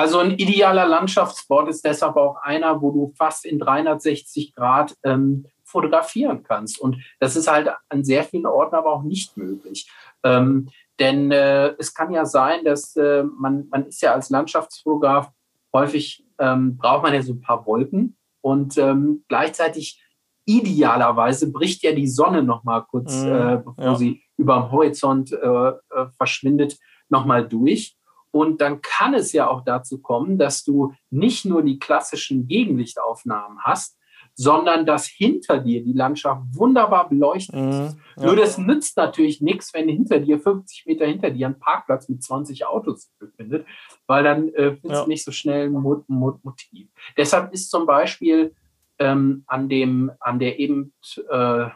Also 0.00 0.18
ein 0.20 0.30
idealer 0.30 0.86
Landschaftsspot 0.86 1.68
ist 1.68 1.84
deshalb 1.84 2.16
auch 2.16 2.36
einer, 2.42 2.80
wo 2.80 2.90
du 2.90 3.12
fast 3.18 3.44
in 3.44 3.58
360 3.58 4.54
Grad 4.54 4.96
ähm, 5.04 5.44
fotografieren 5.62 6.42
kannst. 6.42 6.80
Und 6.80 6.96
das 7.18 7.36
ist 7.36 7.52
halt 7.52 7.68
an 7.90 8.02
sehr 8.02 8.24
vielen 8.24 8.46
Orten 8.46 8.76
aber 8.76 8.94
auch 8.94 9.02
nicht 9.02 9.36
möglich. 9.36 9.90
Ähm, 10.24 10.70
denn 10.98 11.30
äh, 11.32 11.74
es 11.78 11.92
kann 11.92 12.14
ja 12.14 12.24
sein, 12.24 12.64
dass 12.64 12.96
äh, 12.96 13.24
man, 13.24 13.68
man 13.68 13.88
ist 13.88 14.00
ja 14.00 14.14
als 14.14 14.30
Landschaftsfotograf 14.30 15.30
häufig 15.74 16.24
ähm, 16.38 16.78
braucht 16.78 17.02
man 17.02 17.12
ja 17.12 17.20
so 17.20 17.34
ein 17.34 17.42
paar 17.42 17.66
Wolken 17.66 18.16
und 18.40 18.78
ähm, 18.78 19.24
gleichzeitig 19.28 20.02
idealerweise 20.46 21.52
bricht 21.52 21.82
ja 21.82 21.92
die 21.92 22.08
Sonne 22.08 22.42
noch 22.42 22.64
mal 22.64 22.80
kurz, 22.80 23.22
mhm, 23.22 23.32
äh, 23.32 23.56
bevor 23.62 23.84
ja. 23.84 23.94
sie 23.96 24.22
über 24.38 24.54
dem 24.60 24.72
Horizont 24.72 25.30
äh, 25.30 25.36
äh, 25.36 25.72
verschwindet, 26.16 26.78
noch 27.10 27.26
mal 27.26 27.46
durch. 27.46 27.98
Und 28.32 28.60
dann 28.60 28.80
kann 28.80 29.14
es 29.14 29.32
ja 29.32 29.48
auch 29.48 29.64
dazu 29.64 30.00
kommen, 30.00 30.38
dass 30.38 30.64
du 30.64 30.94
nicht 31.10 31.44
nur 31.44 31.62
die 31.62 31.78
klassischen 31.78 32.46
Gegenlichtaufnahmen 32.46 33.58
hast, 33.62 33.98
sondern 34.34 34.86
dass 34.86 35.06
hinter 35.06 35.58
dir 35.58 35.82
die 35.82 35.92
Landschaft 35.92 36.42
wunderbar 36.52 37.08
beleuchtet 37.08 37.54
ist. 37.54 37.96
Mhm, 37.96 38.00
ja. 38.16 38.24
Nur 38.24 38.36
das 38.36 38.58
nützt 38.58 38.96
natürlich 38.96 39.40
nichts, 39.40 39.74
wenn 39.74 39.88
hinter 39.88 40.20
dir, 40.20 40.38
50 40.38 40.86
Meter 40.86 41.06
hinter 41.06 41.30
dir, 41.30 41.48
ein 41.48 41.58
Parkplatz 41.58 42.08
mit 42.08 42.22
20 42.22 42.64
Autos 42.66 43.10
befindet, 43.18 43.66
weil 44.06 44.24
dann 44.24 44.48
äh, 44.54 44.76
findest 44.76 45.02
ja. 45.02 45.06
nicht 45.08 45.24
so 45.24 45.32
schnell 45.32 45.66
ein 45.66 45.72
Mot 45.72 46.08
Mot 46.08 46.42
Motiv. 46.44 46.88
Deshalb 47.16 47.52
ist 47.52 47.70
zum 47.70 47.86
Beispiel 47.86 48.54
ähm, 48.98 49.44
an, 49.46 49.68
dem, 49.68 50.10
an 50.20 50.38
der 50.38 50.58
eben 50.58 50.92
äh, 51.28 51.66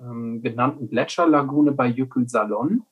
ähm, 0.00 0.42
genannten 0.42 0.88
Gletscherlagune 0.88 1.72
bei 1.72 1.86
Jökul 1.86 2.28
Salon 2.28 2.82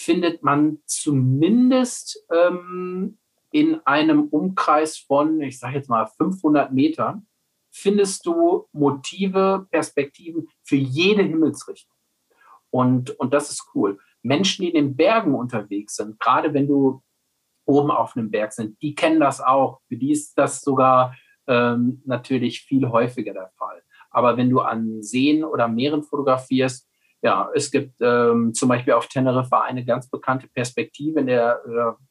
findet 0.00 0.42
man 0.42 0.78
zumindest 0.86 2.24
ähm, 2.32 3.18
in 3.52 3.80
einem 3.84 4.28
Umkreis 4.28 4.96
von, 4.96 5.42
ich 5.42 5.58
sage 5.58 5.76
jetzt 5.76 5.90
mal 5.90 6.06
500 6.06 6.72
Metern, 6.72 7.26
findest 7.70 8.24
du 8.24 8.66
Motive, 8.72 9.66
Perspektiven 9.70 10.48
für 10.62 10.76
jede 10.76 11.22
Himmelsrichtung. 11.22 11.94
Und, 12.70 13.10
und 13.18 13.34
das 13.34 13.50
ist 13.50 13.70
cool. 13.74 13.98
Menschen, 14.22 14.62
die 14.62 14.70
in 14.70 14.86
den 14.86 14.96
Bergen 14.96 15.34
unterwegs 15.34 15.96
sind, 15.96 16.18
gerade 16.18 16.54
wenn 16.54 16.66
du 16.66 17.02
oben 17.66 17.90
auf 17.90 18.16
einem 18.16 18.30
Berg 18.30 18.52
sind, 18.52 18.80
die 18.80 18.94
kennen 18.94 19.20
das 19.20 19.40
auch. 19.40 19.80
Für 19.86 19.96
die 19.96 20.12
ist 20.12 20.32
das 20.38 20.62
sogar 20.62 21.14
ähm, 21.46 22.00
natürlich 22.06 22.62
viel 22.62 22.88
häufiger 22.88 23.34
der 23.34 23.50
Fall. 23.58 23.82
Aber 24.10 24.38
wenn 24.38 24.48
du 24.48 24.60
an 24.60 25.02
Seen 25.02 25.44
oder 25.44 25.68
Meeren 25.68 26.02
fotografierst, 26.02 26.89
ja, 27.22 27.50
es 27.54 27.70
gibt 27.70 28.00
ähm, 28.00 28.54
zum 28.54 28.68
Beispiel 28.68 28.94
auf 28.94 29.08
Teneriffa 29.08 29.62
eine 29.62 29.84
ganz 29.84 30.08
bekannte 30.08 30.48
Perspektive, 30.48 31.20
in 31.20 31.26
der 31.26 31.60
äh, 31.66 32.04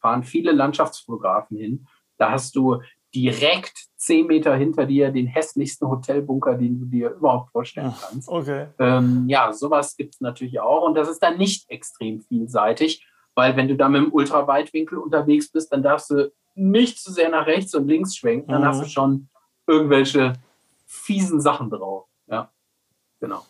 fahren 0.00 0.22
viele 0.22 0.52
Landschaftsfotografen 0.52 1.56
hin. 1.56 1.86
Da 2.18 2.30
hast 2.30 2.56
du 2.56 2.80
direkt 3.14 3.86
zehn 3.96 4.26
Meter 4.26 4.54
hinter 4.56 4.86
dir 4.86 5.10
den 5.10 5.26
hässlichsten 5.26 5.88
Hotelbunker, 5.88 6.56
den 6.56 6.80
du 6.80 6.86
dir 6.86 7.10
überhaupt 7.10 7.50
vorstellen 7.52 7.94
kannst. 8.00 8.28
Okay. 8.28 8.66
Ähm, 8.78 9.24
ja, 9.28 9.52
sowas 9.52 9.96
gibt 9.96 10.14
es 10.14 10.20
natürlich 10.20 10.60
auch. 10.60 10.82
Und 10.86 10.94
das 10.94 11.08
ist 11.08 11.20
dann 11.20 11.38
nicht 11.38 11.70
extrem 11.70 12.20
vielseitig, 12.20 13.06
weil 13.34 13.56
wenn 13.56 13.68
du 13.68 13.76
da 13.76 13.88
mit 13.88 14.02
dem 14.02 14.12
Ultraweitwinkel 14.12 14.98
unterwegs 14.98 15.50
bist, 15.50 15.72
dann 15.72 15.82
darfst 15.82 16.10
du 16.10 16.32
nicht 16.54 16.98
zu 16.98 17.12
sehr 17.12 17.30
nach 17.30 17.46
rechts 17.46 17.74
und 17.74 17.88
links 17.88 18.16
schwenken. 18.16 18.50
Dann 18.50 18.62
mhm. 18.62 18.66
hast 18.66 18.82
du 18.82 18.88
schon 18.88 19.28
irgendwelche 19.66 20.34
fiesen 20.86 21.40
Sachen 21.40 21.70
drauf. 21.70 22.06
Ja, 22.26 22.50
genau. 23.20 23.44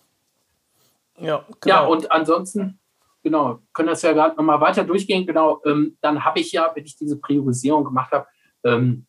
Ja, 1.18 1.44
genau. 1.60 1.74
ja 1.74 1.84
und 1.86 2.10
ansonsten, 2.10 2.80
genau, 3.22 3.60
können 3.72 3.88
das 3.88 4.02
ja 4.02 4.12
gerade 4.12 4.36
nochmal 4.36 4.60
weiter 4.60 4.84
durchgehen. 4.84 5.26
Genau, 5.26 5.60
ähm, 5.64 5.96
dann 6.00 6.24
habe 6.24 6.40
ich 6.40 6.52
ja, 6.52 6.70
wenn 6.74 6.84
ich 6.84 6.96
diese 6.96 7.20
Priorisierung 7.20 7.84
gemacht 7.84 8.12
habe, 8.12 8.26
ähm, 8.64 9.06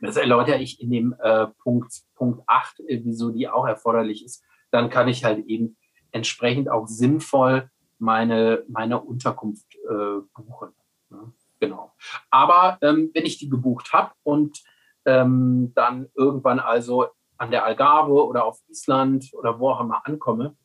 das 0.00 0.16
erläutere 0.16 0.58
ich 0.58 0.80
in 0.80 0.90
dem 0.90 1.14
äh, 1.20 1.48
Punkt, 1.62 2.02
Punkt 2.14 2.42
8, 2.46 2.80
äh, 2.80 3.00
wieso 3.02 3.30
die 3.30 3.48
auch 3.48 3.66
erforderlich 3.66 4.24
ist. 4.24 4.44
Dann 4.70 4.90
kann 4.90 5.08
ich 5.08 5.24
halt 5.24 5.46
eben 5.46 5.76
entsprechend 6.12 6.70
auch 6.70 6.86
sinnvoll 6.86 7.70
meine, 7.98 8.64
meine 8.68 9.00
Unterkunft 9.00 9.74
äh, 9.74 10.20
buchen. 10.34 10.72
Ja, 11.10 11.32
genau. 11.58 11.92
Aber 12.30 12.78
ähm, 12.82 13.10
wenn 13.12 13.26
ich 13.26 13.38
die 13.38 13.48
gebucht 13.48 13.92
habe 13.92 14.12
und 14.22 14.62
ähm, 15.04 15.72
dann 15.74 16.08
irgendwann 16.14 16.60
also 16.60 17.06
an 17.38 17.50
der 17.50 17.64
Algarve 17.64 18.24
oder 18.24 18.44
auf 18.44 18.60
Island 18.68 19.30
oder 19.32 19.58
wo 19.58 19.70
auch 19.70 19.80
immer 19.80 20.06
ankomme, 20.06 20.56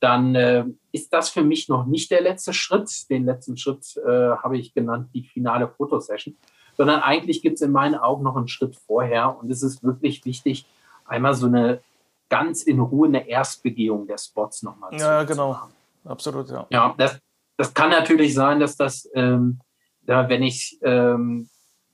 dann 0.00 0.34
äh, 0.34 0.64
ist 0.92 1.12
das 1.12 1.30
für 1.30 1.42
mich 1.42 1.68
noch 1.68 1.86
nicht 1.86 2.10
der 2.10 2.20
letzte 2.20 2.52
Schritt. 2.52 3.08
Den 3.10 3.24
letzten 3.24 3.56
Schritt 3.56 3.96
äh, 3.96 4.36
habe 4.36 4.58
ich 4.58 4.74
genannt, 4.74 5.10
die 5.14 5.24
finale 5.24 5.68
Fotosession 5.68 6.36
sondern 6.76 7.00
eigentlich 7.00 7.42
gibt 7.42 7.56
es 7.56 7.62
in 7.62 7.72
meinen 7.72 7.94
Augen 7.94 8.22
noch 8.22 8.36
einen 8.36 8.48
Schritt 8.48 8.76
vorher. 8.76 9.38
Und 9.38 9.50
es 9.50 9.62
ist 9.62 9.82
wirklich 9.82 10.24
wichtig, 10.24 10.66
einmal 11.04 11.34
so 11.34 11.46
eine 11.46 11.80
ganz 12.28 12.62
in 12.62 12.80
Ruhe 12.80 13.08
eine 13.08 13.28
Erstbegehung 13.28 14.06
der 14.06 14.18
Spots 14.18 14.62
nochmal 14.62 14.90
zu 14.92 15.04
Ja, 15.04 15.22
genau. 15.24 15.50
Machen. 15.50 15.72
Absolut, 16.04 16.50
ja. 16.50 16.66
Ja, 16.70 16.94
das, 16.98 17.18
das 17.56 17.72
kann 17.72 17.90
natürlich 17.90 18.34
sein, 18.34 18.60
dass 18.60 18.76
das, 18.76 19.08
ähm, 19.14 19.60
ja, 20.06 20.28
wenn 20.28 20.42
ich, 20.42 20.78
ähm, 20.82 21.48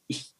ich, 0.06 0.34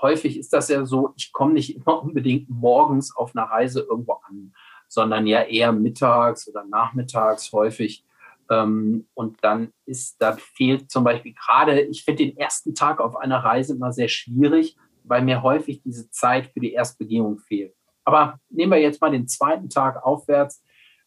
häufig 0.00 0.38
ist 0.38 0.52
das 0.52 0.68
ja 0.68 0.84
so, 0.84 1.12
ich 1.16 1.32
komme 1.32 1.54
nicht 1.54 1.76
immer 1.76 2.02
unbedingt 2.02 2.50
morgens 2.50 3.14
auf 3.14 3.34
einer 3.34 3.46
Reise 3.46 3.80
irgendwo 3.80 4.14
an, 4.28 4.52
sondern 4.88 5.26
ja 5.26 5.42
eher 5.42 5.72
mittags 5.72 6.48
oder 6.48 6.64
nachmittags 6.64 7.52
häufig. 7.52 8.04
Ähm, 8.50 9.06
und 9.14 9.38
dann 9.42 9.72
ist, 9.86 10.16
da 10.20 10.36
fehlt 10.36 10.90
zum 10.90 11.04
Beispiel 11.04 11.34
gerade, 11.34 11.80
ich 11.80 12.04
finde 12.04 12.24
den 12.24 12.36
ersten 12.36 12.74
Tag 12.74 13.00
auf 13.00 13.16
einer 13.16 13.38
Reise 13.38 13.74
immer 13.74 13.92
sehr 13.92 14.08
schwierig, 14.08 14.76
weil 15.04 15.22
mir 15.22 15.42
häufig 15.42 15.82
diese 15.82 16.10
Zeit 16.10 16.46
für 16.46 16.60
die 16.60 16.72
Erstbegehung 16.72 17.38
fehlt. 17.38 17.74
Aber 18.04 18.38
nehmen 18.50 18.72
wir 18.72 18.80
jetzt 18.80 19.00
mal 19.00 19.10
den 19.10 19.26
zweiten 19.26 19.68
Tag 19.68 20.04
aufwärts, 20.04 20.62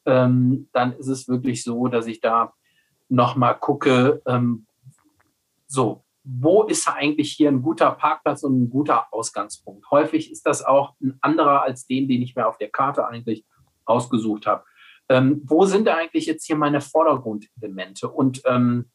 ähm, 0.06 0.70
dann 0.74 0.94
ist 0.94 1.08
es 1.08 1.28
wirklich 1.28 1.64
so, 1.64 1.88
dass 1.88 2.08
ich 2.08 2.20
da 2.20 2.54
nochmal 3.08 3.58
gucke, 3.58 4.22
ähm, 4.26 4.66
so, 5.68 6.04
wo 6.24 6.64
ist 6.64 6.88
eigentlich 6.88 7.32
hier 7.32 7.50
ein 7.50 7.62
guter 7.62 7.92
Parkplatz 7.92 8.44
und 8.44 8.62
ein 8.62 8.70
guter 8.70 9.14
Ausgangspunkt? 9.14 9.90
Häufig 9.92 10.32
ist 10.32 10.46
das 10.46 10.64
auch 10.64 10.96
ein 11.02 11.18
anderer 11.22 11.64
als 11.64 11.88
den, 11.88 12.08
den 12.08 12.22
ich 12.22 12.36
mir 12.36 12.48
auf 12.48 12.58
der 12.58 12.70
Karte 12.70 13.08
eigentlich 13.08 13.46
ausgesucht 13.90 14.46
habe. 14.46 14.64
Ähm, 15.10 15.42
wo 15.46 15.66
sind 15.66 15.88
eigentlich 15.88 16.28
jetzt 16.28 16.46
hier 16.46 16.56
meine 16.56 16.82
Vordergrundelemente? 16.82 18.08
Und 18.08 18.42
ähm, 18.46 18.90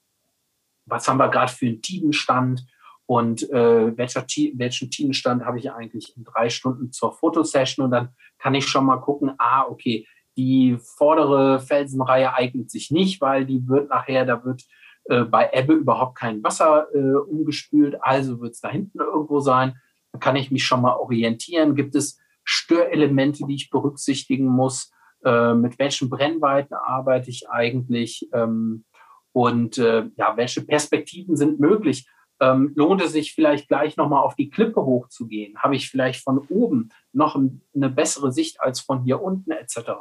was 0.87 1.09
haben 1.09 1.19
wir 1.19 1.29
gerade 1.29 1.53
für 1.53 1.67
einen 1.67 1.83
Tidenstand 1.83 2.65
und 3.07 3.51
äh, 3.51 3.97
welcher, 3.97 4.25
welchen 4.55 4.91
Tidenstand 4.91 5.45
habe 5.45 5.59
ich 5.59 5.71
eigentlich 5.73 6.17
in 6.17 6.25
drei 6.25 6.49
Stunden 6.49 6.93
zur 6.93 7.13
Fotosession? 7.13 7.85
Und 7.85 7.91
dann 7.91 8.11
kann 8.39 8.55
ich 8.55 8.67
schon 8.67 8.87
mal 8.87 8.97
gucken, 8.99 9.33
ah, 9.39 9.65
okay, 9.69 10.07
die 10.37 10.79
vordere 10.79 11.61
Felsenreihe 11.61 12.33
eignet 12.35 12.71
sich 12.71 12.91
nicht, 12.91 13.21
weil 13.21 13.45
die 13.45 13.69
wird 13.69 13.91
nachher, 13.91 14.25
da 14.25 14.45
wird 14.45 14.65
äh, 15.05 15.25
bei 15.25 15.51
Ebbe 15.53 15.75
überhaupt 15.75 16.17
kein 16.17 16.43
Wasser 16.43 16.87
äh, 16.95 17.15
umgespült, 17.15 18.03
also 18.03 18.41
wird 18.41 18.55
es 18.55 18.61
da 18.61 18.71
hinten 18.71 19.01
irgendwo 19.01 19.41
sein. 19.41 19.77
Dann 20.13 20.21
kann 20.21 20.37
ich 20.37 20.51
mich 20.51 20.65
schon 20.65 20.81
mal 20.81 20.95
orientieren. 20.95 21.75
Gibt 21.75 21.95
es 21.95 22.19
Störelemente, 22.45 23.45
die 23.47 23.55
ich 23.55 23.71
berücksichtigen 23.71 24.47
muss? 24.47 24.93
äh, 25.25 25.55
mit 25.55 25.79
welchen 25.79 26.11
Brennweiten 26.11 26.75
arbeite 26.75 27.31
ich 27.31 27.49
eigentlich 27.49 28.29
ähm, 28.33 28.85
und 29.33 29.79
äh, 29.79 30.05
ja, 30.17 30.37
welche 30.37 30.63
Perspektiven 30.63 31.37
sind 31.37 31.59
möglich. 31.59 32.09
Ähm, 32.41 32.73
lohnt 32.75 33.03
es 33.03 33.13
sich 33.13 33.33
vielleicht 33.33 33.69
gleich 33.69 33.97
nochmal 33.97 34.23
auf 34.23 34.35
die 34.35 34.51
Klippe 34.51 34.85
hochzugehen? 34.85 35.57
Habe 35.59 35.77
ich 35.77 35.91
vielleicht 35.91 36.23
von 36.23 36.39
oben 36.39 36.91
noch 37.13 37.37
eine 37.37 37.91
bessere 37.91 38.33
Sicht 38.33 38.61
als 38.61 38.81
von 38.81 39.03
hier 39.03 39.23
unten 39.23 39.51
etc.? 39.51 39.93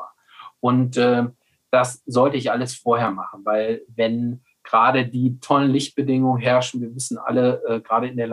Und 0.60 0.98
äh, 0.98 1.26
das 1.72 2.04
sollte 2.06 2.38
ich 2.38 2.52
alles 2.52 2.76
vorher 2.76 3.12
machen, 3.12 3.42
weil 3.46 3.84
wenn 3.88 4.44
gerade 4.64 5.08
die 5.08 5.40
tollen 5.40 5.72
Lichtbedingungen 5.72 6.42
herrschen, 6.42 6.82
wir 6.82 6.94
wissen 6.96 7.18
alle, 7.18 7.62
äh, 7.68 7.82
gerade 7.82 8.08
in 8.08 8.18
der 8.18 8.28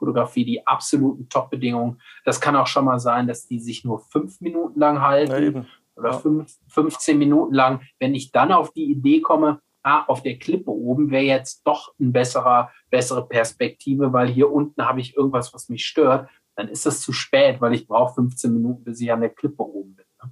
Landschaftsfotografie, 0.00 0.44
die 0.44 0.66
absoluten 0.66 1.28
Top-Bedingungen, 1.28 2.00
das 2.24 2.40
kann 2.40 2.56
auch 2.56 2.66
schon 2.66 2.84
mal 2.84 2.98
sein, 2.98 3.26
dass 3.26 3.46
die 3.46 3.60
sich 3.60 3.84
nur 3.84 4.00
fünf 4.00 4.40
Minuten 4.40 4.78
lang 4.78 5.00
halten. 5.00 5.54
Ja, 5.54 5.64
oder 5.96 6.14
fünf, 6.14 6.56
15 6.68 7.18
Minuten 7.18 7.52
lang, 7.52 7.82
wenn 7.98 8.14
ich 8.14 8.32
dann 8.32 8.52
auf 8.52 8.72
die 8.72 8.90
Idee 8.90 9.20
komme, 9.20 9.60
ah, 9.82 10.04
auf 10.06 10.22
der 10.22 10.38
Klippe 10.38 10.70
oben 10.70 11.10
wäre 11.10 11.24
jetzt 11.24 11.66
doch 11.66 11.92
ein 12.00 12.12
besserer, 12.12 12.70
bessere 12.88 13.26
Perspektive, 13.26 14.10
weil 14.12 14.28
hier 14.28 14.50
unten 14.50 14.86
habe 14.86 15.00
ich 15.00 15.14
irgendwas, 15.14 15.52
was 15.52 15.68
mich 15.68 15.84
stört, 15.84 16.30
dann 16.56 16.68
ist 16.68 16.86
das 16.86 17.02
zu 17.02 17.12
spät, 17.12 17.60
weil 17.60 17.74
ich 17.74 17.86
brauche 17.86 18.14
15 18.14 18.52
Minuten, 18.52 18.84
bis 18.84 19.00
ich 19.00 19.12
an 19.12 19.20
der 19.20 19.30
Klippe 19.30 19.62
oben 19.62 19.94
bin. 19.94 20.06
Ne? 20.22 20.30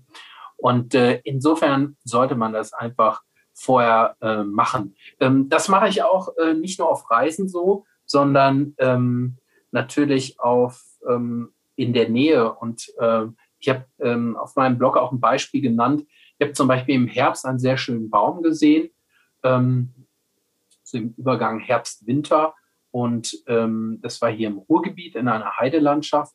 Und 0.56 0.94
äh, 0.94 1.20
insofern 1.24 1.96
sollte 2.02 2.34
man 2.34 2.54
das 2.54 2.72
einfach 2.72 3.22
vorher 3.52 4.16
äh, 4.22 4.44
machen. 4.44 4.94
Ähm, 5.20 5.50
das 5.50 5.68
mache 5.68 5.88
ich 5.88 6.02
auch 6.02 6.34
äh, 6.38 6.54
nicht 6.54 6.78
nur 6.78 6.88
auf 6.88 7.10
Reisen 7.10 7.48
so, 7.48 7.84
sondern 8.08 8.74
ähm, 8.78 9.36
natürlich 9.70 10.40
auf 10.40 10.82
ähm, 11.08 11.52
in 11.76 11.92
der 11.92 12.08
Nähe. 12.08 12.52
Und 12.52 12.92
äh, 12.98 13.26
ich 13.58 13.68
habe 13.68 13.86
ähm, 14.00 14.36
auf 14.36 14.56
meinem 14.56 14.78
Blog 14.78 14.96
auch 14.96 15.12
ein 15.12 15.20
Beispiel 15.20 15.60
genannt. 15.60 16.04
Ich 16.38 16.44
habe 16.44 16.52
zum 16.52 16.68
Beispiel 16.68 16.94
im 16.94 17.06
Herbst 17.06 17.44
einen 17.44 17.58
sehr 17.58 17.76
schönen 17.76 18.10
Baum 18.10 18.42
gesehen, 18.42 18.90
ähm, 19.42 19.94
so 20.82 20.98
im 20.98 21.14
Übergang 21.16 21.60
Herbst-Winter. 21.60 22.54
Und 22.90 23.42
ähm, 23.46 23.98
das 24.02 24.20
war 24.22 24.30
hier 24.30 24.48
im 24.48 24.58
Ruhrgebiet 24.58 25.14
in 25.14 25.28
einer 25.28 25.56
Heidelandschaft. 25.58 26.34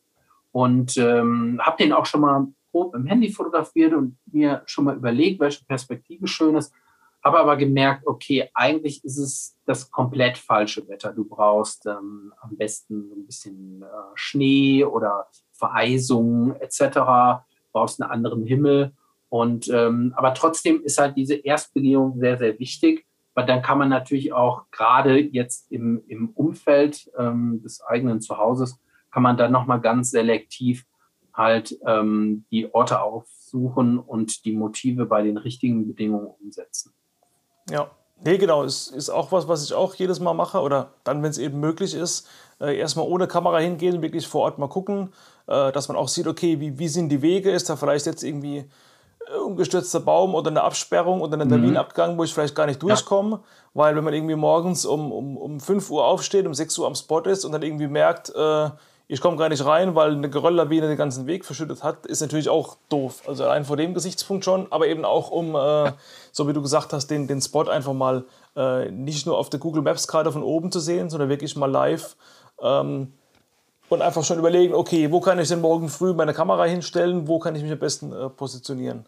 Und 0.52 0.96
ähm, 0.96 1.60
habe 1.62 1.82
den 1.82 1.92
auch 1.92 2.06
schon 2.06 2.20
mal 2.20 2.46
grob 2.70 2.94
im 2.94 3.06
Handy 3.06 3.30
fotografiert 3.30 3.92
und 3.92 4.18
mir 4.32 4.62
schon 4.66 4.84
mal 4.84 4.96
überlegt, 4.96 5.40
welche 5.40 5.64
Perspektive 5.64 6.26
schön 6.26 6.54
ist. 6.54 6.72
Habe 7.24 7.38
aber 7.38 7.56
gemerkt, 7.56 8.06
okay, 8.06 8.50
eigentlich 8.52 9.02
ist 9.02 9.16
es 9.16 9.56
das 9.64 9.90
komplett 9.90 10.36
falsche 10.36 10.86
Wetter. 10.88 11.12
Du 11.12 11.24
brauchst 11.24 11.86
ähm, 11.86 12.34
am 12.42 12.56
besten 12.56 13.10
ein 13.12 13.26
bisschen 13.26 13.82
äh, 13.82 13.86
Schnee 14.14 14.84
oder 14.84 15.28
Vereisung 15.52 16.54
etc. 16.60 17.42
Brauchst 17.72 18.02
einen 18.02 18.10
anderen 18.10 18.44
Himmel. 18.44 18.92
Und 19.30 19.68
ähm, 19.68 20.12
aber 20.16 20.34
trotzdem 20.34 20.82
ist 20.82 20.98
halt 20.98 21.16
diese 21.16 21.34
Erstbegehung 21.34 22.18
sehr, 22.18 22.36
sehr 22.36 22.58
wichtig, 22.58 23.06
weil 23.32 23.46
dann 23.46 23.62
kann 23.62 23.78
man 23.78 23.88
natürlich 23.88 24.32
auch 24.32 24.70
gerade 24.70 25.18
jetzt 25.18 25.72
im, 25.72 26.04
im 26.06 26.28
Umfeld 26.30 27.10
ähm, 27.18 27.62
des 27.62 27.82
eigenen 27.82 28.20
Zuhauses 28.20 28.78
kann 29.14 29.22
man 29.22 29.36
dann 29.36 29.52
nochmal 29.52 29.80
ganz 29.80 30.10
selektiv 30.10 30.84
halt 31.32 31.78
ähm, 31.86 32.44
die 32.50 32.72
Orte 32.74 33.00
aufsuchen 33.00 33.98
und 33.98 34.44
die 34.44 34.52
Motive 34.52 35.06
bei 35.06 35.22
den 35.22 35.36
richtigen 35.36 35.86
Bedingungen 35.86 36.26
umsetzen. 36.26 36.92
Ja, 37.70 37.90
nee, 38.22 38.38
genau. 38.38 38.64
Es 38.64 38.88
ist 38.88 39.10
auch 39.10 39.32
was, 39.32 39.48
was 39.48 39.64
ich 39.64 39.74
auch 39.74 39.94
jedes 39.94 40.20
Mal 40.20 40.34
mache 40.34 40.60
oder 40.60 40.90
dann, 41.04 41.22
wenn 41.22 41.30
es 41.30 41.38
eben 41.38 41.60
möglich 41.60 41.94
ist, 41.94 42.26
äh, 42.60 42.78
erstmal 42.78 43.06
ohne 43.06 43.26
Kamera 43.26 43.58
hingehen, 43.58 44.02
wirklich 44.02 44.26
vor 44.26 44.42
Ort 44.42 44.58
mal 44.58 44.68
gucken, 44.68 45.12
äh, 45.46 45.72
dass 45.72 45.88
man 45.88 45.96
auch 45.96 46.08
sieht, 46.08 46.26
okay, 46.26 46.60
wie, 46.60 46.78
wie 46.78 46.88
sind 46.88 47.08
die 47.08 47.22
Wege? 47.22 47.50
Ist 47.50 47.68
da 47.68 47.76
vielleicht 47.76 48.06
jetzt 48.06 48.22
irgendwie 48.22 48.68
umgestürzter 49.42 50.00
Baum 50.00 50.34
oder 50.34 50.50
eine 50.50 50.62
Absperrung 50.62 51.20
oder 51.20 51.38
ein 51.38 51.48
Terminabgang, 51.48 52.18
wo 52.18 52.24
ich 52.24 52.34
vielleicht 52.34 52.54
gar 52.54 52.66
nicht 52.66 52.82
durchkomme. 52.82 53.36
Ja. 53.36 53.42
Weil 53.74 53.96
wenn 53.96 54.04
man 54.04 54.14
irgendwie 54.14 54.34
morgens 54.34 54.84
um, 54.84 55.12
um, 55.12 55.36
um 55.36 55.60
5 55.60 55.90
Uhr 55.90 56.04
aufsteht, 56.04 56.46
um 56.46 56.54
6 56.54 56.78
Uhr 56.78 56.86
am 56.86 56.94
Spot 56.94 57.20
ist 57.20 57.44
und 57.44 57.52
dann 57.52 57.62
irgendwie 57.62 57.86
merkt, 57.86 58.30
äh, 58.34 58.70
ich 59.06 59.20
komme 59.20 59.36
gar 59.36 59.48
nicht 59.48 59.64
rein, 59.64 59.94
weil 59.94 60.12
eine 60.12 60.30
Gerölllawine 60.30 60.88
den 60.88 60.96
ganzen 60.96 61.26
Weg 61.26 61.44
verschüttet 61.44 61.82
hat, 61.82 62.06
ist 62.06 62.20
natürlich 62.20 62.48
auch 62.48 62.76
doof. 62.88 63.22
Also 63.26 63.44
allein 63.44 63.64
vor 63.64 63.76
dem 63.76 63.92
Gesichtspunkt 63.92 64.44
schon, 64.44 64.66
aber 64.70 64.86
eben 64.86 65.04
auch 65.04 65.30
um, 65.30 65.54
äh, 65.54 65.92
so 66.32 66.48
wie 66.48 66.54
du 66.54 66.62
gesagt 66.62 66.92
hast, 66.92 67.08
den, 67.08 67.26
den 67.26 67.40
Spot 67.42 67.64
einfach 67.64 67.92
mal 67.92 68.24
äh, 68.56 68.90
nicht 68.90 69.26
nur 69.26 69.36
auf 69.36 69.50
der 69.50 69.60
Google 69.60 69.82
Maps 69.82 70.08
Karte 70.08 70.32
von 70.32 70.42
oben 70.42 70.72
zu 70.72 70.80
sehen, 70.80 71.10
sondern 71.10 71.28
wirklich 71.28 71.54
mal 71.56 71.70
live. 71.70 72.16
Ähm, 72.62 73.12
und 73.90 74.00
einfach 74.00 74.24
schon 74.24 74.38
überlegen, 74.38 74.74
okay, 74.74 75.12
wo 75.12 75.20
kann 75.20 75.38
ich 75.38 75.48
denn 75.48 75.60
morgen 75.60 75.90
früh 75.90 76.14
meine 76.14 76.32
Kamera 76.32 76.64
hinstellen, 76.64 77.28
wo 77.28 77.38
kann 77.38 77.54
ich 77.54 77.62
mich 77.62 77.72
am 77.72 77.78
besten 77.78 78.12
äh, 78.12 78.30
positionieren. 78.30 79.04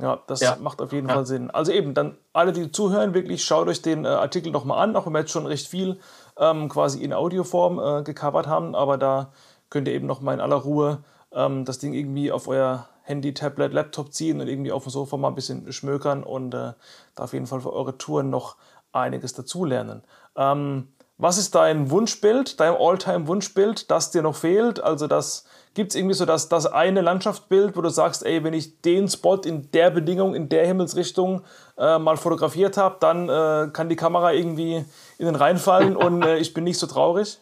Ja, 0.00 0.18
das 0.26 0.40
ja. 0.40 0.56
macht 0.60 0.80
auf 0.82 0.92
jeden 0.92 1.08
ja. 1.08 1.14
Fall 1.14 1.26
Sinn. 1.26 1.50
Also 1.50 1.70
eben, 1.70 1.94
dann 1.94 2.16
alle, 2.32 2.52
die 2.52 2.72
zuhören, 2.72 3.14
wirklich 3.14 3.44
schaut 3.44 3.68
euch 3.68 3.80
den 3.80 4.04
äh, 4.04 4.08
Artikel 4.08 4.50
nochmal 4.50 4.82
an, 4.82 4.96
auch 4.96 5.06
wenn 5.06 5.12
wir 5.12 5.20
jetzt 5.20 5.30
schon 5.30 5.46
recht 5.46 5.68
viel 5.68 6.00
ähm, 6.38 6.68
quasi 6.68 7.02
in 7.02 7.12
Audioform 7.12 7.78
äh, 7.78 8.02
gecovert 8.02 8.46
haben, 8.46 8.74
aber 8.74 8.98
da 8.98 9.32
könnt 9.70 9.88
ihr 9.88 9.94
eben 9.94 10.06
nochmal 10.06 10.34
in 10.34 10.40
aller 10.40 10.56
Ruhe 10.56 11.04
ähm, 11.32 11.64
das 11.64 11.78
Ding 11.78 11.94
irgendwie 11.94 12.32
auf 12.32 12.48
euer 12.48 12.88
Handy, 13.02 13.34
Tablet, 13.34 13.72
Laptop 13.72 14.12
ziehen 14.12 14.40
und 14.40 14.48
irgendwie 14.48 14.72
auf 14.72 14.84
dem 14.84 14.90
Sofa 14.90 15.16
mal 15.16 15.28
ein 15.28 15.34
bisschen 15.34 15.72
schmökern 15.72 16.22
und 16.22 16.54
äh, 16.54 16.72
da 17.14 17.24
auf 17.24 17.32
jeden 17.32 17.46
Fall 17.46 17.60
für 17.60 17.72
eure 17.72 17.98
Touren 17.98 18.30
noch 18.30 18.56
einiges 18.92 19.34
dazulernen. 19.34 20.02
Ähm, 20.36 20.88
was 21.18 21.38
ist 21.38 21.54
dein 21.54 21.90
Wunschbild, 21.90 22.58
dein 22.58 22.74
Alltime-Wunschbild, 22.74 23.90
das 23.90 24.10
dir 24.10 24.22
noch 24.22 24.34
fehlt? 24.34 24.82
Also 24.82 25.06
das 25.06 25.44
Gibt 25.74 25.90
es 25.90 25.96
irgendwie 25.96 26.14
so 26.14 26.24
das, 26.24 26.48
das 26.48 26.66
eine 26.66 27.00
Landschaftsbild, 27.00 27.76
wo 27.76 27.80
du 27.80 27.88
sagst, 27.88 28.24
ey, 28.24 28.44
wenn 28.44 28.54
ich 28.54 28.80
den 28.82 29.08
Spot 29.08 29.38
in 29.38 29.72
der 29.72 29.90
Bedingung, 29.90 30.36
in 30.36 30.48
der 30.48 30.64
Himmelsrichtung 30.66 31.42
äh, 31.76 31.98
mal 31.98 32.16
fotografiert 32.16 32.76
habe, 32.76 32.96
dann 33.00 33.28
äh, 33.28 33.70
kann 33.72 33.88
die 33.88 33.96
Kamera 33.96 34.32
irgendwie 34.32 34.84
in 35.18 35.26
den 35.26 35.34
Rhein 35.34 35.58
fallen 35.58 35.96
und 36.04 36.22
äh, 36.22 36.38
ich 36.38 36.54
bin 36.54 36.64
nicht 36.64 36.78
so 36.78 36.86
traurig? 36.86 37.40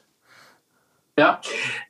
Ja, 1.19 1.43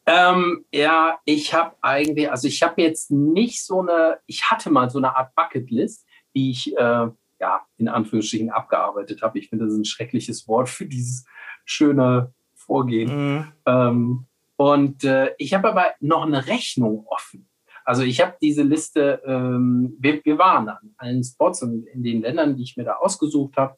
ähm, 0.04 0.64
ja, 0.72 1.18
ich 1.24 1.54
habe 1.54 1.76
eigentlich, 1.80 2.28
also 2.28 2.48
ich 2.48 2.60
habe 2.62 2.82
jetzt 2.82 3.10
nicht 3.12 3.64
so 3.64 3.80
eine, 3.80 4.18
ich 4.26 4.50
hatte 4.50 4.68
mal 4.68 4.90
so 4.90 4.98
eine 4.98 5.16
Art 5.16 5.34
Bucketlist, 5.36 6.04
die 6.34 6.50
ich 6.50 6.76
äh, 6.76 7.06
ja 7.40 7.66
in 7.76 7.88
Anführungsstrichen 7.88 8.50
abgearbeitet 8.50 9.22
habe. 9.22 9.38
Ich 9.38 9.48
finde, 9.48 9.66
das 9.66 9.74
ist 9.74 9.80
ein 9.80 9.84
schreckliches 9.84 10.48
Wort 10.48 10.68
für 10.68 10.86
dieses 10.86 11.24
schöne 11.64 12.32
Vorgehen. 12.54 13.36
Mhm. 13.36 13.52
Ähm, 13.66 14.26
und 14.56 15.04
äh, 15.04 15.34
ich 15.38 15.54
habe 15.54 15.68
aber 15.68 15.86
noch 16.00 16.24
eine 16.24 16.46
Rechnung 16.46 17.06
offen. 17.06 17.48
Also 17.84 18.02
ich 18.02 18.20
habe 18.20 18.36
diese 18.40 18.62
Liste, 18.62 19.22
ähm, 19.26 19.96
wir, 19.98 20.24
wir, 20.24 20.38
waren 20.38 20.68
an 20.68 20.94
allen 20.96 21.24
Spots 21.24 21.62
und 21.62 21.86
in 21.86 22.02
den 22.02 22.22
Ländern, 22.22 22.56
die 22.56 22.62
ich 22.62 22.76
mir 22.76 22.84
da 22.84 22.94
ausgesucht 22.94 23.56
habe, 23.56 23.76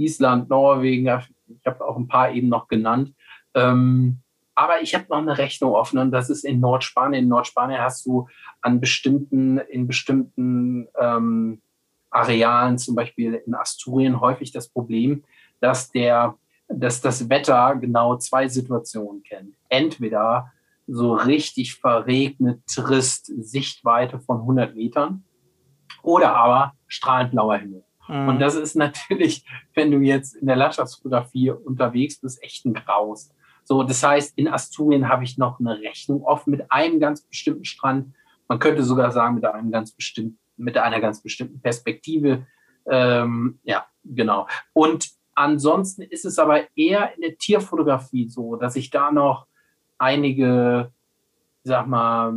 Island, 0.00 0.50
Norwegen, 0.50 1.06
ich 1.48 1.66
habe 1.66 1.86
auch 1.86 1.96
ein 1.96 2.08
paar 2.08 2.32
eben 2.32 2.48
noch 2.48 2.68
genannt. 2.68 3.14
Ähm, 3.54 4.18
aber 4.54 4.82
ich 4.82 4.94
habe 4.94 5.06
noch 5.08 5.18
eine 5.18 5.38
Rechnung 5.38 5.72
offen 5.72 5.98
und 5.98 6.10
das 6.10 6.28
ist 6.28 6.44
in 6.44 6.60
Nordspanien. 6.60 7.24
In 7.24 7.28
Nordspanien 7.28 7.80
hast 7.80 8.04
du 8.04 8.28
an 8.60 8.80
bestimmten, 8.80 9.58
in 9.58 9.86
bestimmten 9.86 10.88
ähm, 10.98 11.62
Arealen, 12.10 12.76
zum 12.76 12.94
Beispiel 12.94 13.34
in 13.46 13.54
Asturien, 13.54 14.20
häufig 14.20 14.52
das 14.52 14.68
Problem, 14.68 15.24
dass 15.60 15.90
der 15.90 16.36
dass 16.70 17.00
das 17.00 17.28
Wetter 17.28 17.76
genau 17.76 18.16
zwei 18.16 18.48
Situationen 18.48 19.22
kennt. 19.22 19.54
Entweder 19.68 20.52
so 20.86 21.14
richtig 21.14 21.74
verregnet, 21.76 22.62
trist, 22.66 23.26
Sichtweite 23.26 24.20
von 24.20 24.38
100 24.38 24.74
Metern 24.74 25.24
oder 26.02 26.34
aber 26.34 26.72
strahlend 26.86 27.32
blauer 27.32 27.58
Himmel. 27.58 27.84
Mhm. 28.10 28.28
Und 28.28 28.38
das 28.40 28.54
ist 28.54 28.76
natürlich, 28.76 29.44
wenn 29.74 29.90
du 29.90 29.98
jetzt 29.98 30.34
in 30.34 30.46
der 30.46 30.56
Landschaftsfotografie 30.56 31.50
unterwegs 31.50 32.18
bist, 32.18 32.42
echt 32.42 32.64
ein 32.64 32.74
Graus. 32.74 33.30
So, 33.64 33.82
das 33.82 34.02
heißt, 34.02 34.36
in 34.36 34.48
Asturien 34.48 35.08
habe 35.08 35.24
ich 35.24 35.38
noch 35.38 35.60
eine 35.60 35.78
Rechnung 35.80 36.24
offen 36.24 36.50
mit 36.50 36.70
einem 36.72 36.98
ganz 36.98 37.22
bestimmten 37.22 37.64
Strand. 37.64 38.14
Man 38.48 38.58
könnte 38.58 38.82
sogar 38.82 39.12
sagen, 39.12 39.36
mit 39.36 39.44
einem 39.44 39.70
ganz 39.70 39.92
bestimmten, 39.92 40.38
mit 40.56 40.76
einer 40.76 41.00
ganz 41.00 41.22
bestimmten 41.22 41.60
Perspektive. 41.60 42.46
Ähm, 42.86 43.60
ja, 43.62 43.86
genau. 44.04 44.48
Und 44.72 45.10
Ansonsten 45.40 46.02
ist 46.02 46.26
es 46.26 46.38
aber 46.38 46.64
eher 46.76 47.14
in 47.14 47.22
der 47.22 47.38
Tierfotografie 47.38 48.28
so, 48.28 48.56
dass 48.56 48.76
ich 48.76 48.90
da 48.90 49.10
noch 49.10 49.46
einige, 49.96 50.92
sag 51.64 51.86
mal, 51.86 52.34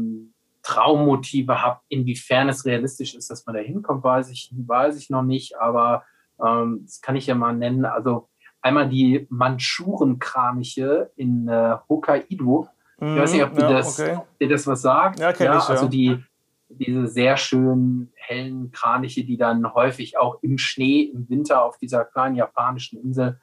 Traummotive 0.63 1.61
habe. 1.61 1.81
Inwiefern 1.89 2.49
es 2.49 2.65
realistisch 2.65 3.15
ist, 3.15 3.29
dass 3.29 3.45
man 3.45 3.55
da 3.55 3.61
hinkommt, 3.61 4.03
weiß 4.03 4.31
ich, 4.31 4.51
weiß 4.55 4.97
ich 4.97 5.09
noch 5.09 5.23
nicht, 5.23 5.57
aber 5.59 6.03
ähm, 6.43 6.81
das 6.85 7.01
kann 7.01 7.15
ich 7.15 7.27
ja 7.27 7.35
mal 7.35 7.53
nennen. 7.53 7.85
Also 7.85 8.29
einmal 8.61 8.89
die 8.89 9.27
Mandschurenkraniche 9.29 11.11
in 11.15 11.47
äh, 11.47 11.75
Hokkaido. 11.87 12.67
ich 12.99 13.07
weiß 13.07 13.33
nicht, 13.33 13.43
ob, 13.43 13.59
ja, 13.59 13.69
das, 13.69 13.99
okay. 13.99 14.19
dir 14.39 14.49
das 14.49 14.65
was 14.65 14.81
sagt. 14.81 15.19
Ja, 15.19 15.31
ja, 15.31 15.57
ich, 15.57 15.69
Also 15.69 15.87
die, 15.87 16.23
diese 16.69 17.07
sehr 17.07 17.37
schönen 17.37 18.11
hellen 18.15 18.71
Kraniche, 18.71 19.23
die 19.25 19.37
dann 19.37 19.73
häufig 19.73 20.17
auch 20.17 20.41
im 20.41 20.57
Schnee 20.57 21.03
im 21.03 21.29
Winter 21.29 21.63
auf 21.63 21.77
dieser 21.77 22.05
kleinen 22.05 22.35
japanischen 22.35 22.99
Insel 22.99 23.39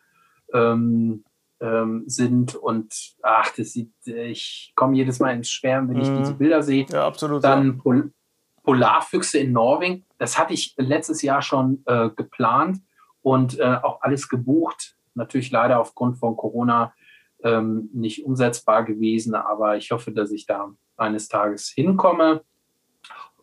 ähm, 0.52 1.24
ähm, 1.60 2.04
sind. 2.06 2.54
Und 2.54 2.94
ach, 3.22 3.50
das 3.56 3.72
sieht, 3.72 3.92
ich 4.06 4.72
komme 4.74 4.96
jedes 4.96 5.18
Mal 5.20 5.34
ins 5.34 5.50
Schwärmen, 5.50 5.90
wenn 5.90 6.00
ich 6.00 6.08
mhm. 6.08 6.18
diese 6.18 6.34
Bilder 6.34 6.62
sehe. 6.62 6.86
Ja, 6.90 7.06
absolut. 7.06 7.44
Dann 7.44 7.66
ja. 7.66 7.82
Pol 7.82 8.12
Polarfüchse 8.62 9.38
in 9.38 9.52
Norwegen. 9.52 10.04
Das 10.18 10.38
hatte 10.38 10.52
ich 10.52 10.74
letztes 10.76 11.22
Jahr 11.22 11.40
schon 11.40 11.82
äh, 11.86 12.10
geplant 12.10 12.78
und 13.22 13.58
äh, 13.58 13.78
auch 13.82 14.02
alles 14.02 14.28
gebucht. 14.28 14.96
Natürlich 15.14 15.50
leider 15.50 15.80
aufgrund 15.80 16.18
von 16.18 16.36
Corona 16.36 16.92
ähm, 17.42 17.88
nicht 17.94 18.24
umsetzbar 18.24 18.84
gewesen, 18.84 19.34
aber 19.34 19.76
ich 19.78 19.90
hoffe, 19.90 20.12
dass 20.12 20.30
ich 20.30 20.46
da 20.46 20.70
eines 20.96 21.28
Tages 21.28 21.68
hinkomme. 21.68 22.42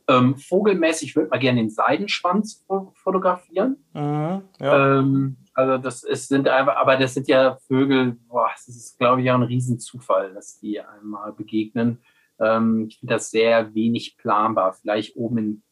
Ähm, 0.07 0.37
vogelmäßig 0.37 1.15
würde 1.15 1.29
man 1.29 1.39
gerne 1.39 1.61
den 1.61 1.69
Seidenschwanz 1.69 2.65
fotografieren. 2.93 3.83
Mhm, 3.93 4.41
ja. 4.59 4.99
ähm, 4.99 5.37
also 5.57 5.79
das 5.79 6.03
ist, 6.03 6.27
sind 6.27 6.47
einfach, 6.47 6.75
aber 6.75 6.97
das 6.97 7.15
sind 7.15 7.27
ja 7.27 7.57
Vögel, 7.67 8.11
boah, 8.27 8.51
das 8.53 8.67
ist, 8.67 8.99
glaube 8.99 9.23
ich, 9.23 9.31
auch 9.31 9.35
ein 9.35 9.41
Riesenzufall, 9.41 10.31
dass 10.35 10.59
die 10.59 10.79
einmal 10.79 11.33
begegnen. 11.33 11.97
Ähm, 12.39 12.85
ich 12.87 12.99
finde 12.99 13.15
das 13.15 13.31
sehr 13.31 13.73
wenig 13.73 14.17
planbar. 14.17 14.73
Vielleicht 14.73 15.15
oben 15.15 15.37
in, 15.39 15.63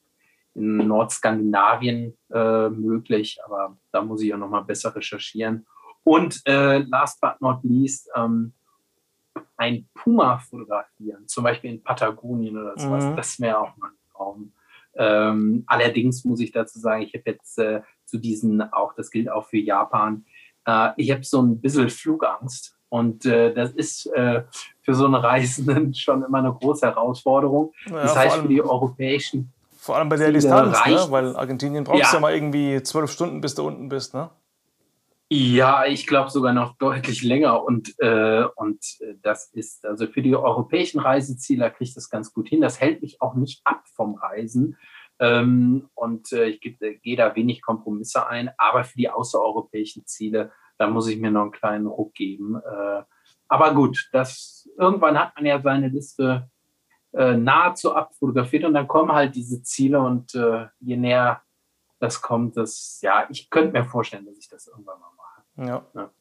in 0.55 0.87
Nordskandinavien 0.87 2.17
äh, 2.33 2.69
möglich, 2.69 3.37
aber 3.45 3.77
da 3.91 4.01
muss 4.01 4.23
ich 4.23 4.33
auch 4.33 4.39
noch 4.39 4.49
mal 4.49 4.63
besser 4.63 4.95
recherchieren. 4.95 5.67
Und 6.03 6.41
äh, 6.47 6.79
last 6.79 7.21
but 7.21 7.39
not 7.39 7.59
least, 7.61 8.09
ähm, 8.15 8.53
ein 9.55 9.87
Puma 9.93 10.39
fotografieren, 10.39 11.27
zum 11.27 11.43
Beispiel 11.43 11.69
in 11.69 11.83
Patagonien 11.83 12.57
oder 12.57 12.73
sowas. 12.75 13.05
Mhm. 13.05 13.15
Das 13.15 13.39
wäre 13.39 13.59
auch 13.59 13.77
mal 13.77 13.91
Raum. 14.17 14.51
Ähm, 14.95 15.63
allerdings 15.67 16.23
muss 16.23 16.39
ich 16.39 16.51
dazu 16.51 16.79
sagen, 16.79 17.03
ich 17.03 17.13
habe 17.13 17.23
jetzt 17.25 17.59
äh, 17.59 17.81
zu 18.05 18.17
diesen, 18.17 18.61
auch 18.73 18.93
das 18.93 19.11
gilt 19.11 19.29
auch 19.29 19.45
für 19.45 19.57
Japan, 19.57 20.25
äh, 20.65 20.89
ich 20.97 21.11
habe 21.11 21.23
so 21.23 21.41
ein 21.41 21.61
bisschen 21.61 21.89
Flugangst. 21.89 22.75
Und 22.89 23.25
äh, 23.25 23.53
das 23.53 23.71
ist 23.71 24.05
äh, 24.13 24.43
für 24.81 24.93
so 24.93 25.05
einen 25.05 25.15
Reisenden 25.15 25.93
schon 25.95 26.23
immer 26.23 26.37
eine 26.37 26.53
große 26.53 26.85
Herausforderung. 26.85 27.73
Ja, 27.87 28.03
das 28.03 28.15
heißt, 28.15 28.37
für 28.37 28.47
die 28.47 28.61
europäischen. 28.61 29.51
Vor 29.75 29.97
allem 29.97 30.09
bei 30.09 30.17
der 30.17 30.31
Distanz, 30.31 30.77
ne? 30.85 31.05
weil 31.09 31.35
Argentinien 31.35 31.83
brauchst 31.83 32.01
ja. 32.01 32.13
ja 32.13 32.19
mal 32.19 32.33
irgendwie 32.33 32.81
zwölf 32.83 33.11
Stunden, 33.11 33.41
bis 33.41 33.53
du 33.53 33.67
unten 33.67 33.89
bist. 33.89 34.13
Ne? 34.13 34.29
Ja, 35.29 35.85
ich 35.85 36.07
glaube 36.07 36.29
sogar 36.29 36.53
noch 36.53 36.77
deutlich 36.77 37.23
länger. 37.23 37.63
Und, 37.63 37.93
äh, 37.99 38.45
und 38.55 38.79
äh, 39.01 39.15
das 39.21 39.47
ist, 39.53 39.85
also 39.85 40.07
für 40.07 40.21
die 40.21 40.35
europäischen 40.35 40.99
Reiseziele 40.99 41.69
kriegt 41.71 41.97
das 41.97 42.09
ganz 42.09 42.33
gut 42.33 42.47
hin. 42.47 42.61
Das 42.61 42.79
hält 42.79 43.01
mich 43.01 43.21
auch 43.21 43.35
nicht 43.35 43.61
ab 43.63 43.83
vom 43.93 44.15
Reisen. 44.15 44.77
Ähm, 45.19 45.89
und 45.93 46.31
äh, 46.33 46.47
ich 46.47 46.81
äh, 46.81 46.95
gehe 46.95 47.15
da 47.15 47.35
wenig 47.35 47.61
Kompromisse 47.61 48.27
ein. 48.27 48.49
Aber 48.57 48.83
für 48.83 48.97
die 48.97 49.09
außereuropäischen 49.09 50.05
Ziele, 50.05 50.51
da 50.77 50.87
muss 50.87 51.07
ich 51.07 51.19
mir 51.19 51.31
noch 51.31 51.43
einen 51.43 51.51
kleinen 51.51 51.87
Ruck 51.87 52.13
geben. 52.13 52.55
Äh, 52.55 53.03
aber 53.47 53.73
gut, 53.73 54.09
das, 54.11 54.69
irgendwann 54.77 55.19
hat 55.19 55.35
man 55.35 55.45
ja 55.45 55.61
seine 55.61 55.87
Liste 55.87 56.49
äh, 57.13 57.37
nahezu 57.37 57.95
abfotografiert 57.95 58.65
und 58.65 58.73
dann 58.73 58.87
kommen 58.87 59.11
halt 59.11 59.35
diese 59.35 59.61
Ziele 59.63 60.01
und 60.01 60.35
äh, 60.35 60.67
je 60.79 60.97
näher 60.97 61.41
das 61.99 62.21
kommt, 62.21 62.57
das, 62.57 62.99
ja, 63.01 63.25
ich 63.29 63.49
könnte 63.49 63.71
mir 63.71 63.85
vorstellen, 63.85 64.25
dass 64.25 64.37
ich 64.37 64.49
das 64.49 64.67
irgendwann 64.67 64.99
mal 64.99 65.11
mache. 65.15 65.69
Ja. 65.69 65.85
ja. 65.93 66.11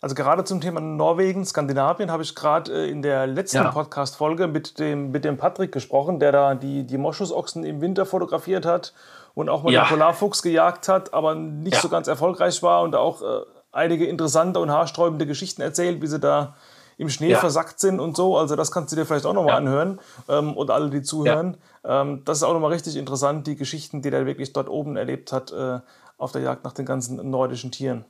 Also 0.00 0.14
gerade 0.14 0.44
zum 0.44 0.60
Thema 0.60 0.80
Norwegen, 0.80 1.44
Skandinavien 1.44 2.10
habe 2.12 2.22
ich 2.22 2.34
gerade 2.36 2.72
äh, 2.72 2.90
in 2.90 3.02
der 3.02 3.26
letzten 3.26 3.58
ja. 3.58 3.70
Podcast-Folge 3.70 4.46
mit 4.46 4.78
dem, 4.78 5.10
mit 5.10 5.24
dem 5.24 5.36
Patrick 5.36 5.72
gesprochen, 5.72 6.20
der 6.20 6.30
da 6.30 6.54
die, 6.54 6.84
die 6.84 6.98
Moschusochsen 6.98 7.64
im 7.64 7.80
Winter 7.80 8.06
fotografiert 8.06 8.64
hat 8.64 8.92
und 9.34 9.48
auch 9.48 9.64
mal 9.64 9.72
ja. 9.72 9.84
den 9.84 9.88
Polarfuchs 9.88 10.42
gejagt 10.42 10.88
hat, 10.88 11.12
aber 11.12 11.34
nicht 11.34 11.74
ja. 11.74 11.80
so 11.80 11.88
ganz 11.88 12.06
erfolgreich 12.06 12.62
war 12.62 12.82
und 12.82 12.94
auch 12.94 13.22
äh, 13.22 13.40
einige 13.72 14.06
interessante 14.06 14.60
und 14.60 14.70
haarsträubende 14.70 15.26
Geschichten 15.26 15.62
erzählt, 15.62 16.00
wie 16.00 16.06
sie 16.06 16.20
da 16.20 16.54
im 16.96 17.08
Schnee 17.08 17.30
ja. 17.30 17.38
versackt 17.38 17.80
sind 17.80 17.98
und 17.98 18.16
so. 18.16 18.36
Also 18.36 18.54
das 18.54 18.70
kannst 18.70 18.92
du 18.92 18.96
dir 18.96 19.04
vielleicht 19.04 19.26
auch 19.26 19.32
nochmal 19.32 19.52
ja. 19.52 19.58
anhören 19.58 20.00
ähm, 20.28 20.56
und 20.56 20.70
alle, 20.70 20.90
die 20.90 21.02
zuhören. 21.02 21.56
Ja. 21.84 22.02
Ähm, 22.02 22.22
das 22.24 22.38
ist 22.38 22.42
auch 22.44 22.52
nochmal 22.52 22.72
richtig 22.72 22.96
interessant, 22.96 23.48
die 23.48 23.56
Geschichten, 23.56 24.00
die 24.02 24.10
er 24.10 24.26
wirklich 24.26 24.52
dort 24.52 24.68
oben 24.68 24.96
erlebt 24.96 25.32
hat 25.32 25.50
äh, 25.50 25.80
auf 26.18 26.32
der 26.32 26.42
Jagd 26.42 26.62
nach 26.64 26.72
den 26.72 26.86
ganzen 26.86 27.30
nordischen 27.30 27.72
Tieren. 27.72 28.04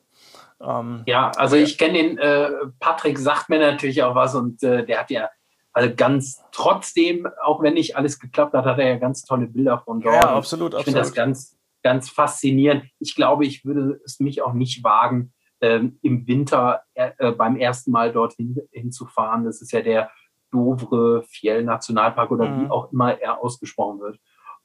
Ähm, 0.61 1.05
ja, 1.07 1.31
also 1.37 1.57
ich 1.57 1.79
kenne 1.79 1.95
den, 1.95 2.19
äh, 2.19 2.51
Patrick 2.81 3.19
sagt 3.19 3.49
mir 3.49 3.59
natürlich 3.59 4.03
auch 4.03 4.15
was 4.15 4.35
und 4.35 4.63
äh, 4.63 4.85
der 4.85 5.01
hat 5.01 5.11
ja 5.11 5.29
also 5.73 5.95
ganz 5.95 6.43
trotzdem, 6.51 7.29
auch 7.45 7.63
wenn 7.63 7.75
nicht 7.75 7.97
alles 7.97 8.19
geklappt 8.19 8.55
hat, 8.55 8.65
hat 8.65 8.79
er 8.79 8.89
ja 8.89 8.97
ganz 8.99 9.23
tolle 9.23 9.47
Bilder 9.47 9.79
von 9.79 10.01
dort. 10.01 10.15
Ja, 10.17 10.35
absolut. 10.35 10.75
Ich 10.75 10.83
finde 10.83 10.99
das 10.99 11.15
ganz, 11.15 11.57
ganz 11.85 12.11
faszinierend. 12.11 12.85
Ich 12.99 13.15
glaube, 13.15 13.47
ich 13.47 13.65
würde 13.65 14.01
es 14.05 14.19
mich 14.19 14.43
auch 14.43 14.55
nicht 14.55 14.83
wagen, 14.83 15.33
ähm, 15.61 15.99
im 16.03 16.27
Winter 16.27 16.83
äh, 16.95 17.11
äh 17.19 17.33
beim 17.33 17.57
ersten 17.57 17.93
Mal 17.93 18.13
dorthin 18.13 18.57
hinzufahren. 18.73 19.45
Das 19.45 19.63
ist 19.63 19.73
ja 19.73 19.83
der 19.83 20.11
Dovre 20.51 21.23
Fjell 21.25 21.63
Nationalpark 21.63 22.31
oder 22.31 22.49
mhm. 22.49 22.65
wie 22.65 22.71
auch 22.71 22.93
immer 22.93 23.21
er 23.21 23.41
ausgesprochen 23.41 24.01
wird. 24.01 24.19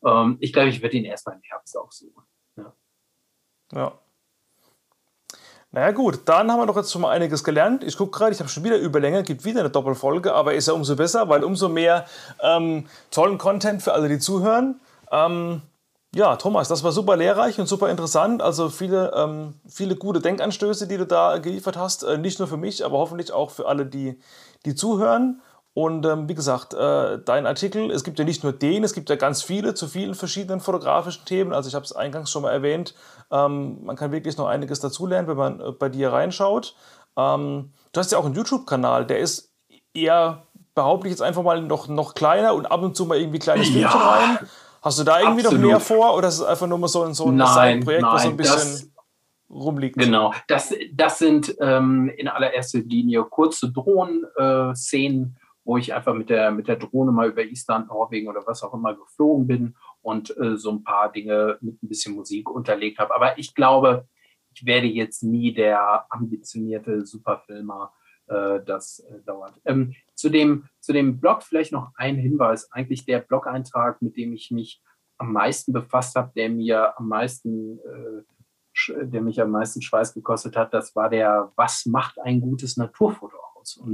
Ähm, 0.04 0.38
ich 0.40 0.52
glaube, 0.54 0.70
ich 0.70 0.82
werde 0.82 0.98
ihn 0.98 1.06
erstmal 1.06 1.36
im 1.36 1.42
Herbst 1.44 1.78
auch 1.78 1.92
suchen. 1.92 2.24
Ja. 2.56 2.74
ja. 3.72 4.00
Naja 5.76 5.90
gut, 5.90 6.20
dann 6.26 6.52
haben 6.52 6.60
wir 6.60 6.68
doch 6.68 6.78
jetzt 6.78 6.92
schon 6.92 7.02
mal 7.02 7.10
einiges 7.10 7.44
gelernt. 7.44 7.84
Ich 7.84 7.98
gucke 7.98 8.16
gerade, 8.16 8.32
ich 8.32 8.40
habe 8.40 8.48
schon 8.48 8.64
wieder 8.64 8.78
Überlänge, 8.78 9.24
gibt 9.24 9.44
wieder 9.44 9.62
eine 9.62 9.72
Doppelfolge, 9.72 10.32
aber 10.32 10.54
ist 10.54 10.68
ja 10.68 10.74
umso 10.76 10.96
besser, 10.96 11.30
weil 11.30 11.44
umso 11.44 11.68
mehr 11.68 12.06
ähm, 12.44 12.86
tollen 13.10 13.40
Content 13.40 13.82
für 13.82 13.94
alle, 13.94 14.08
die 14.08 14.20
zuhören. 14.20 14.80
Ähm, 15.12 15.64
ja, 16.14 16.36
Thomas, 16.36 16.68
das 16.68 16.84
war 16.84 16.92
super 16.92 17.18
lehrreich 17.18 17.60
und 17.60 17.66
super 17.66 17.90
interessant. 17.90 18.44
Also 18.44 18.70
viele, 18.70 19.14
ähm, 19.16 19.56
viele 19.68 19.96
gute 19.96 20.20
Denkanstöße, 20.20 20.88
die 20.88 20.98
du 20.98 21.08
da 21.08 21.40
geliefert 21.40 21.76
hast. 21.76 22.04
Äh, 22.04 22.20
nicht 22.20 22.38
nur 22.38 22.48
für 22.48 22.58
mich, 22.58 22.86
aber 22.86 23.00
hoffentlich 23.00 23.32
auch 23.32 23.50
für 23.50 23.68
alle, 23.68 23.88
die, 23.88 24.20
die 24.66 24.76
zuhören. 24.76 25.42
Und 25.76 26.06
ähm, 26.06 26.30
wie 26.30 26.36
gesagt, 26.36 26.76
äh, 26.76 27.20
dein 27.26 27.48
Artikel, 27.48 27.90
es 27.90 28.04
gibt 28.04 28.20
ja 28.20 28.26
nicht 28.26 28.44
nur 28.44 28.54
den, 28.54 28.84
es 28.84 28.94
gibt 28.94 29.10
ja 29.10 29.16
ganz 29.16 29.42
viele 29.42 29.74
zu 29.74 29.88
vielen 29.88 30.14
verschiedenen 30.14 30.60
fotografischen 30.60 31.26
Themen. 31.26 31.52
Also 31.52 31.68
ich 31.68 31.74
habe 31.74 31.84
es 31.84 31.94
eingangs 31.94 32.30
schon 32.30 32.44
mal 32.44 32.52
erwähnt. 32.52 32.94
Ähm, 33.32 33.84
man 33.84 33.96
kann 33.96 34.12
wirklich 34.12 34.38
noch 34.38 34.48
einiges 34.48 34.80
dazulernen, 34.80 35.28
wenn 35.28 35.38
man 35.38 35.60
äh, 35.60 35.72
bei 35.72 35.90
dir 35.90 36.14
reinschaut. 36.14 36.76
Ähm, 37.18 37.72
du 37.92 38.00
hast 38.00 38.12
ja 38.12 38.20
auch 38.20 38.26
einen 38.26 38.36
YouTube-Kanal, 38.36 39.08
der 39.08 39.20
ist 39.20 39.52
eher, 39.96 40.44
behaupte 40.76 41.08
ich 41.08 41.12
jetzt 41.12 41.22
einfach 41.22 41.42
mal, 41.42 41.62
noch, 41.62 41.88
noch 41.88 42.14
kleiner 42.14 42.54
und 42.54 42.68
ab 42.68 42.84
und 42.84 42.96
zu 42.96 43.06
mal 43.06 43.18
irgendwie 43.18 43.40
kleines 43.40 43.70
Filmchen 43.70 44.00
ja. 44.00 44.10
rein. 44.10 44.40
Hast 44.84 45.00
du 45.00 45.04
da 45.04 45.20
irgendwie 45.22 45.46
Absolut. 45.46 45.62
noch 45.62 45.70
mehr 45.70 45.80
vor 45.80 46.16
oder 46.16 46.28
ist 46.28 46.36
es 46.36 46.44
einfach 46.44 46.68
nur 46.68 46.78
mal 46.78 46.88
so, 46.88 47.12
so 47.14 47.28
ein 47.28 47.80
Projekt, 47.84 48.04
was 48.04 48.24
so 48.24 48.30
ein 48.30 48.38
bisschen 48.38 48.94
rumliegt? 49.50 49.98
Genau, 49.98 50.34
das, 50.48 50.74
das 50.94 51.20
sind 51.20 51.56
ähm, 51.62 52.12
in 52.18 52.28
allererster 52.28 52.80
Linie 52.80 53.24
kurze 53.24 53.72
Drohnen-Szenen, 53.72 55.24
äh, 55.24 55.43
wo 55.64 55.78
ich 55.78 55.94
einfach 55.94 56.14
mit 56.14 56.30
der, 56.30 56.52
mit 56.52 56.68
der 56.68 56.76
Drohne 56.76 57.12
mal 57.12 57.30
über 57.30 57.44
Island, 57.44 57.88
Norwegen 57.88 58.28
oder 58.28 58.46
was 58.46 58.64
auch 58.64 58.74
immer 58.74 58.96
geflogen 58.96 59.48
bin 59.48 59.76
und 60.02 60.36
äh, 60.38 60.58
so 60.58 60.72
ein 60.72 60.84
paar 60.84 61.12
Dinge 61.12 61.58
mit 61.62 61.82
ein 61.82 61.88
bisschen 61.88 62.16
Musik 62.16 62.50
unterlegt 62.50 63.00
habe. 63.00 63.16
Aber 63.16 63.38
ich 63.38 63.56
glaube, 63.56 64.08
ich 64.54 64.66
werde 64.66 64.88
jetzt 64.88 65.24
nie 65.24 65.54
der 65.54 66.06
ambitionierte 66.10 67.06
Superfilmer 67.06 67.94
äh, 68.28 68.62
das 68.66 69.00
äh, 69.00 69.22
dauert. 69.26 69.60
Ähm, 69.66 69.96
zu, 70.16 70.30
dem, 70.30 70.66
zu 70.80 70.94
dem 70.94 71.20
Blog 71.20 71.44
vielleicht 71.44 71.72
noch 71.72 71.92
ein 71.96 72.16
Hinweis. 72.16 72.72
Eigentlich 72.72 73.06
der 73.06 73.20
Blog-Eintrag, 73.20 74.02
mit 74.02 74.18
dem 74.18 74.34
ich 74.34 74.52
mich 74.52 74.82
am 75.18 75.34
meisten 75.34 75.74
befasst 75.74 76.16
habe, 76.16 76.32
der 76.36 76.50
mir 76.50 76.98
am 76.98 77.08
meisten, 77.08 77.80
äh, 77.80 79.06
der 79.06 79.22
mich 79.22 79.42
am 79.42 79.52
meisten 79.52 79.82
Schweiß 79.82 80.14
gekostet 80.14 80.56
hat, 80.56 80.74
das 80.74 80.96
war 80.96 81.10
der 81.10 81.52
Was 81.56 81.86
macht 81.86 82.20
ein 82.20 82.42
gutes 82.42 82.78
Naturfoto? 82.78 83.38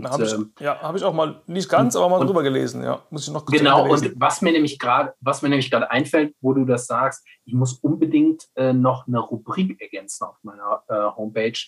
Habe 0.03 0.23
ich, 0.23 0.33
ähm, 0.33 0.53
ja, 0.59 0.79
hab 0.81 0.95
ich 0.95 1.03
auch 1.03 1.13
mal, 1.13 1.41
nicht 1.47 1.69
ganz, 1.69 1.95
aber 1.95 2.09
mal 2.09 2.19
und, 2.19 2.27
drüber 2.27 2.43
gelesen, 2.43 2.83
ja. 2.83 3.01
Muss 3.09 3.27
ich 3.27 3.33
noch 3.33 3.45
Genau, 3.45 3.89
und 3.89 4.13
was 4.19 4.41
mir 4.41 4.51
nämlich 4.51 4.79
gerade, 4.79 5.13
was 5.19 5.41
mir 5.41 5.49
nämlich 5.49 5.71
gerade 5.71 5.89
einfällt, 5.91 6.35
wo 6.41 6.53
du 6.53 6.65
das 6.65 6.87
sagst, 6.87 7.25
ich 7.45 7.53
muss 7.53 7.73
unbedingt 7.73 8.45
äh, 8.55 8.73
noch 8.73 9.07
eine 9.07 9.19
Rubrik 9.19 9.79
ergänzen 9.81 10.25
auf 10.25 10.37
meiner 10.43 10.83
äh, 10.87 11.15
Homepage. 11.15 11.59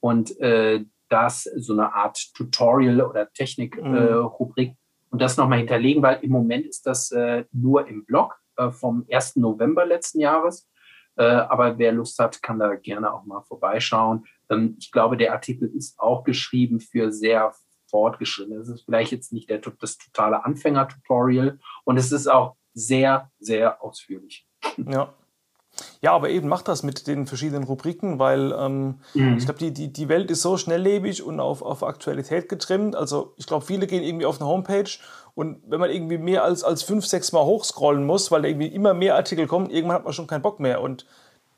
Und 0.00 0.38
äh, 0.40 0.84
das 1.08 1.44
so 1.44 1.72
eine 1.72 1.94
Art 1.94 2.18
Tutorial 2.34 3.00
oder 3.00 3.32
Technik-Rubrik 3.32 4.68
mhm. 4.68 4.74
äh, 4.74 5.10
und 5.10 5.22
das 5.22 5.36
nochmal 5.36 5.58
hinterlegen, 5.58 6.02
weil 6.02 6.18
im 6.22 6.30
Moment 6.30 6.66
ist 6.66 6.86
das 6.86 7.10
äh, 7.12 7.44
nur 7.52 7.86
im 7.88 8.04
Blog 8.04 8.36
äh, 8.56 8.70
vom 8.70 9.06
1. 9.10 9.36
November 9.36 9.86
letzten 9.86 10.20
Jahres. 10.20 10.68
Aber 11.18 11.78
wer 11.78 11.92
Lust 11.92 12.18
hat, 12.18 12.42
kann 12.42 12.58
da 12.58 12.74
gerne 12.74 13.10
auch 13.10 13.24
mal 13.24 13.40
vorbeischauen. 13.40 14.26
Ähm, 14.50 14.76
ich 14.78 14.92
glaube, 14.92 15.16
der 15.16 15.32
Artikel 15.32 15.68
ist 15.68 15.98
auch 15.98 16.24
geschrieben 16.24 16.80
für 16.80 17.12
sehr 17.12 17.54
fortgeschritten. 17.88 18.60
Es 18.60 18.68
ist 18.68 18.84
vielleicht 18.84 19.12
jetzt 19.12 19.32
nicht 19.32 19.48
der, 19.48 19.58
das 19.58 19.98
totale 19.98 20.44
Anfänger-Tutorial 20.44 21.58
und 21.84 21.96
es 21.96 22.12
ist 22.12 22.26
auch 22.26 22.56
sehr, 22.74 23.30
sehr 23.38 23.82
ausführlich. 23.82 24.46
Ja. 24.76 25.12
Ja, 26.00 26.12
aber 26.12 26.30
eben 26.30 26.48
macht 26.48 26.68
das 26.68 26.82
mit 26.82 27.06
den 27.06 27.26
verschiedenen 27.26 27.64
Rubriken, 27.64 28.18
weil 28.18 28.54
ähm, 28.58 28.94
mhm. 29.12 29.36
ich 29.36 29.44
glaube, 29.44 29.58
die, 29.58 29.72
die, 29.72 29.92
die 29.92 30.08
Welt 30.08 30.30
ist 30.30 30.40
so 30.40 30.56
schnelllebig 30.56 31.22
und 31.22 31.38
auf, 31.38 31.60
auf 31.60 31.82
Aktualität 31.82 32.48
getrimmt. 32.48 32.96
Also 32.96 33.34
ich 33.36 33.46
glaube, 33.46 33.64
viele 33.64 33.86
gehen 33.86 34.02
irgendwie 34.02 34.24
auf 34.24 34.40
eine 34.40 34.48
Homepage 34.48 34.88
und 35.34 35.60
wenn 35.66 35.78
man 35.78 35.90
irgendwie 35.90 36.16
mehr 36.16 36.44
als, 36.44 36.64
als 36.64 36.82
fünf, 36.82 37.04
sechs 37.04 37.32
Mal 37.32 37.44
hochscrollen 37.44 38.06
muss, 38.06 38.30
weil 38.30 38.46
irgendwie 38.46 38.68
immer 38.68 38.94
mehr 38.94 39.16
Artikel 39.16 39.46
kommen, 39.46 39.68
irgendwann 39.68 39.96
hat 39.96 40.04
man 40.04 40.14
schon 40.14 40.26
keinen 40.26 40.40
Bock 40.40 40.60
mehr. 40.60 40.80
Und 40.80 41.04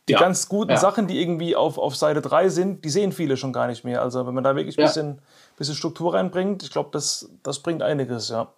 die 0.09 0.12
ja. 0.12 0.18
ganz 0.18 0.48
guten 0.48 0.72
ja. 0.72 0.76
Sachen, 0.78 1.06
die 1.06 1.20
irgendwie 1.20 1.54
auf, 1.54 1.78
auf 1.78 1.94
Seite 1.94 2.22
3 2.22 2.48
sind, 2.48 2.84
die 2.84 2.90
sehen 2.90 3.12
viele 3.12 3.36
schon 3.36 3.52
gar 3.52 3.66
nicht 3.66 3.84
mehr. 3.84 4.02
Also 4.02 4.26
wenn 4.26 4.34
man 4.34 4.44
da 4.44 4.56
wirklich 4.56 4.76
ein 4.78 4.80
ja. 4.80 4.86
bisschen, 4.86 5.20
bisschen 5.56 5.74
Struktur 5.74 6.14
reinbringt, 6.14 6.62
ich 6.62 6.70
glaube, 6.70 6.90
das, 6.92 7.28
das 7.42 7.61
bringt 7.61 7.82
einiges, 7.82 8.28
ja. 8.30 8.48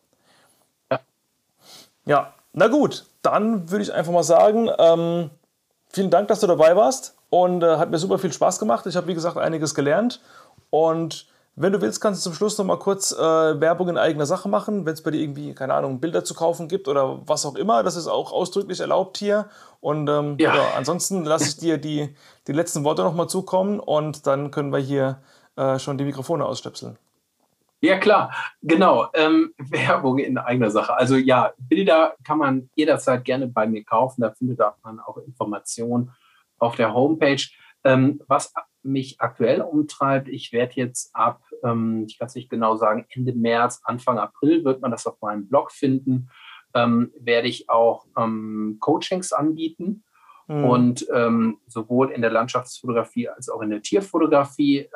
Ja. 2.06 2.32
Na 2.52 2.66
gut, 2.66 3.06
dann 3.22 3.70
würde 3.70 3.84
ich 3.84 3.92
einfach 3.92 4.12
mal 4.12 4.24
sagen, 4.24 4.68
ähm, 4.78 5.30
vielen 5.88 6.10
Dank, 6.10 6.28
dass 6.28 6.40
du 6.40 6.46
dabei 6.46 6.74
warst 6.74 7.14
und 7.28 7.62
äh, 7.62 7.76
hat 7.76 7.90
mir 7.90 7.98
super 7.98 8.18
viel 8.18 8.32
Spaß 8.32 8.58
gemacht. 8.58 8.86
Ich 8.86 8.96
habe, 8.96 9.06
wie 9.06 9.14
gesagt, 9.14 9.36
einiges 9.36 9.74
gelernt 9.74 10.20
und 10.70 11.26
wenn 11.62 11.72
du 11.72 11.80
willst, 11.80 12.00
kannst 12.00 12.24
du 12.24 12.30
zum 12.30 12.34
Schluss 12.34 12.56
noch 12.56 12.64
mal 12.64 12.78
kurz 12.78 13.12
äh, 13.12 13.18
Werbung 13.18 13.88
in 13.90 13.98
eigener 13.98 14.24
Sache 14.24 14.48
machen, 14.48 14.86
wenn 14.86 14.94
es 14.94 15.02
bei 15.02 15.10
dir 15.10 15.20
irgendwie, 15.20 15.54
keine 15.54 15.74
Ahnung, 15.74 16.00
Bilder 16.00 16.24
zu 16.24 16.34
kaufen 16.34 16.68
gibt 16.68 16.88
oder 16.88 17.20
was 17.26 17.44
auch 17.44 17.54
immer. 17.54 17.82
Das 17.82 17.96
ist 17.96 18.06
auch 18.06 18.32
ausdrücklich 18.32 18.80
erlaubt 18.80 19.18
hier. 19.18 19.48
Und 19.80 20.08
ähm, 20.08 20.36
ja. 20.38 20.54
ja. 20.54 20.62
ansonsten 20.76 21.24
lasse 21.24 21.48
ich 21.48 21.56
dir 21.58 21.76
die, 21.76 22.14
die 22.46 22.52
letzten 22.52 22.84
Worte 22.84 23.02
noch 23.02 23.14
mal 23.14 23.28
zukommen 23.28 23.78
und 23.78 24.26
dann 24.26 24.50
können 24.50 24.72
wir 24.72 24.78
hier 24.78 25.20
äh, 25.56 25.78
schon 25.78 25.98
die 25.98 26.04
Mikrofone 26.04 26.46
ausstöpseln. 26.46 26.96
Ja, 27.82 27.98
klar, 27.98 28.32
genau. 28.62 29.08
Ähm, 29.14 29.54
Werbung 29.58 30.18
in 30.18 30.38
eigener 30.38 30.70
Sache. 30.70 30.94
Also 30.94 31.16
ja, 31.16 31.52
Bilder 31.58 32.14
kann 32.24 32.38
man 32.38 32.70
jederzeit 32.74 33.24
gerne 33.24 33.46
bei 33.46 33.66
mir 33.66 33.84
kaufen. 33.84 34.22
Da 34.22 34.30
findet 34.30 34.60
man 34.82 35.00
auch 35.00 35.18
Informationen 35.18 36.12
auf 36.58 36.76
der 36.76 36.94
Homepage. 36.94 37.42
Ähm, 37.84 38.20
was 38.28 38.52
mich 38.82 39.20
aktuell 39.20 39.60
umtreibt, 39.60 40.28
ich 40.28 40.52
werde 40.52 40.74
jetzt 40.76 41.14
ab, 41.14 41.42
ähm, 41.62 42.06
ich 42.08 42.18
kann 42.18 42.26
es 42.26 42.34
nicht 42.34 42.50
genau 42.50 42.76
sagen, 42.76 43.06
Ende 43.10 43.32
März, 43.32 43.80
Anfang 43.84 44.18
April 44.18 44.64
wird 44.64 44.80
man 44.80 44.90
das 44.90 45.06
auf 45.06 45.20
meinem 45.20 45.48
Blog 45.48 45.72
finden, 45.72 46.30
ähm, 46.74 47.12
werde 47.18 47.48
ich 47.48 47.68
auch 47.68 48.06
ähm, 48.16 48.78
Coachings 48.80 49.32
anbieten. 49.32 50.04
Mhm. 50.48 50.64
Und 50.64 51.06
ähm, 51.14 51.58
sowohl 51.66 52.10
in 52.10 52.22
der 52.22 52.30
Landschaftsfotografie 52.30 53.28
als 53.28 53.48
auch 53.48 53.60
in 53.60 53.70
der 53.70 53.82
Tierfotografie 53.82 54.88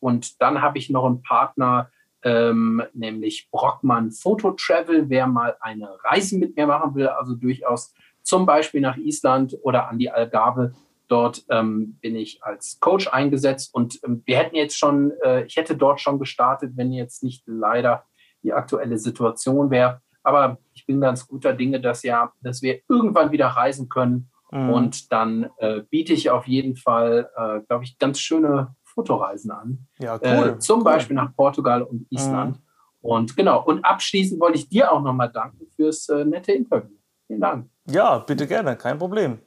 Und 0.00 0.40
dann 0.42 0.60
habe 0.60 0.78
ich 0.78 0.90
noch 0.90 1.06
einen 1.06 1.22
Partner, 1.22 1.90
ähm, 2.22 2.82
nämlich 2.92 3.48
Brockmann 3.52 4.10
Photo 4.10 4.50
Travel. 4.52 5.08
Wer 5.08 5.28
mal 5.28 5.56
eine 5.60 5.96
Reise 6.02 6.36
mit 6.38 6.56
mir 6.56 6.66
machen 6.66 6.96
will, 6.96 7.06
also 7.06 7.34
durchaus 7.34 7.94
zum 8.22 8.44
Beispiel 8.44 8.80
nach 8.80 8.96
Island 8.96 9.56
oder 9.62 9.88
an 9.88 9.98
die 9.98 10.10
Algarve, 10.10 10.74
dort 11.08 11.44
ähm, 11.50 11.98
bin 12.00 12.16
ich 12.16 12.42
als 12.42 12.78
Coach 12.80 13.08
eingesetzt. 13.08 13.74
Und 13.74 13.98
ähm, 14.04 14.22
wir 14.24 14.38
hätten 14.38 14.56
jetzt 14.56 14.78
schon, 14.78 15.12
äh, 15.24 15.44
ich 15.44 15.56
hätte 15.56 15.76
dort 15.76 16.00
schon 16.00 16.18
gestartet, 16.18 16.72
wenn 16.76 16.92
jetzt 16.92 17.22
nicht 17.22 17.44
leider 17.46 18.04
die 18.42 18.52
aktuelle 18.52 18.98
Situation 18.98 19.70
wäre. 19.70 20.00
Aber 20.22 20.58
ich 20.72 20.86
bin 20.86 21.00
ganz 21.00 21.26
guter 21.26 21.52
Dinge, 21.52 21.80
dass 21.80 22.02
ja, 22.02 22.32
dass 22.42 22.62
wir 22.62 22.80
irgendwann 22.88 23.30
wieder 23.30 23.48
reisen 23.48 23.88
können. 23.88 24.30
Mhm. 24.50 24.70
Und 24.70 25.12
dann 25.12 25.50
äh, 25.58 25.82
biete 25.88 26.12
ich 26.12 26.30
auf 26.30 26.46
jeden 26.46 26.76
Fall, 26.76 27.30
äh, 27.36 27.60
glaube 27.66 27.84
ich, 27.84 27.98
ganz 27.98 28.18
schöne 28.20 28.74
Fotoreisen 28.84 29.50
an. 29.50 29.86
Ja, 29.98 30.16
äh, 30.16 30.38
cool. 30.38 30.58
Zum 30.58 30.78
cool. 30.78 30.84
Beispiel 30.84 31.16
nach 31.16 31.34
Portugal 31.36 31.82
und 31.82 32.06
Island. 32.10 32.56
Mhm. 32.56 32.62
Und 33.00 33.36
genau, 33.36 33.62
und 33.64 33.84
abschließend 33.84 34.40
wollte 34.40 34.58
ich 34.58 34.68
dir 34.68 34.90
auch 34.90 35.00
nochmal 35.00 35.30
danken 35.30 35.66
fürs 35.76 36.08
äh, 36.08 36.24
nette 36.24 36.52
Interview. 36.52 36.96
Vielen 37.26 37.40
Dank. 37.40 37.70
Ja, 37.88 38.18
bitte 38.18 38.46
gerne, 38.46 38.76
kein 38.76 38.98
Problem. 38.98 39.38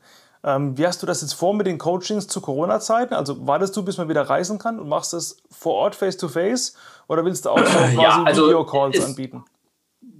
Ähm, 0.43 0.77
wie 0.77 0.87
hast 0.87 1.01
du 1.01 1.05
das 1.05 1.21
jetzt 1.21 1.33
vor 1.33 1.53
mit 1.53 1.67
den 1.67 1.77
Coachings 1.77 2.27
zu 2.27 2.39
Corona-Zeiten? 2.41 3.13
Also 3.13 3.45
wartest 3.45 3.75
du, 3.75 3.83
bis 3.83 3.97
man 3.97 4.07
wieder 4.07 4.23
reisen 4.23 4.57
kann 4.57 4.79
und 4.79 4.87
machst 4.87 5.13
das 5.13 5.37
vor 5.49 5.73
Ort 5.73 5.95
face-to-face 5.95 6.75
oder 7.07 7.25
willst 7.25 7.45
du 7.45 7.49
auch 7.49 7.57
so 7.65 7.65
quasi 7.65 8.01
ja, 8.01 8.23
also 8.23 8.47
Videocalls 8.47 9.03
anbieten? 9.03 9.43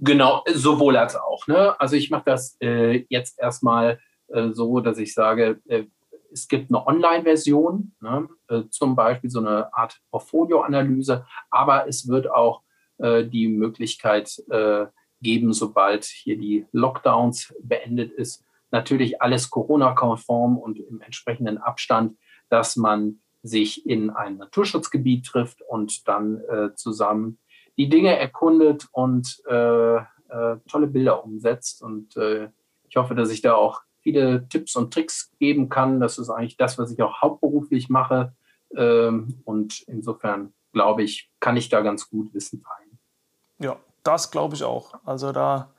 Genau, 0.02 0.44
sowohl 0.52 0.96
als 0.96 1.16
auch. 1.16 1.46
Ne? 1.46 1.78
Also 1.80 1.96
ich 1.96 2.10
mache 2.10 2.24
das 2.26 2.56
äh, 2.60 3.04
jetzt 3.08 3.38
erstmal 3.38 3.98
äh, 4.28 4.50
so, 4.50 4.80
dass 4.80 4.98
ich 4.98 5.14
sage, 5.14 5.60
äh, 5.66 5.84
es 6.32 6.48
gibt 6.48 6.70
eine 6.70 6.86
Online-Version, 6.86 7.92
ne? 8.00 8.28
Äh, 8.48 8.62
zum 8.70 8.94
Beispiel 8.94 9.30
so 9.30 9.40
eine 9.40 9.74
Art 9.74 10.00
Portfolio-Analyse, 10.10 11.26
aber 11.50 11.88
es 11.88 12.06
wird 12.06 12.30
auch 12.30 12.62
äh, 12.98 13.24
die 13.24 13.48
Möglichkeit 13.48 14.40
äh, 14.50 14.86
geben, 15.20 15.52
sobald 15.52 16.04
hier 16.04 16.38
die 16.38 16.66
Lockdowns 16.72 17.52
beendet 17.62 18.12
ist, 18.12 18.44
natürlich 18.70 19.20
alles 19.22 19.50
Corona-konform 19.50 20.58
und 20.58 20.78
im 20.78 21.00
entsprechenden 21.00 21.58
Abstand, 21.58 22.16
dass 22.48 22.76
man 22.76 23.20
sich 23.42 23.86
in 23.86 24.10
ein 24.10 24.36
Naturschutzgebiet 24.36 25.26
trifft 25.26 25.62
und 25.62 26.06
dann 26.08 26.40
äh, 26.40 26.74
zusammen 26.74 27.38
die 27.76 27.88
Dinge 27.88 28.16
erkundet 28.18 28.88
und 28.92 29.42
äh, 29.48 29.96
äh, 29.96 30.56
tolle 30.68 30.86
Bilder 30.86 31.24
umsetzt. 31.24 31.82
Und 31.82 32.16
ich 32.88 32.96
hoffe, 32.96 33.14
dass 33.14 33.30
ich 33.30 33.40
da 33.40 33.54
auch 33.54 33.82
viele 34.00 34.48
Tipps 34.48 34.76
und 34.76 34.92
Tricks 34.92 35.32
geben 35.38 35.68
kann. 35.68 36.00
Das 36.00 36.18
ist 36.18 36.30
eigentlich 36.30 36.56
das, 36.56 36.78
was 36.78 36.92
ich 36.92 37.02
auch 37.02 37.22
hauptberuflich 37.22 37.88
mache. 37.88 38.34
Ähm, 38.76 39.40
und 39.44 39.82
insofern 39.82 40.52
glaube 40.72 41.02
ich, 41.02 41.30
kann 41.40 41.56
ich 41.56 41.68
da 41.68 41.80
ganz 41.80 42.08
gut 42.08 42.32
Wissen 42.34 42.62
teilen. 42.62 42.98
Ja, 43.58 43.76
das 44.02 44.30
glaube 44.30 44.54
ich 44.54 44.64
auch. 44.64 44.94
Also 45.04 45.32
da 45.32 45.72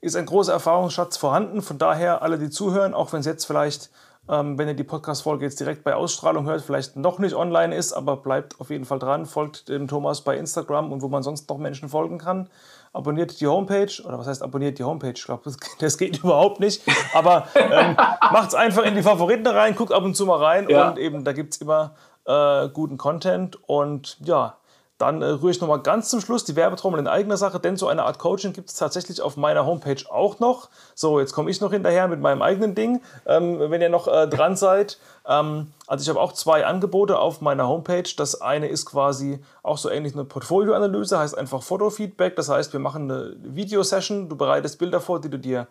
ist 0.00 0.16
ein 0.16 0.26
großer 0.26 0.52
Erfahrungsschatz 0.52 1.16
vorhanden. 1.16 1.62
Von 1.62 1.78
daher, 1.78 2.22
alle, 2.22 2.38
die 2.38 2.50
zuhören, 2.50 2.94
auch 2.94 3.12
wenn 3.12 3.20
es 3.20 3.26
jetzt 3.26 3.44
vielleicht, 3.44 3.90
ähm, 4.28 4.58
wenn 4.58 4.68
ihr 4.68 4.74
die 4.74 4.84
Podcast-Folge 4.84 5.44
jetzt 5.44 5.60
direkt 5.60 5.84
bei 5.84 5.94
Ausstrahlung 5.94 6.46
hört, 6.46 6.62
vielleicht 6.62 6.96
noch 6.96 7.18
nicht 7.18 7.34
online 7.34 7.74
ist, 7.74 7.92
aber 7.92 8.16
bleibt 8.16 8.60
auf 8.60 8.70
jeden 8.70 8.84
Fall 8.84 8.98
dran, 8.98 9.26
folgt 9.26 9.68
dem 9.68 9.88
Thomas 9.88 10.22
bei 10.22 10.36
Instagram 10.36 10.92
und 10.92 11.02
wo 11.02 11.08
man 11.08 11.22
sonst 11.22 11.48
noch 11.48 11.58
Menschen 11.58 11.88
folgen 11.88 12.18
kann 12.18 12.48
abonniert 12.92 13.40
die 13.40 13.46
Homepage, 13.46 13.90
oder 14.04 14.18
was 14.18 14.26
heißt 14.26 14.42
abonniert 14.42 14.78
die 14.78 14.84
Homepage? 14.84 15.12
Ich 15.14 15.24
glaube, 15.24 15.42
das, 15.44 15.56
das, 15.78 15.98
geht 15.98 16.18
überhaupt 16.18 16.60
nicht. 16.60 16.82
Aber 17.14 17.46
ähm, 17.54 17.96
macht 18.32 18.48
es 18.48 18.54
einfach 18.54 18.84
in 18.84 18.94
die 18.94 19.02
Favoriten 19.02 19.46
rein, 19.46 19.74
guckt 19.74 19.92
ab 19.92 20.02
und 20.02 20.16
zu 20.16 20.26
mal 20.26 20.42
rein 20.42 20.68
ja. 20.68 20.88
und 20.88 20.98
eben, 20.98 21.24
da 21.24 21.32
gibt 21.32 21.54
es 21.54 21.60
immer 21.60 21.94
äh, 22.24 22.68
guten 22.68 22.98
Content. 22.98 23.58
Und 23.68 24.18
ja, 24.20 24.56
dann 25.00 25.22
äh, 25.22 25.26
rühre 25.26 25.50
ich 25.50 25.60
nochmal 25.60 25.80
ganz 25.80 26.10
zum 26.10 26.20
Schluss 26.20 26.44
die 26.44 26.56
Werbetrommel 26.56 27.00
in 27.00 27.06
eigener 27.06 27.38
Sache, 27.38 27.58
denn 27.58 27.76
so 27.76 27.88
eine 27.88 28.04
Art 28.04 28.18
Coaching 28.18 28.52
gibt 28.52 28.68
es 28.68 28.76
tatsächlich 28.76 29.22
auf 29.22 29.36
meiner 29.36 29.64
Homepage 29.64 30.02
auch 30.10 30.38
noch. 30.40 30.68
So, 30.94 31.20
jetzt 31.20 31.32
komme 31.32 31.50
ich 31.50 31.60
noch 31.60 31.72
hinterher 31.72 32.06
mit 32.06 32.20
meinem 32.20 32.42
eigenen 32.42 32.74
Ding, 32.74 33.00
ähm, 33.26 33.58
wenn 33.58 33.80
ihr 33.80 33.88
noch 33.88 34.08
äh, 34.08 34.28
dran 34.28 34.56
seid. 34.56 34.98
Ähm, 35.26 35.68
also 35.86 36.02
ich 36.02 36.08
habe 36.10 36.20
auch 36.20 36.32
zwei 36.32 36.66
Angebote 36.66 37.18
auf 37.18 37.40
meiner 37.40 37.66
Homepage. 37.66 38.08
Das 38.16 38.42
eine 38.42 38.68
ist 38.68 38.84
quasi 38.84 39.42
auch 39.62 39.78
so 39.78 39.88
ähnlich 39.88 40.12
eine 40.12 40.24
Portfolioanalyse, 40.24 41.18
heißt 41.18 41.36
einfach 41.36 41.62
Fotofeedback. 41.62 42.36
Das 42.36 42.50
heißt, 42.50 42.72
wir 42.74 42.80
machen 42.80 43.10
eine 43.10 43.36
Videosession, 43.42 44.28
du 44.28 44.36
bereitest 44.36 44.78
Bilder 44.78 45.00
vor, 45.00 45.20
die 45.20 45.30
du 45.30 45.38
dir 45.38 45.66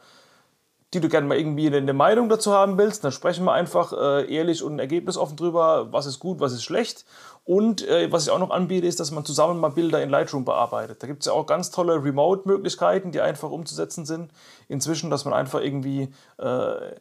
die 0.94 1.00
du 1.00 1.10
gerne 1.10 1.28
mal 1.28 1.38
irgendwie 1.38 1.68
eine 1.68 1.94
Meinung 1.94 2.30
dazu 2.30 2.52
haben 2.52 2.78
willst, 2.78 3.04
dann 3.04 3.12
sprechen 3.12 3.46
wir 3.46 3.54
einfach 3.54 3.94
äh, 3.94 4.34
ehrlich 4.34 4.64
und 4.64 4.80
ergebnisoffen 4.80 5.38
drüber, 5.38 5.92
was 5.92 6.08
ist 6.08 6.20
gut, 6.20 6.40
was 6.40 6.54
ist 6.54 6.64
schlecht. 6.64 7.06
Und 7.46 7.88
äh, 7.88 8.12
was 8.12 8.26
ich 8.26 8.32
auch 8.32 8.40
noch 8.40 8.50
anbiete, 8.50 8.88
ist, 8.88 9.00
dass 9.00 9.12
man 9.12 9.26
zusammen 9.26 9.60
mal 9.60 9.70
Bilder 9.70 10.02
in 10.02 10.10
Lightroom 10.10 10.46
bearbeitet. 10.46 11.02
Da 11.02 11.08
gibt 11.08 11.22
es 11.22 11.28
ja 11.28 11.34
auch 11.34 11.46
ganz 11.46 11.72
tolle 11.72 12.04
Remote-Möglichkeiten, 12.04 13.12
die 13.12 13.22
einfach 13.22 13.50
umzusetzen 13.50 14.06
sind. 14.06 14.32
Inzwischen, 14.68 15.10
dass 15.10 15.26
man 15.26 15.34
einfach 15.34 15.62
irgendwie 15.62 16.10
äh, 16.38 16.96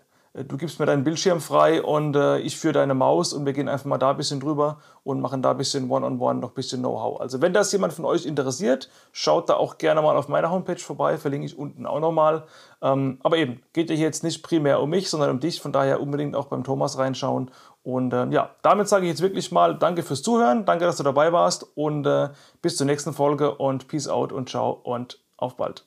du 0.45 0.57
gibst 0.57 0.78
mir 0.80 0.86
deinen 0.86 1.05
Bildschirm 1.05 1.41
frei 1.41 1.82
und 1.82 2.16
äh, 2.16 2.39
ich 2.39 2.57
führe 2.57 2.74
deine 2.74 2.95
Maus 2.95 3.32
und 3.32 3.47
wir 3.47 3.53
gehen 3.53 3.68
einfach 3.68 3.86
mal 3.86 3.99
da 3.99 4.11
ein 4.11 4.16
bisschen 4.16 4.41
drüber 4.41 4.78
und 5.05 5.20
machen 5.20 5.43
da 5.43 5.53
ein 5.53 5.57
bisschen 5.57 5.91
One-on-One, 5.91 6.18
-on 6.18 6.36
-one, 6.36 6.41
noch 6.41 6.51
ein 6.51 6.55
bisschen 6.55 6.80
Know-how. 6.80 7.20
Also 7.20 7.41
wenn 7.41 7.53
das 7.53 7.72
jemand 7.72 7.93
von 7.93 8.05
euch 8.05 8.26
interessiert, 8.26 8.91
schaut 9.12 9.49
da 9.49 9.55
auch 9.55 9.78
gerne 9.78 10.03
mal 10.03 10.16
auf 10.16 10.28
meiner 10.28 10.51
Homepage 10.51 10.78
vorbei, 10.78 11.18
verlinke 11.18 11.47
ich 11.47 11.59
unten 11.59 11.86
auch 11.86 12.01
nochmal. 12.01 12.45
Ähm, 12.82 13.18
aber 13.22 13.36
eben, 13.36 13.62
geht 13.72 13.91
ja 13.91 13.97
hier 13.97 14.07
jetzt 14.07 14.24
nicht 14.24 14.43
primär 14.43 14.80
um 14.80 14.91
mich, 14.91 15.11
sondern 15.11 15.30
um 15.30 15.41
dich, 15.41 15.61
von 15.61 15.72
daher 15.72 16.01
unbedingt 16.01 16.36
auch 16.36 16.47
beim 16.47 16.64
Thomas 16.64 16.99
reinschauen. 16.99 17.51
Und 17.82 18.12
äh, 18.12 18.26
ja, 18.28 18.51
damit 18.62 18.89
sage 18.89 19.05
ich 19.05 19.11
jetzt 19.11 19.22
wirklich 19.22 19.51
mal 19.51 19.78
Danke 19.78 20.03
fürs 20.03 20.22
Zuhören, 20.22 20.64
danke, 20.64 20.84
dass 20.84 20.97
du 20.97 21.03
dabei 21.03 21.32
warst 21.32 21.66
und 21.74 22.07
äh, 22.07 22.28
bis 22.62 22.76
zur 22.76 22.86
nächsten 22.86 23.12
Folge 23.12 23.55
und 23.55 23.89
Peace 23.89 24.09
out 24.09 24.32
und 24.32 24.49
ciao 24.49 24.70
und 24.70 25.20
auf 25.36 25.57
bald. 25.57 25.84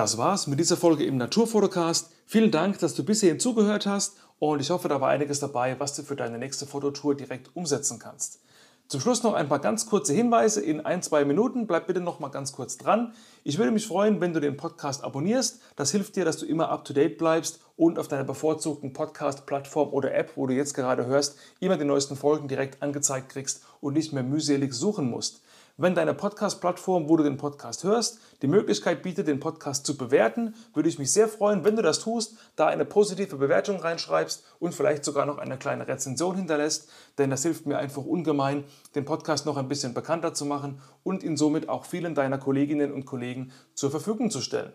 Das 0.00 0.16
war's 0.16 0.46
mit 0.46 0.58
dieser 0.58 0.78
Folge 0.78 1.04
im 1.04 1.18
Naturfotocast. 1.18 2.10
Vielen 2.24 2.50
Dank, 2.50 2.78
dass 2.78 2.94
du 2.94 3.04
bisher 3.04 3.38
zugehört 3.38 3.84
hast 3.84 4.16
und 4.38 4.58
ich 4.58 4.70
hoffe, 4.70 4.88
da 4.88 5.02
war 5.02 5.10
einiges 5.10 5.40
dabei, 5.40 5.78
was 5.78 5.94
du 5.94 6.02
für 6.02 6.16
deine 6.16 6.38
nächste 6.38 6.64
Fototour 6.64 7.14
direkt 7.14 7.54
umsetzen 7.54 7.98
kannst. 7.98 8.40
Zum 8.88 9.02
Schluss 9.02 9.22
noch 9.22 9.34
ein 9.34 9.50
paar 9.50 9.58
ganz 9.58 9.84
kurze 9.84 10.14
Hinweise 10.14 10.62
in 10.62 10.80
ein, 10.80 11.02
zwei 11.02 11.26
Minuten. 11.26 11.66
Bleib 11.66 11.86
bitte 11.86 12.00
noch 12.00 12.18
mal 12.18 12.30
ganz 12.30 12.52
kurz 12.52 12.78
dran. 12.78 13.12
Ich 13.44 13.58
würde 13.58 13.72
mich 13.72 13.86
freuen, 13.86 14.22
wenn 14.22 14.32
du 14.32 14.40
den 14.40 14.56
Podcast 14.56 15.04
abonnierst. 15.04 15.60
Das 15.76 15.90
hilft 15.90 16.16
dir, 16.16 16.24
dass 16.24 16.38
du 16.38 16.46
immer 16.46 16.70
up 16.70 16.86
to 16.86 16.94
date 16.94 17.18
bleibst 17.18 17.60
und 17.76 17.98
auf 17.98 18.08
deiner 18.08 18.24
bevorzugten 18.24 18.94
Podcast-Plattform 18.94 19.90
oder 19.90 20.14
App, 20.14 20.32
wo 20.34 20.46
du 20.46 20.54
jetzt 20.54 20.72
gerade 20.72 21.04
hörst, 21.04 21.36
immer 21.60 21.76
die 21.76 21.84
neuesten 21.84 22.16
Folgen 22.16 22.48
direkt 22.48 22.82
angezeigt 22.82 23.28
kriegst 23.28 23.64
und 23.82 23.92
nicht 23.92 24.14
mehr 24.14 24.22
mühselig 24.22 24.72
suchen 24.72 25.10
musst 25.10 25.42
wenn 25.76 25.94
deine 25.94 26.14
Podcast-Plattform, 26.14 27.08
wo 27.08 27.16
du 27.16 27.24
den 27.24 27.36
Podcast 27.36 27.84
hörst, 27.84 28.20
die 28.42 28.46
Möglichkeit 28.46 29.02
bietet, 29.02 29.28
den 29.28 29.40
Podcast 29.40 29.86
zu 29.86 29.96
bewerten, 29.96 30.54
würde 30.74 30.88
ich 30.88 30.98
mich 30.98 31.12
sehr 31.12 31.28
freuen, 31.28 31.64
wenn 31.64 31.76
du 31.76 31.82
das 31.82 32.00
tust, 32.00 32.36
da 32.56 32.66
eine 32.66 32.84
positive 32.84 33.36
Bewertung 33.36 33.80
reinschreibst 33.80 34.44
und 34.58 34.74
vielleicht 34.74 35.04
sogar 35.04 35.26
noch 35.26 35.38
eine 35.38 35.58
kleine 35.58 35.88
Rezension 35.88 36.36
hinterlässt, 36.36 36.90
denn 37.18 37.30
das 37.30 37.42
hilft 37.42 37.66
mir 37.66 37.78
einfach 37.78 38.04
ungemein, 38.04 38.64
den 38.94 39.04
Podcast 39.04 39.46
noch 39.46 39.56
ein 39.56 39.68
bisschen 39.68 39.94
bekannter 39.94 40.34
zu 40.34 40.44
machen 40.44 40.80
und 41.02 41.22
ihn 41.22 41.36
somit 41.36 41.68
auch 41.68 41.84
vielen 41.84 42.14
deiner 42.14 42.38
Kolleginnen 42.38 42.92
und 42.92 43.06
Kollegen 43.06 43.52
zur 43.74 43.90
Verfügung 43.90 44.30
zu 44.30 44.40
stellen 44.40 44.72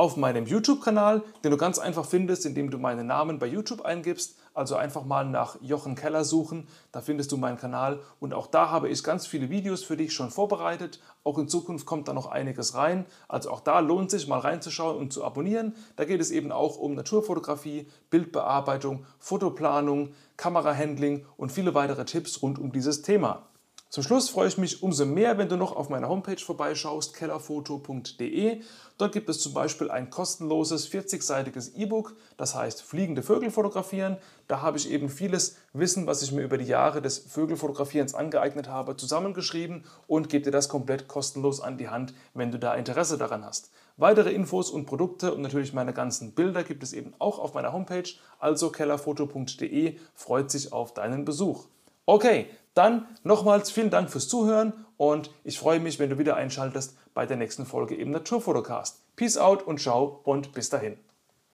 auf 0.00 0.16
meinem 0.16 0.46
YouTube-Kanal, 0.46 1.22
den 1.44 1.50
du 1.50 1.58
ganz 1.58 1.78
einfach 1.78 2.06
findest, 2.06 2.46
indem 2.46 2.70
du 2.70 2.78
meinen 2.78 3.06
Namen 3.06 3.38
bei 3.38 3.46
YouTube 3.46 3.82
eingibst. 3.82 4.38
Also 4.52 4.74
einfach 4.74 5.04
mal 5.04 5.24
nach 5.24 5.56
Jochen 5.60 5.94
Keller 5.94 6.24
suchen, 6.24 6.66
da 6.90 7.00
findest 7.00 7.30
du 7.30 7.36
meinen 7.36 7.56
Kanal 7.56 8.00
und 8.18 8.34
auch 8.34 8.48
da 8.48 8.70
habe 8.70 8.88
ich 8.88 9.04
ganz 9.04 9.26
viele 9.26 9.48
Videos 9.48 9.84
für 9.84 9.96
dich 9.96 10.12
schon 10.12 10.30
vorbereitet. 10.30 11.00
Auch 11.22 11.38
in 11.38 11.48
Zukunft 11.48 11.86
kommt 11.86 12.08
da 12.08 12.12
noch 12.12 12.26
einiges 12.26 12.74
rein. 12.74 13.06
Also 13.28 13.50
auch 13.50 13.60
da 13.60 13.78
lohnt 13.78 14.10
sich 14.10 14.26
mal 14.26 14.40
reinzuschauen 14.40 14.96
und 14.96 15.12
zu 15.12 15.24
abonnieren. 15.24 15.74
Da 15.96 16.04
geht 16.04 16.20
es 16.20 16.30
eben 16.32 16.50
auch 16.50 16.78
um 16.78 16.94
Naturfotografie, 16.94 17.86
Bildbearbeitung, 18.10 19.06
Fotoplanung, 19.18 20.14
Kamerahandling 20.36 21.26
und 21.36 21.52
viele 21.52 21.74
weitere 21.74 22.04
Tipps 22.04 22.42
rund 22.42 22.58
um 22.58 22.72
dieses 22.72 23.02
Thema. 23.02 23.49
Zum 23.90 24.04
Schluss 24.04 24.30
freue 24.30 24.46
ich 24.46 24.56
mich 24.56 24.84
umso 24.84 25.04
mehr, 25.04 25.36
wenn 25.36 25.48
du 25.48 25.56
noch 25.56 25.74
auf 25.74 25.88
meiner 25.88 26.08
Homepage 26.08 26.38
vorbeischaust, 26.38 27.12
kellerfoto.de. 27.12 28.60
Dort 28.98 29.12
gibt 29.12 29.28
es 29.28 29.40
zum 29.40 29.52
Beispiel 29.52 29.90
ein 29.90 30.10
kostenloses 30.10 30.88
40-seitiges 30.88 31.74
E-Book, 31.74 32.14
das 32.36 32.54
heißt 32.54 32.82
Fliegende 32.82 33.24
Vögel 33.24 33.50
fotografieren. 33.50 34.18
Da 34.46 34.62
habe 34.62 34.78
ich 34.78 34.92
eben 34.92 35.08
vieles 35.08 35.56
Wissen, 35.72 36.06
was 36.06 36.22
ich 36.22 36.30
mir 36.30 36.42
über 36.42 36.56
die 36.56 36.66
Jahre 36.66 37.02
des 37.02 37.18
Vögelfotografierens 37.18 38.14
angeeignet 38.14 38.68
habe, 38.68 38.96
zusammengeschrieben 38.96 39.84
und 40.06 40.28
gebe 40.28 40.44
dir 40.44 40.52
das 40.52 40.68
komplett 40.68 41.08
kostenlos 41.08 41.60
an 41.60 41.76
die 41.76 41.88
Hand, 41.88 42.14
wenn 42.32 42.52
du 42.52 42.60
da 42.60 42.74
Interesse 42.74 43.18
daran 43.18 43.44
hast. 43.44 43.72
Weitere 43.96 44.30
Infos 44.30 44.70
und 44.70 44.86
Produkte 44.86 45.34
und 45.34 45.42
natürlich 45.42 45.72
meine 45.72 45.92
ganzen 45.92 46.30
Bilder 46.36 46.62
gibt 46.62 46.84
es 46.84 46.92
eben 46.92 47.12
auch 47.18 47.40
auf 47.40 47.54
meiner 47.54 47.72
Homepage, 47.72 48.08
also 48.38 48.70
kellerfoto.de 48.70 49.98
freut 50.14 50.52
sich 50.52 50.72
auf 50.72 50.94
deinen 50.94 51.24
Besuch. 51.24 51.66
Okay, 52.06 52.46
dann 52.74 53.06
nochmals 53.22 53.70
vielen 53.70 53.90
Dank 53.90 54.10
fürs 54.10 54.28
Zuhören 54.28 54.72
und 54.96 55.30
ich 55.44 55.58
freue 55.58 55.80
mich, 55.80 55.98
wenn 55.98 56.10
du 56.10 56.18
wieder 56.18 56.36
einschaltest 56.36 56.96
bei 57.14 57.26
der 57.26 57.36
nächsten 57.36 57.66
Folge 57.66 57.94
im 57.94 58.10
Naturfotocast. 58.10 59.02
Peace 59.16 59.38
out 59.38 59.62
und 59.62 59.80
ciao 59.80 60.20
und 60.24 60.52
bis 60.52 60.70
dahin. 60.70 60.98